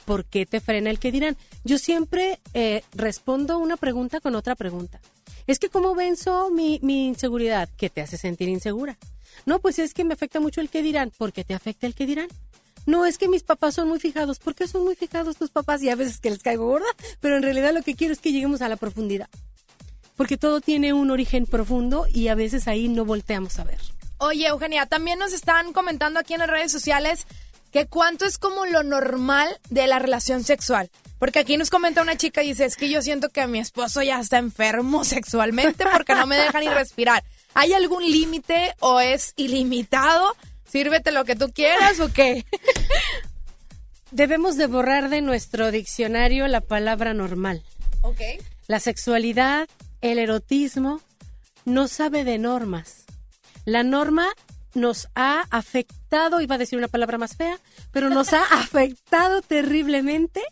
¿Por 0.07 0.25
qué 0.25 0.47
te 0.47 0.61
frena 0.61 0.91
el 0.91 0.99
que 0.99 1.13
dirán? 1.13 1.37
Yo 1.63 1.77
siempre 1.77 2.41
eh, 2.55 2.83
respondo 2.95 3.59
una 3.59 3.77
pregunta 3.77 4.21
con 4.21 4.35
otra 4.37 4.55
pregunta. 4.55 5.01
Es 5.51 5.59
que 5.59 5.69
¿cómo 5.69 5.97
venzo 5.97 6.49
mi, 6.51 6.79
mi 6.81 7.09
inseguridad? 7.09 7.69
¿Qué 7.77 7.91
te 7.91 8.01
hace 8.01 8.17
sentir 8.17 8.49
insegura? 8.49 8.97
No, 9.47 9.59
pues 9.59 9.81
es 9.81 9.95
que 9.95 10.05
me 10.05 10.15
afecta 10.15 10.39
mucho 10.39 10.61
el 10.61 10.71
que 10.71 10.81
dirán. 10.81 11.11
¿Por 11.11 11.33
qué 11.33 11.43
te 11.43 11.55
afecta 11.55 11.89
el 11.89 11.97
que 11.97 12.07
dirán? 12.07 12.29
No, 12.87 13.05
es 13.05 13.19
que 13.19 13.27
mis 13.27 13.43
papás 13.43 13.75
son 13.75 13.89
muy 13.89 13.99
fijados. 13.99 14.39
¿Por 14.39 14.55
qué 14.55 14.69
son 14.69 14.85
muy 14.85 14.95
fijados 14.95 15.37
tus 15.37 15.51
papás? 15.51 15.83
Y 15.83 15.91
a 15.91 15.97
veces 15.97 16.21
que 16.21 16.31
les 16.31 16.41
caigo 16.41 16.67
gorda, 16.67 16.87
pero 17.19 17.37
en 17.37 17.43
realidad 17.43 17.75
lo 17.75 17.83
que 17.83 17.97
quiero 17.97 18.13
es 18.13 18.21
que 18.21 18.31
lleguemos 18.31 18.63
a 18.63 18.69
la 18.69 18.77
profundidad. 18.77 19.29
Porque 20.17 20.37
todo 20.37 20.61
tiene 20.61 20.93
un 20.93 21.11
origen 21.11 21.47
profundo 21.47 22.07
y 22.09 22.29
a 22.29 22.37
veces 22.37 22.69
ahí 22.69 22.87
no 22.87 23.05
volteamos 23.05 23.59
a 23.59 23.65
ver. 23.65 23.81
Oye, 24.19 24.47
Eugenia, 24.47 24.87
también 24.87 25.19
nos 25.19 25.33
están 25.33 25.73
comentando 25.73 26.21
aquí 26.21 26.35
en 26.35 26.39
las 26.39 26.51
redes 26.51 26.71
sociales 26.71 27.27
que 27.73 27.89
cuánto 27.89 28.25
es 28.25 28.39
como 28.39 28.67
lo 28.67 28.85
normal 28.85 29.49
de 29.69 29.89
la 29.89 29.99
relación 29.99 30.45
sexual. 30.45 30.93
Porque 31.21 31.39
aquí 31.39 31.59
nos 31.59 31.69
comenta 31.69 32.01
una 32.01 32.17
chica 32.17 32.43
y 32.43 32.49
dice, 32.49 32.65
es 32.65 32.77
que 32.77 32.89
yo 32.89 33.03
siento 33.03 33.29
que 33.29 33.47
mi 33.47 33.59
esposo 33.59 34.03
ya 34.03 34.19
está 34.19 34.39
enfermo 34.39 35.05
sexualmente 35.05 35.85
porque 35.93 36.15
no 36.15 36.27
me 36.27 36.37
deja 36.37 36.59
ni 36.59 36.69
respirar. 36.69 37.23
¿Hay 37.53 37.75
algún 37.75 38.03
límite 38.03 38.75
o 38.81 39.01
es 39.01 39.35
ilimitado? 39.37 40.35
Sírvete 40.65 41.13
lo 41.13 41.27
que 41.27 41.37
tú 41.37 41.53
quieras 41.53 42.01
o 42.01 42.11
qué? 42.11 42.47
Debemos 44.11 44.57
de 44.57 44.67
borrar 44.67 45.11
de 45.11 45.21
nuestro 45.21 45.71
diccionario 45.71 46.49
la 46.49 46.63
palabra 46.63 47.13
normal. 47.13 47.63
Ok. 48.01 48.21
La 48.67 48.81
sexualidad, 48.81 49.69
el 50.01 50.19
erotismo, 50.19 51.03
no 51.67 51.87
sabe 51.87 52.25
de 52.25 52.39
normas. 52.39 53.05
La 53.67 53.83
norma 53.83 54.27
nos 54.73 55.09
ha 55.15 55.45
afectado, 55.51 56.41
iba 56.41 56.55
a 56.55 56.59
decir 56.59 56.79
una 56.79 56.89
palabra 56.89 57.19
más 57.19 57.37
fea, 57.37 57.59
pero 57.91 58.09
nos 58.09 58.33
ha 58.33 58.43
afectado 58.51 59.43
terriblemente 59.43 60.43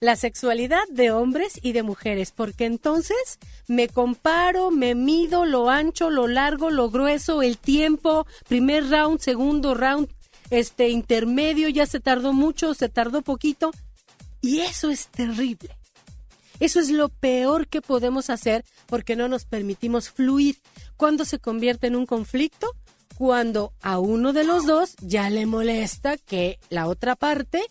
la 0.00 0.16
sexualidad 0.16 0.82
de 0.90 1.10
hombres 1.10 1.58
y 1.62 1.72
de 1.72 1.82
mujeres, 1.82 2.32
porque 2.32 2.66
entonces 2.66 3.38
me 3.66 3.88
comparo, 3.88 4.70
me 4.70 4.94
mido 4.94 5.44
lo 5.44 5.70
ancho, 5.70 6.10
lo 6.10 6.28
largo, 6.28 6.70
lo 6.70 6.90
grueso, 6.90 7.42
el 7.42 7.58
tiempo, 7.58 8.26
primer 8.48 8.88
round, 8.88 9.20
segundo 9.20 9.74
round, 9.74 10.08
este 10.50 10.88
intermedio, 10.88 11.68
ya 11.68 11.86
se 11.86 12.00
tardó 12.00 12.32
mucho, 12.32 12.74
se 12.74 12.88
tardó 12.88 13.22
poquito, 13.22 13.72
Y 14.40 14.60
eso 14.60 14.90
es 14.90 15.08
terrible. 15.08 15.76
Eso 16.60 16.78
es 16.78 16.90
lo 16.90 17.08
peor 17.08 17.66
que 17.66 17.80
podemos 17.80 18.30
hacer 18.30 18.64
porque 18.86 19.16
no 19.16 19.28
nos 19.28 19.44
permitimos 19.44 20.10
fluir. 20.10 20.58
Cuando 20.96 21.24
se 21.24 21.40
convierte 21.40 21.88
en 21.88 21.96
un 21.96 22.06
conflicto, 22.06 22.74
cuando 23.16 23.72
a 23.82 23.98
uno 23.98 24.32
de 24.32 24.44
los 24.44 24.64
dos 24.64 24.94
ya 25.00 25.28
le 25.28 25.44
molesta 25.46 26.16
que 26.16 26.60
la 26.70 26.86
otra 26.86 27.16
parte 27.16 27.64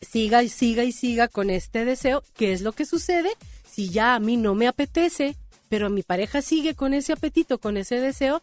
siga 0.00 0.42
y 0.42 0.48
siga 0.48 0.84
y 0.84 0.92
siga 0.92 1.28
con 1.28 1.50
este 1.50 1.84
deseo, 1.84 2.22
¿qué 2.34 2.52
es 2.52 2.62
lo 2.62 2.72
que 2.72 2.84
sucede? 2.84 3.30
Si 3.68 3.90
ya 3.90 4.14
a 4.14 4.20
mí 4.20 4.36
no 4.36 4.54
me 4.54 4.66
apetece, 4.66 5.36
pero 5.68 5.90
mi 5.90 6.02
pareja 6.02 6.42
sigue 6.42 6.74
con 6.74 6.94
ese 6.94 7.12
apetito, 7.12 7.58
con 7.58 7.76
ese 7.76 8.00
deseo, 8.00 8.42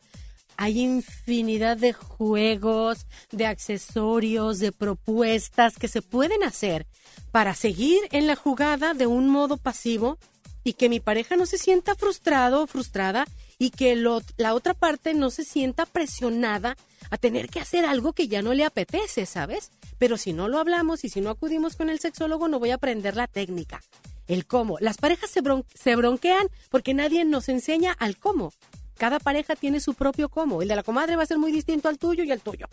hay 0.57 0.79
infinidad 0.79 1.77
de 1.77 1.93
juegos, 1.93 3.05
de 3.31 3.45
accesorios, 3.45 4.59
de 4.59 4.71
propuestas 4.71 5.77
que 5.77 5.87
se 5.87 6.01
pueden 6.01 6.43
hacer 6.43 6.85
para 7.31 7.53
seguir 7.53 7.99
en 8.11 8.27
la 8.27 8.35
jugada 8.35 8.93
de 8.93 9.07
un 9.07 9.29
modo 9.29 9.57
pasivo 9.57 10.17
y 10.63 10.73
que 10.73 10.89
mi 10.89 10.99
pareja 10.99 11.35
no 11.35 11.45
se 11.45 11.57
sienta 11.57 11.95
frustrado 11.95 12.63
o 12.63 12.67
frustrada 12.67 13.25
y 13.57 13.69
que 13.69 13.95
la 13.95 14.53
otra 14.53 14.73
parte 14.73 15.13
no 15.13 15.29
se 15.29 15.43
sienta 15.43 15.85
presionada 15.85 16.77
a 17.09 17.17
tener 17.17 17.49
que 17.49 17.59
hacer 17.59 17.85
algo 17.85 18.13
que 18.13 18.27
ya 18.27 18.41
no 18.41 18.53
le 18.53 18.65
apetece, 18.65 19.25
¿sabes? 19.25 19.71
Pero 19.97 20.17
si 20.17 20.33
no 20.33 20.47
lo 20.47 20.59
hablamos 20.59 21.03
y 21.03 21.09
si 21.09 21.21
no 21.21 21.29
acudimos 21.29 21.75
con 21.75 21.89
el 21.89 21.99
sexólogo 21.99 22.47
no 22.47 22.59
voy 22.59 22.71
a 22.71 22.75
aprender 22.75 23.15
la 23.15 23.27
técnica, 23.27 23.81
el 24.27 24.45
cómo. 24.45 24.77
Las 24.79 24.97
parejas 24.97 25.29
se, 25.29 25.41
se 25.73 25.95
bronquean 25.95 26.47
porque 26.69 26.93
nadie 26.93 27.25
nos 27.25 27.49
enseña 27.49 27.93
al 27.93 28.17
cómo. 28.17 28.51
Cada 28.97 29.19
pareja 29.19 29.55
tiene 29.55 29.79
su 29.79 29.93
propio 29.93 30.29
cómo. 30.29 30.61
El 30.61 30.67
de 30.67 30.75
la 30.75 30.83
comadre 30.83 31.15
va 31.15 31.23
a 31.23 31.27
ser 31.27 31.37
muy 31.37 31.51
distinto 31.51 31.89
al 31.89 31.97
tuyo 31.97 32.23
y 32.23 32.31
al 32.31 32.41
tuyo. 32.41 32.67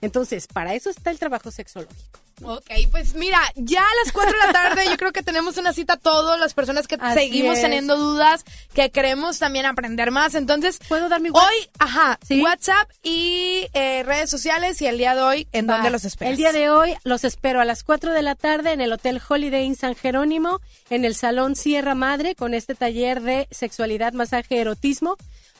Entonces, 0.00 0.46
para 0.46 0.74
eso 0.74 0.90
está 0.90 1.10
el 1.10 1.18
trabajo 1.18 1.50
sexológico. 1.50 2.20
Ok, 2.44 2.70
pues 2.90 3.14
mira, 3.14 3.40
ya 3.54 3.80
a 3.80 4.04
las 4.04 4.12
4 4.12 4.30
de 4.30 4.46
la 4.46 4.52
tarde 4.52 4.84
yo 4.90 4.98
creo 4.98 5.10
que 5.10 5.22
tenemos 5.22 5.56
una 5.56 5.72
cita 5.72 5.96
todos, 5.96 6.38
las 6.38 6.52
personas 6.52 6.86
que 6.86 6.96
Así 7.00 7.18
seguimos 7.18 7.56
es. 7.56 7.62
teniendo 7.62 7.96
dudas, 7.96 8.44
que 8.74 8.90
queremos 8.90 9.38
también 9.38 9.64
aprender 9.64 10.10
más. 10.10 10.34
Entonces, 10.34 10.78
¿puedo 10.86 11.08
dar 11.08 11.22
mi 11.22 11.30
Hoy, 11.30 11.70
ajá, 11.78 12.18
WhatsApp 12.42 12.90
y 13.02 13.68
eh, 13.72 14.02
redes 14.04 14.28
sociales 14.28 14.82
y 14.82 14.86
el 14.86 14.98
día 14.98 15.14
de 15.14 15.22
hoy, 15.22 15.48
¿en 15.52 15.66
Va. 15.66 15.74
dónde 15.76 15.88
los 15.88 16.04
esperas? 16.04 16.32
El 16.32 16.36
día 16.36 16.52
de 16.52 16.68
hoy 16.68 16.94
los 17.04 17.24
espero 17.24 17.62
a 17.62 17.64
las 17.64 17.82
4 17.82 18.12
de 18.12 18.20
la 18.20 18.34
tarde 18.34 18.72
en 18.72 18.82
el 18.82 18.92
Hotel 18.92 19.18
Holiday 19.26 19.64
Inn 19.64 19.74
San 19.74 19.94
Jerónimo, 19.94 20.60
en 20.90 21.06
el 21.06 21.14
Salón 21.14 21.56
Sierra 21.56 21.94
Madre, 21.94 22.34
con 22.34 22.52
este 22.52 22.74
taller 22.74 23.22
de 23.22 23.48
sexualidad, 23.50 24.12
masaje, 24.12 24.60
erotismo 24.60 25.16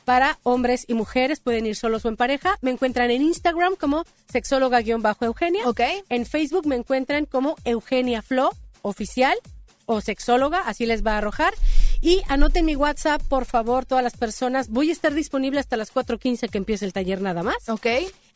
para 0.07 0.39
hombres 0.43 0.85
y 0.87 0.93
mujeres. 0.93 1.41
Pueden 1.41 1.65
ir 1.65 1.75
solos 1.75 2.05
o 2.05 2.07
en 2.07 2.15
pareja. 2.15 2.57
Me 2.61 2.71
encuentran 2.71 3.11
en 3.11 3.21
Instagram 3.21 3.75
como 3.75 4.05
sexóloga-eugenia. 4.31 5.67
Ok. 5.67 5.81
En 6.07 6.25
Facebook 6.25 6.65
me 6.65 6.77
encuentran 6.77 7.25
como 7.25 7.57
Eugenia 7.65 8.21
Flo 8.21 8.51
oficial 8.83 9.37
o 9.85 9.99
sexóloga, 9.99 10.61
así 10.61 10.85
les 10.85 11.05
va 11.05 11.15
a 11.15 11.17
arrojar. 11.17 11.53
Y 11.99 12.21
anoten 12.29 12.63
mi 12.63 12.77
WhatsApp, 12.77 13.21
por 13.21 13.43
favor, 13.43 13.85
todas 13.85 14.01
las 14.01 14.15
personas. 14.15 14.69
Voy 14.69 14.91
a 14.91 14.93
estar 14.93 15.13
disponible 15.13 15.59
hasta 15.59 15.75
las 15.75 15.93
4.15 15.93 16.49
que 16.49 16.57
empiece 16.57 16.85
el 16.85 16.93
taller 16.93 17.21
nada 17.21 17.43
más. 17.43 17.67
Ok. 17.67 17.87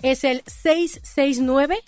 Es 0.01 0.25
el 0.25 0.43
669 0.47 1.79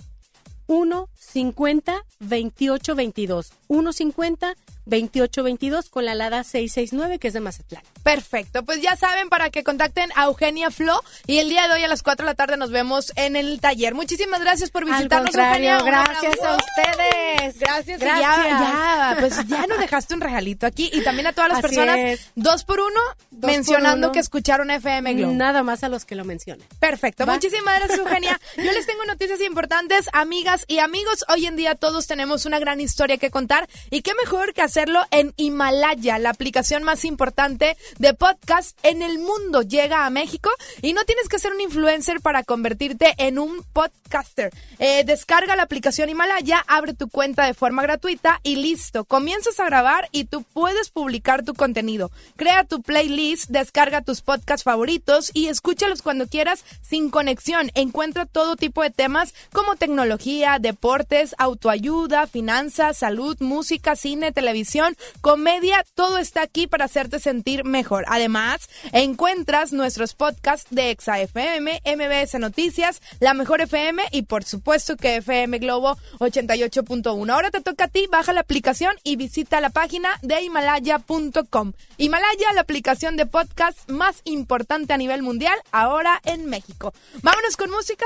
150 0.65 2.05
2822. 2.21 3.51
150 3.73 4.55
2822 4.85 5.89
con 5.89 6.03
la 6.05 6.11
alada 6.11 6.43
669 6.43 7.17
que 7.17 7.29
es 7.29 7.33
de 7.33 7.39
Mazatlán. 7.39 7.81
Perfecto, 8.03 8.63
pues 8.63 8.81
ya 8.81 8.97
saben 8.97 9.29
para 9.29 9.49
que 9.49 9.63
contacten 9.63 10.09
a 10.15 10.25
Eugenia 10.25 10.71
Flo 10.71 11.01
y 11.25 11.37
el 11.37 11.47
día 11.47 11.67
de 11.69 11.75
hoy 11.75 11.83
a 11.83 11.87
las 11.87 12.03
4 12.03 12.25
de 12.25 12.31
la 12.31 12.35
tarde 12.35 12.57
nos 12.57 12.69
vemos 12.69 13.13
en 13.15 13.37
el 13.37 13.61
taller. 13.61 13.93
Muchísimas 13.95 14.41
gracias 14.41 14.71
por 14.71 14.83
visitarnos, 14.85 15.29
contrario, 15.31 15.71
Eugenia. 15.77 16.03
Gracias 16.03 16.35
a 16.43 16.57
ustedes. 16.57 17.59
Gracias, 17.59 17.99
Gracias. 17.99 18.19
Ya, 18.19 19.13
ya, 19.13 19.17
pues 19.21 19.47
ya 19.47 19.65
nos 19.67 19.79
dejaste 19.79 20.13
un 20.15 20.21
regalito 20.21 20.65
aquí 20.67 20.89
y 20.91 21.01
también 21.01 21.27
a 21.27 21.33
todas 21.33 21.49
las 21.49 21.59
Así 21.59 21.67
personas 21.69 21.97
es. 21.99 22.29
dos 22.35 22.65
por 22.65 22.79
uno 22.81 22.99
Dos 23.31 23.49
mencionando 23.51 23.91
por 23.91 24.05
uno. 24.07 24.11
que 24.11 24.19
escucharon 24.19 24.69
FM 24.69 25.13
Globo. 25.13 25.33
Nada 25.33 25.63
más 25.63 25.83
a 25.85 25.89
los 25.89 26.03
que 26.03 26.15
lo 26.15 26.25
mencionen. 26.25 26.67
Perfecto, 26.79 27.25
Va. 27.25 27.33
muchísimas 27.35 27.77
gracias 27.79 27.99
Eugenia. 27.99 28.39
Yo 28.57 28.71
les 28.73 28.85
tengo 28.85 29.05
noticias 29.05 29.39
importantes, 29.41 30.09
amigas 30.11 30.65
y 30.67 30.79
amigos. 30.79 31.23
Hoy 31.29 31.45
en 31.45 31.55
día 31.55 31.75
todos 31.75 32.05
tenemos 32.05 32.45
una 32.45 32.59
gran 32.59 32.81
historia 32.81 33.15
que 33.17 33.31
contar 33.31 33.62
y 33.89 34.01
qué 34.01 34.11
mejor 34.15 34.53
que 34.53 34.61
hacerlo 34.61 35.01
en 35.11 35.33
Himalaya, 35.37 36.19
la 36.19 36.29
aplicación 36.29 36.83
más 36.83 37.05
importante 37.05 37.77
de 37.99 38.13
podcast 38.13 38.77
en 38.83 39.01
el 39.01 39.19
mundo. 39.19 39.61
Llega 39.61 40.05
a 40.05 40.09
México 40.09 40.49
y 40.81 40.93
no 40.93 41.03
tienes 41.05 41.27
que 41.29 41.39
ser 41.39 41.53
un 41.53 41.61
influencer 41.61 42.21
para 42.21 42.43
convertirte 42.43 43.13
en 43.17 43.39
un 43.39 43.63
podcaster. 43.73 44.51
Eh, 44.79 45.03
descarga 45.05 45.55
la 45.55 45.63
aplicación 45.63 46.09
Himalaya, 46.09 46.63
abre 46.67 46.93
tu 46.93 47.09
cuenta 47.09 47.45
de 47.45 47.53
forma 47.53 47.81
gratuita 47.81 48.39
y 48.43 48.55
listo. 48.57 49.05
Comienzas 49.05 49.59
a 49.59 49.65
grabar 49.65 50.09
y 50.11 50.25
tú 50.25 50.43
puedes 50.43 50.89
publicar 50.89 51.43
tu 51.43 51.53
contenido. 51.53 52.11
Crea 52.35 52.63
tu 52.63 52.81
playlist, 52.81 53.49
descarga 53.49 54.01
tus 54.01 54.21
podcasts 54.21 54.63
favoritos 54.63 55.31
y 55.33 55.47
escúchalos 55.47 56.01
cuando 56.01 56.27
quieras 56.27 56.63
sin 56.81 57.09
conexión. 57.09 57.71
Encuentra 57.75 58.25
todo 58.25 58.55
tipo 58.55 58.81
de 58.81 58.91
temas 58.91 59.33
como 59.51 59.75
tecnología, 59.75 60.57
deportes, 60.59 61.35
autoayuda, 61.37 62.27
finanzas, 62.27 62.97
salud, 62.97 63.37
música, 63.43 63.95
cine, 63.95 64.31
televisión, 64.31 64.95
comedia. 65.21 65.85
Todo 65.95 66.17
está 66.17 66.41
aquí 66.41 66.67
para 66.67 66.85
hacerte 66.85 67.19
sentir 67.19 67.63
mejor. 67.63 68.05
Además, 68.07 68.69
encuentras 68.91 69.73
nuestros 69.73 70.13
podcasts 70.15 70.67
de 70.69 70.91
Exa 70.91 71.19
FM, 71.19 71.81
MBS 71.85 72.39
Noticias, 72.39 73.01
La 73.19 73.33
Mejor 73.33 73.61
FM 73.61 74.03
y 74.11 74.23
por 74.23 74.43
supuesto 74.43 74.97
que 74.97 75.17
FM 75.17 75.59
Globo 75.59 75.97
88.1. 76.19 77.31
Ahora 77.31 77.51
te 77.51 77.61
toca 77.61 77.85
a 77.85 77.87
ti, 77.87 78.07
baja 78.11 78.33
la 78.33 78.41
aplicación 78.41 78.95
y 79.03 79.15
visita 79.15 79.61
la 79.61 79.69
página 79.69 80.09
de 80.21 80.41
himalaya.com. 80.41 81.73
Himalaya, 81.97 82.53
la 82.53 82.61
aplicación 82.61 83.17
de 83.17 83.25
podcast 83.25 83.89
más 83.89 84.21
importante 84.23 84.93
a 84.93 84.97
nivel 84.97 85.21
mundial, 85.21 85.57
ahora 85.71 86.21
en 86.25 86.45
México. 86.47 86.93
Vámonos 87.21 87.57
con 87.57 87.69
música. 87.69 88.05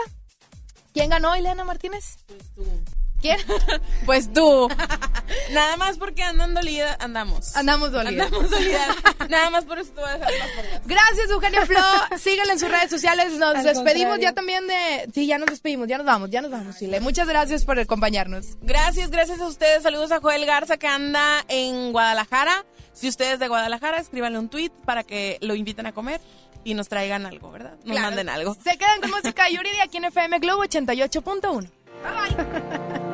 ¿Quién 0.94 1.10
ganó, 1.10 1.36
Ileana 1.36 1.64
Martínez? 1.64 2.18
¿Quién? 3.22 3.38
Pues 4.06 4.32
tú. 4.32 4.70
Nada 5.52 5.76
más 5.76 5.98
porque 5.98 6.24
andan 6.24 6.54
dolidas, 6.54 6.96
andamos. 7.02 7.56
Andamos 7.58 7.92
dolidas. 7.92 8.28
Andamos 8.28 8.50
dolidas. 8.50 8.96
Nada 9.30 9.50
más 9.50 9.66
por 9.66 9.80
eso 9.80 9.92
te 9.92 10.00
voy 10.02 10.10
a 10.10 10.14
dejar 10.18 10.32
las. 10.32 10.88
Gracias, 10.88 11.30
Eugenio 11.30 11.66
Flo. 11.66 11.82
Síganla 12.18 12.54
en 12.54 12.60
sus 12.60 12.70
redes 12.70 12.90
sociales. 12.90 13.34
Nos 13.34 13.56
Al 13.56 13.64
despedimos 13.64 14.14
contrario. 14.14 14.22
ya 14.24 14.34
también 14.34 14.68
de. 14.68 15.10
Sí, 15.14 15.28
ya 15.28 15.38
nos 15.38 15.48
despedimos. 15.50 15.88
Ya 15.90 15.98
nos 15.98 16.06
vamos. 16.06 16.30
Ya 16.30 16.42
nos 16.42 16.52
vamos, 16.52 16.78
Chile. 16.78 17.00
Muchas 17.02 17.28
gracias 17.28 17.66
por 17.66 17.78
acompañarnos. 17.80 18.46
Gracias, 18.62 19.10
gracias 19.10 19.42
a 19.42 19.48
ustedes. 19.48 19.84
Saludos 19.84 20.12
a 20.14 20.22
Joel 20.22 20.46
Garza 20.46 20.78
que 20.78 20.88
anda 20.88 21.44
en 21.50 21.92
Guadalajara. 21.92 22.66
Si 22.94 23.10
ustedes 23.10 23.40
de 23.40 23.48
Guadalajara, 23.50 23.98
escríbanle 24.00 24.40
un 24.40 24.48
tweet 24.50 24.72
para 24.86 25.04
que 25.04 25.38
lo 25.42 25.54
inviten 25.56 25.86
a 25.86 25.92
comer 25.92 26.22
y 26.64 26.74
nos 26.76 26.88
traigan 26.88 27.26
algo, 27.26 27.52
¿verdad? 27.52 27.74
Nos 27.78 27.84
Claro. 27.86 28.02
manden 28.02 28.30
algo. 28.30 28.56
Se 28.64 28.78
quedan 28.78 29.02
con 29.02 29.12
música 29.12 29.46
de 29.46 29.54
Yuri 29.54 29.72
de 29.72 29.82
aquí 29.82 29.98
en 29.98 30.06
FM 30.06 30.40
Globo 30.40 30.64
88.1. 30.64 31.70
Te 32.04 33.00
di 33.00 33.07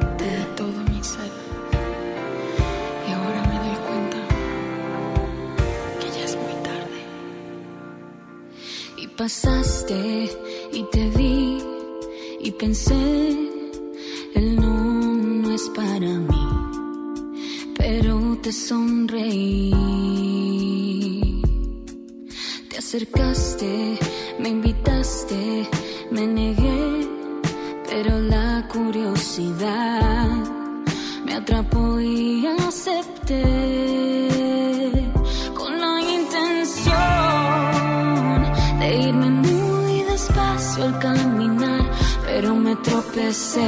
pasaste 9.24 10.30
y 10.74 10.84
te 10.92 11.10
vi 11.12 11.58
y 12.42 12.52
pensé, 12.52 12.94
el 14.36 14.56
no, 14.58 14.74
no 15.44 15.50
es 15.50 15.70
para 15.70 16.20
mí, 16.30 16.46
pero 17.78 18.38
te 18.42 18.52
sonreí. 18.52 19.72
Te 22.70 22.78
acercaste, 22.80 23.98
me 24.40 24.50
invitaste, 24.50 25.70
me 26.12 26.28
negué, 26.28 27.08
pero 27.90 28.20
la 28.20 28.68
curiosidad 28.68 30.43
me 31.34 31.40
atrapó 31.40 32.00
y 32.00 32.46
acepté 32.68 33.42
con 35.56 35.82
la 35.82 36.00
intención 36.00 36.90
de 38.80 38.96
irme 39.08 39.30
muy 39.32 40.04
despacio 40.04 40.84
al 40.84 41.00
caminar, 41.00 41.90
pero 42.26 42.56
me 42.56 42.76
tropecé 42.76 43.68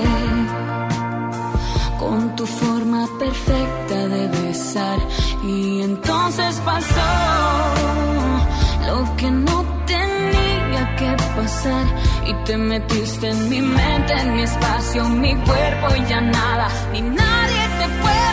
con 1.98 2.36
tu 2.36 2.46
forma 2.46 3.08
perfecta 3.18 4.08
de 4.10 4.28
besar. 4.28 5.00
Y 5.44 5.82
entonces 5.82 6.62
pasó 6.64 7.12
lo 8.86 9.16
que 9.18 9.32
no 9.32 9.66
tenía 9.88 10.96
que 10.98 11.16
pasar 11.36 11.86
y 12.28 12.34
te 12.46 12.58
metiste 12.58 13.30
en 13.30 13.50
mi 13.50 13.62
mente, 13.62 14.14
en 14.14 14.36
mi 14.36 14.42
espacio, 14.44 15.10
mi 15.10 15.36
cuerpo 15.36 15.96
y 15.96 16.06
ya 16.10 16.22
nada, 16.22 16.68
ni 16.92 17.02
nadie 17.02 17.45
te 17.86 17.91
puede 18.02 18.24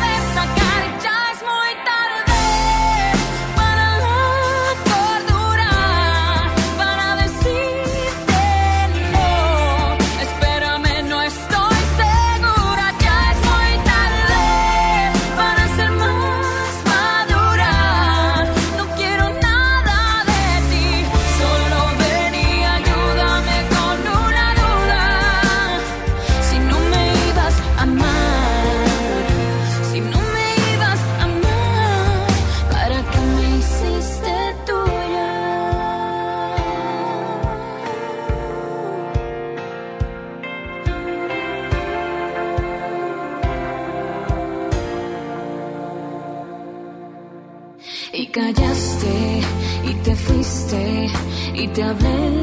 y 51.63 51.69
te 51.69 51.83
hablé, 51.85 52.43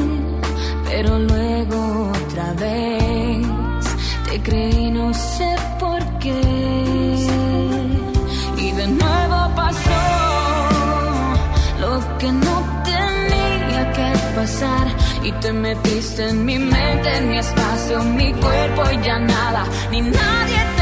pero 0.90 1.20
luego 1.20 2.12
otra 2.12 2.54
vez 2.54 3.46
te 4.30 4.42
creí, 4.42 4.90
no 4.92 5.14
sé 5.14 5.56
por 5.78 6.02
qué. 6.20 6.42
Y 8.58 8.72
de 8.72 8.88
nuevo 8.88 9.56
pasó 9.56 10.04
lo 11.82 12.18
que 12.18 12.32
no 12.32 12.56
tenía 12.86 13.92
que 13.92 14.10
pasar 14.38 14.88
y 15.24 15.32
te 15.34 15.52
metiste 15.52 16.30
en 16.30 16.46
mi 16.46 16.58
mente, 16.58 17.18
en 17.18 17.30
mi 17.30 17.38
espacio, 17.40 18.02
en 18.02 18.16
mi 18.16 18.32
cuerpo 18.34 18.84
y 18.94 19.06
ya 19.06 19.20
nada, 19.20 19.66
ni 19.92 20.02
nadie 20.02 20.60
te 20.78 20.79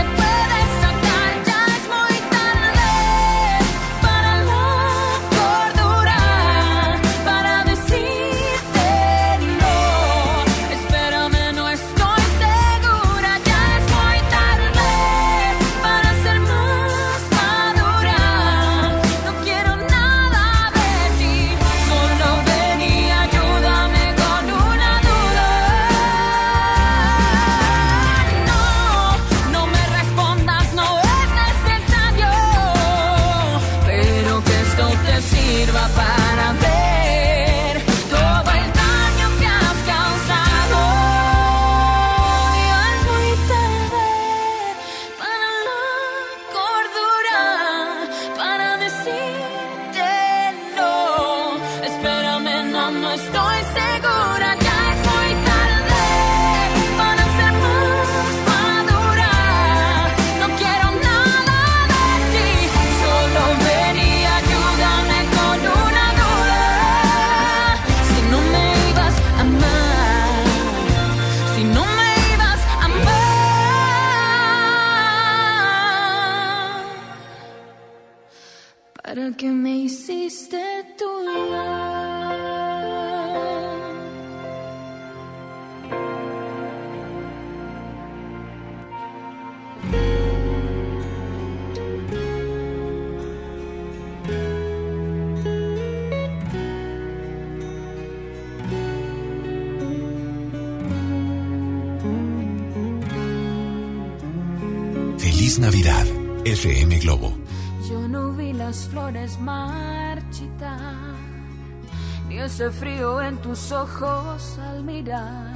ese 112.57 112.71
frío 112.71 113.21
en 113.21 113.37
tus 113.37 113.71
ojos 113.71 114.57
al 114.57 114.83
mirar. 114.83 115.53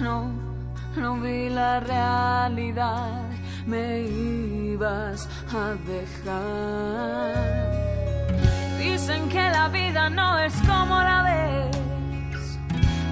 No, 0.00 0.30
no 0.96 1.20
vi 1.20 1.48
la 1.48 1.80
realidad, 1.80 3.24
me 3.66 4.02
ibas 4.02 5.28
a 5.52 5.74
dejar. 5.92 7.34
Dicen 8.78 9.28
que 9.28 9.42
la 9.50 9.66
vida 9.70 10.08
no 10.08 10.38
es 10.38 10.54
como 10.68 11.02
la 11.02 11.22
ves, 11.24 12.58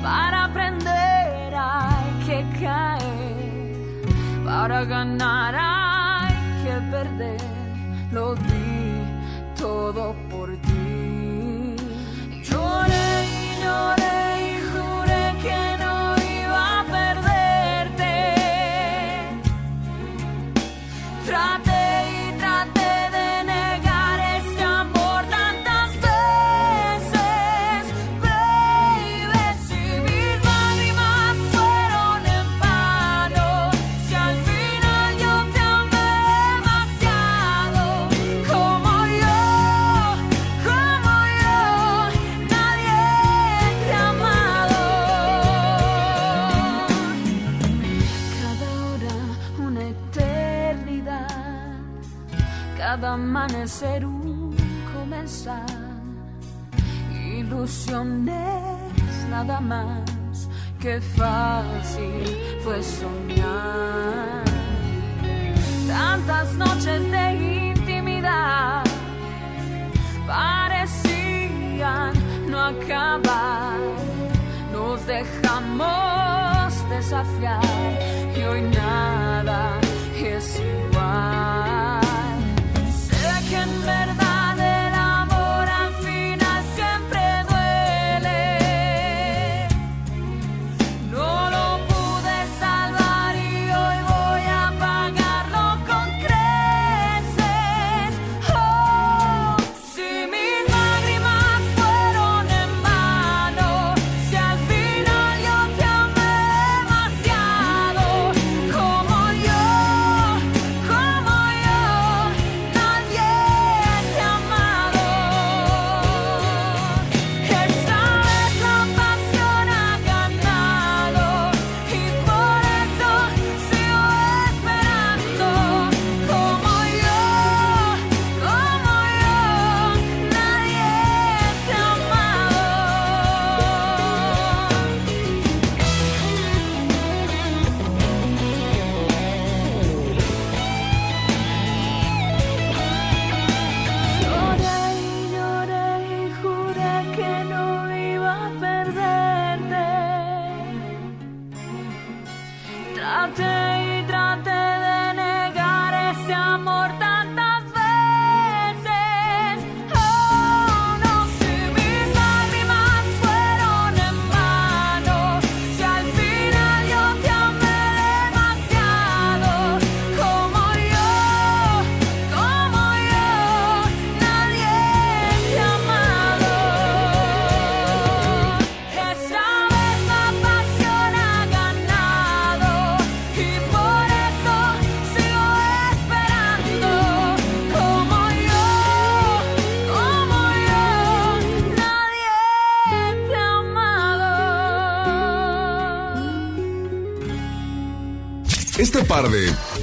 para 0.00 0.44
aprender 0.44 1.54
hay 1.56 2.24
que 2.24 2.46
caer, 2.60 4.44
para 4.44 4.84
ganar 4.84 5.56
qué 60.86 61.00
fácil 61.00 62.22
fue 62.62 62.80
soñar. 62.80 64.44
Tantas 65.88 66.54
noches 66.54 67.10
de 67.10 67.24
intimidad 67.72 68.84
parecían 70.28 72.12
no 72.48 72.58
acabar. 72.66 73.80
Nos 74.72 75.04
dejamos 75.06 76.88
desafiar. 76.88 77.75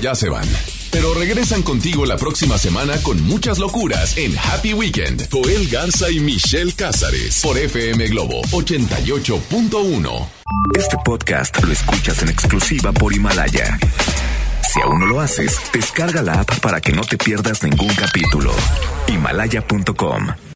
Ya 0.03 0.13
se 0.15 0.27
van. 0.27 0.45
Pero 0.91 1.13
regresan 1.13 1.63
contigo 1.63 2.05
la 2.05 2.17
próxima 2.17 2.57
semana 2.57 2.97
con 3.03 3.23
muchas 3.23 3.57
locuras 3.57 4.17
en 4.17 4.37
Happy 4.37 4.73
Weekend. 4.73 5.29
Joel 5.31 5.69
Garza 5.69 6.11
y 6.11 6.19
Michelle 6.19 6.73
Cázares 6.73 7.39
por 7.41 7.57
FM 7.57 8.07
Globo 8.07 8.41
88.1. 8.51 10.27
Este 10.77 10.97
podcast 11.05 11.63
lo 11.63 11.71
escuchas 11.71 12.21
en 12.21 12.29
exclusiva 12.29 12.91
por 12.91 13.13
Himalaya. 13.13 13.79
Si 14.73 14.81
aún 14.81 14.99
no 14.99 15.05
lo 15.05 15.21
haces, 15.21 15.57
descarga 15.71 16.21
la 16.21 16.41
app 16.41 16.59
para 16.59 16.81
que 16.81 16.91
no 16.91 17.03
te 17.03 17.17
pierdas 17.17 17.63
ningún 17.63 17.93
capítulo. 17.95 18.53
Himalaya.com 19.07 20.27